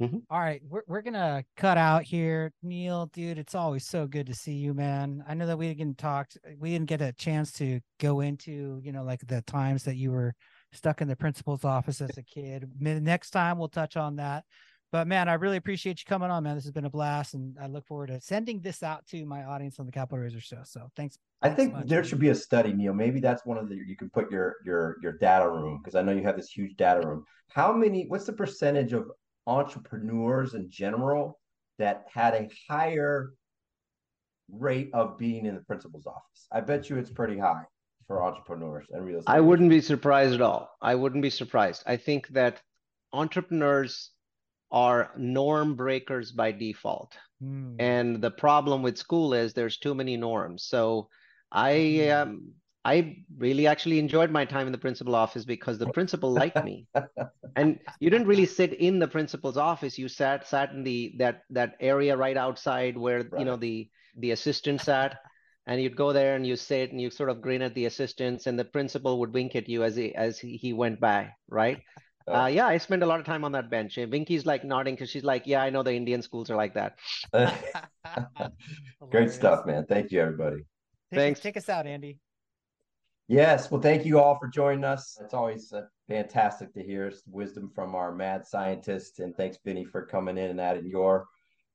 Mm-hmm. 0.00 0.18
All 0.28 0.40
right, 0.40 0.60
we're 0.68 0.82
we're 0.86 1.00
gonna 1.00 1.42
cut 1.56 1.78
out 1.78 2.02
here, 2.02 2.52
Neal, 2.62 3.06
dude. 3.06 3.38
It's 3.38 3.54
always 3.54 3.86
so 3.86 4.06
good 4.06 4.26
to 4.26 4.34
see 4.34 4.52
you, 4.52 4.74
man. 4.74 5.24
I 5.26 5.32
know 5.32 5.46
that 5.46 5.56
we 5.56 5.72
didn't 5.72 5.96
talk, 5.96 6.28
we 6.58 6.72
didn't 6.72 6.88
get 6.88 7.00
a 7.00 7.14
chance 7.14 7.50
to 7.52 7.80
go 7.98 8.20
into, 8.20 8.78
you 8.82 8.92
know, 8.92 9.04
like 9.04 9.20
the 9.26 9.40
times 9.42 9.84
that 9.84 9.96
you 9.96 10.12
were 10.12 10.34
stuck 10.72 11.00
in 11.00 11.08
the 11.08 11.16
principal's 11.16 11.64
office 11.64 12.02
as 12.02 12.18
a 12.18 12.22
kid. 12.22 12.68
Next 12.78 13.30
time 13.30 13.58
we'll 13.58 13.68
touch 13.68 13.96
on 13.96 14.16
that. 14.16 14.44
But 14.92 15.08
man, 15.08 15.28
I 15.28 15.34
really 15.34 15.56
appreciate 15.56 15.98
you 15.98 16.04
coming 16.06 16.30
on, 16.30 16.44
man. 16.44 16.54
This 16.54 16.64
has 16.64 16.72
been 16.72 16.84
a 16.84 16.90
blast, 16.90 17.34
and 17.34 17.56
I 17.60 17.66
look 17.66 17.86
forward 17.86 18.08
to 18.08 18.20
sending 18.20 18.60
this 18.60 18.82
out 18.82 19.06
to 19.08 19.24
my 19.24 19.44
audience 19.44 19.80
on 19.80 19.86
the 19.86 19.92
Capital 19.92 20.18
Raiser 20.18 20.40
show. 20.40 20.60
So 20.64 20.88
thanks. 20.94 21.18
I 21.42 21.48
thanks 21.48 21.60
think 21.60 21.72
much, 21.72 21.86
there 21.86 22.04
should 22.04 22.20
be 22.20 22.28
a 22.28 22.34
study, 22.34 22.72
Neal. 22.72 22.92
Maybe 22.92 23.20
that's 23.20 23.44
one 23.46 23.58
of 23.58 23.68
the 23.68 23.76
you 23.76 23.96
can 23.96 24.10
put 24.10 24.30
your 24.30 24.56
your 24.64 24.96
your 25.02 25.12
data 25.12 25.48
room 25.48 25.80
because 25.82 25.94
I 25.94 26.02
know 26.02 26.12
you 26.12 26.22
have 26.22 26.36
this 26.36 26.50
huge 26.50 26.76
data 26.76 27.06
room. 27.06 27.24
How 27.48 27.72
many? 27.72 28.04
What's 28.08 28.26
the 28.26 28.32
percentage 28.32 28.92
of 28.92 29.10
entrepreneurs 29.46 30.54
in 30.54 30.68
general 30.70 31.38
that 31.78 32.06
had 32.12 32.34
a 32.34 32.48
higher 32.68 33.32
rate 34.50 34.90
of 34.94 35.18
being 35.18 35.46
in 35.46 35.54
the 35.54 35.60
principal's 35.62 36.06
office? 36.06 36.46
I 36.52 36.60
bet 36.60 36.88
you 36.88 36.96
it's 36.96 37.10
pretty 37.10 37.38
high 37.38 37.64
for 38.06 38.22
entrepreneurs 38.22 38.86
and 38.92 39.04
real 39.04 39.18
estate. 39.18 39.32
i 39.34 39.40
wouldn't 39.40 39.68
be 39.68 39.80
surprised 39.80 40.32
at 40.32 40.40
all 40.40 40.70
i 40.80 40.94
wouldn't 40.94 41.22
be 41.22 41.30
surprised 41.30 41.82
i 41.86 41.96
think 41.96 42.28
that 42.28 42.62
entrepreneurs 43.12 44.12
are 44.70 45.10
norm 45.16 45.74
breakers 45.74 46.30
by 46.30 46.52
default 46.52 47.16
Hmm. 47.40 47.74
and 47.80 48.22
the 48.22 48.30
problem 48.30 48.82
with 48.82 48.96
school 48.96 49.34
is 49.34 49.52
there's 49.52 49.78
too 49.78 49.92
many 49.94 50.16
norms 50.16 50.62
so 50.64 51.08
i 51.50 51.72
Mhm. 51.72 52.22
um 52.22 52.52
i 52.92 52.94
really 53.44 53.66
actually 53.72 53.98
enjoyed 53.98 54.30
my 54.38 54.44
time 54.54 54.66
in 54.70 54.72
the 54.76 54.84
principal 54.86 55.14
office 55.24 55.44
because 55.44 55.78
the 55.78 55.90
principal 55.98 56.30
liked 56.42 56.62
me 56.70 56.76
and 57.60 57.78
you 58.00 58.08
didn't 58.10 58.28
really 58.32 58.46
sit 58.46 58.72
in 58.88 58.98
the 59.04 59.08
principal's 59.16 59.56
office 59.70 59.98
you 60.02 60.08
sat 60.08 60.46
sat 60.54 60.70
in 60.76 60.82
the 60.88 60.98
that 61.22 61.42
that 61.58 61.74
area 61.92 62.16
right 62.24 62.36
outside 62.46 62.96
where 63.06 63.20
you 63.38 63.44
know 63.48 63.56
the 63.56 63.76
the 64.24 64.30
assistant 64.36 64.80
sat 64.80 65.18
and 65.68 65.82
you'd 65.82 65.96
go 66.04 66.12
there 66.18 66.36
and 66.36 66.46
you 66.46 66.56
sit 66.56 66.92
and 66.92 67.00
you 67.00 67.10
sort 67.10 67.30
of 67.32 67.42
grin 67.46 67.62
at 67.68 67.74
the 67.74 67.86
assistants 67.86 68.46
and 68.46 68.56
the 68.58 68.68
principal 68.76 69.18
would 69.20 69.32
wink 69.38 69.56
at 69.56 69.68
you 69.68 69.82
as 69.82 69.96
he 69.96 70.14
as 70.14 70.38
he, 70.38 70.56
he 70.56 70.72
went 70.72 71.00
by 71.00 71.20
right 71.60 71.82
Oh. 72.28 72.34
uh, 72.34 72.46
yeah 72.58 72.66
i 72.66 72.76
spent 72.84 73.04
a 73.04 73.06
lot 73.06 73.20
of 73.20 73.26
time 73.26 73.44
on 73.48 73.52
that 73.52 73.70
bench 73.70 73.98
and 73.98 74.12
vinky's 74.12 74.44
like 74.46 74.64
nodding 74.64 74.94
because 74.96 75.10
she's 75.10 75.22
like 75.32 75.44
yeah 75.46 75.62
i 75.62 75.70
know 75.70 75.82
the 75.88 75.94
indian 75.94 76.22
schools 76.22 76.50
are 76.50 76.56
like 76.56 76.74
that 76.74 76.98
Great 79.10 79.30
stuff, 79.30 79.66
man. 79.66 79.86
Thank 79.86 80.10
you, 80.10 80.20
everybody. 80.20 80.56
Take, 81.12 81.20
Thanks. 81.20 81.40
Take 81.40 81.56
us 81.56 81.68
out, 81.68 81.86
Andy. 81.86 82.18
Yes, 83.28 83.70
well, 83.70 83.80
thank 83.80 84.06
you 84.06 84.20
all 84.20 84.38
for 84.38 84.46
joining 84.46 84.84
us. 84.84 85.18
It's 85.20 85.34
always 85.34 85.72
uh, 85.72 85.86
fantastic 86.08 86.72
to 86.74 86.82
hear 86.82 87.12
wisdom 87.26 87.68
from 87.74 87.96
our 87.96 88.12
mad 88.14 88.46
scientist. 88.46 89.18
And 89.18 89.36
thanks, 89.36 89.58
Vinney, 89.66 89.84
for 89.84 90.06
coming 90.06 90.38
in 90.38 90.50
and 90.50 90.60
adding 90.60 90.86
your 90.86 91.26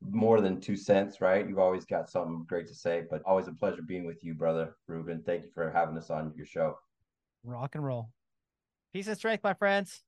more 0.02 0.40
than 0.40 0.62
two 0.62 0.78
cents, 0.78 1.20
right? 1.20 1.48
You've 1.48 1.60
always 1.60 1.84
got 1.84 2.10
something 2.10 2.46
great 2.48 2.68
to 2.68 2.74
say, 2.74 3.04
but 3.10 3.22
always 3.26 3.48
a 3.48 3.54
pleasure 3.54 3.82
being 3.82 4.06
with 4.06 4.24
you, 4.24 4.34
brother 4.34 4.76
Ruben. 4.88 5.24
Thank 5.26 5.44
you 5.44 5.50
for 5.54 5.70
having 5.70 5.98
us 5.98 6.10
on 6.10 6.34
your 6.38 6.46
show. 6.46 6.78
Rock 7.44 7.76
and 7.76 7.84
roll. 7.84 8.10
Peace 8.94 9.08
and 9.08 9.18
strength, 9.18 9.44
my 9.44 9.54
friends. 9.54 10.04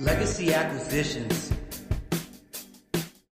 Legacy 0.00 0.52
Acquisitions 0.52 1.52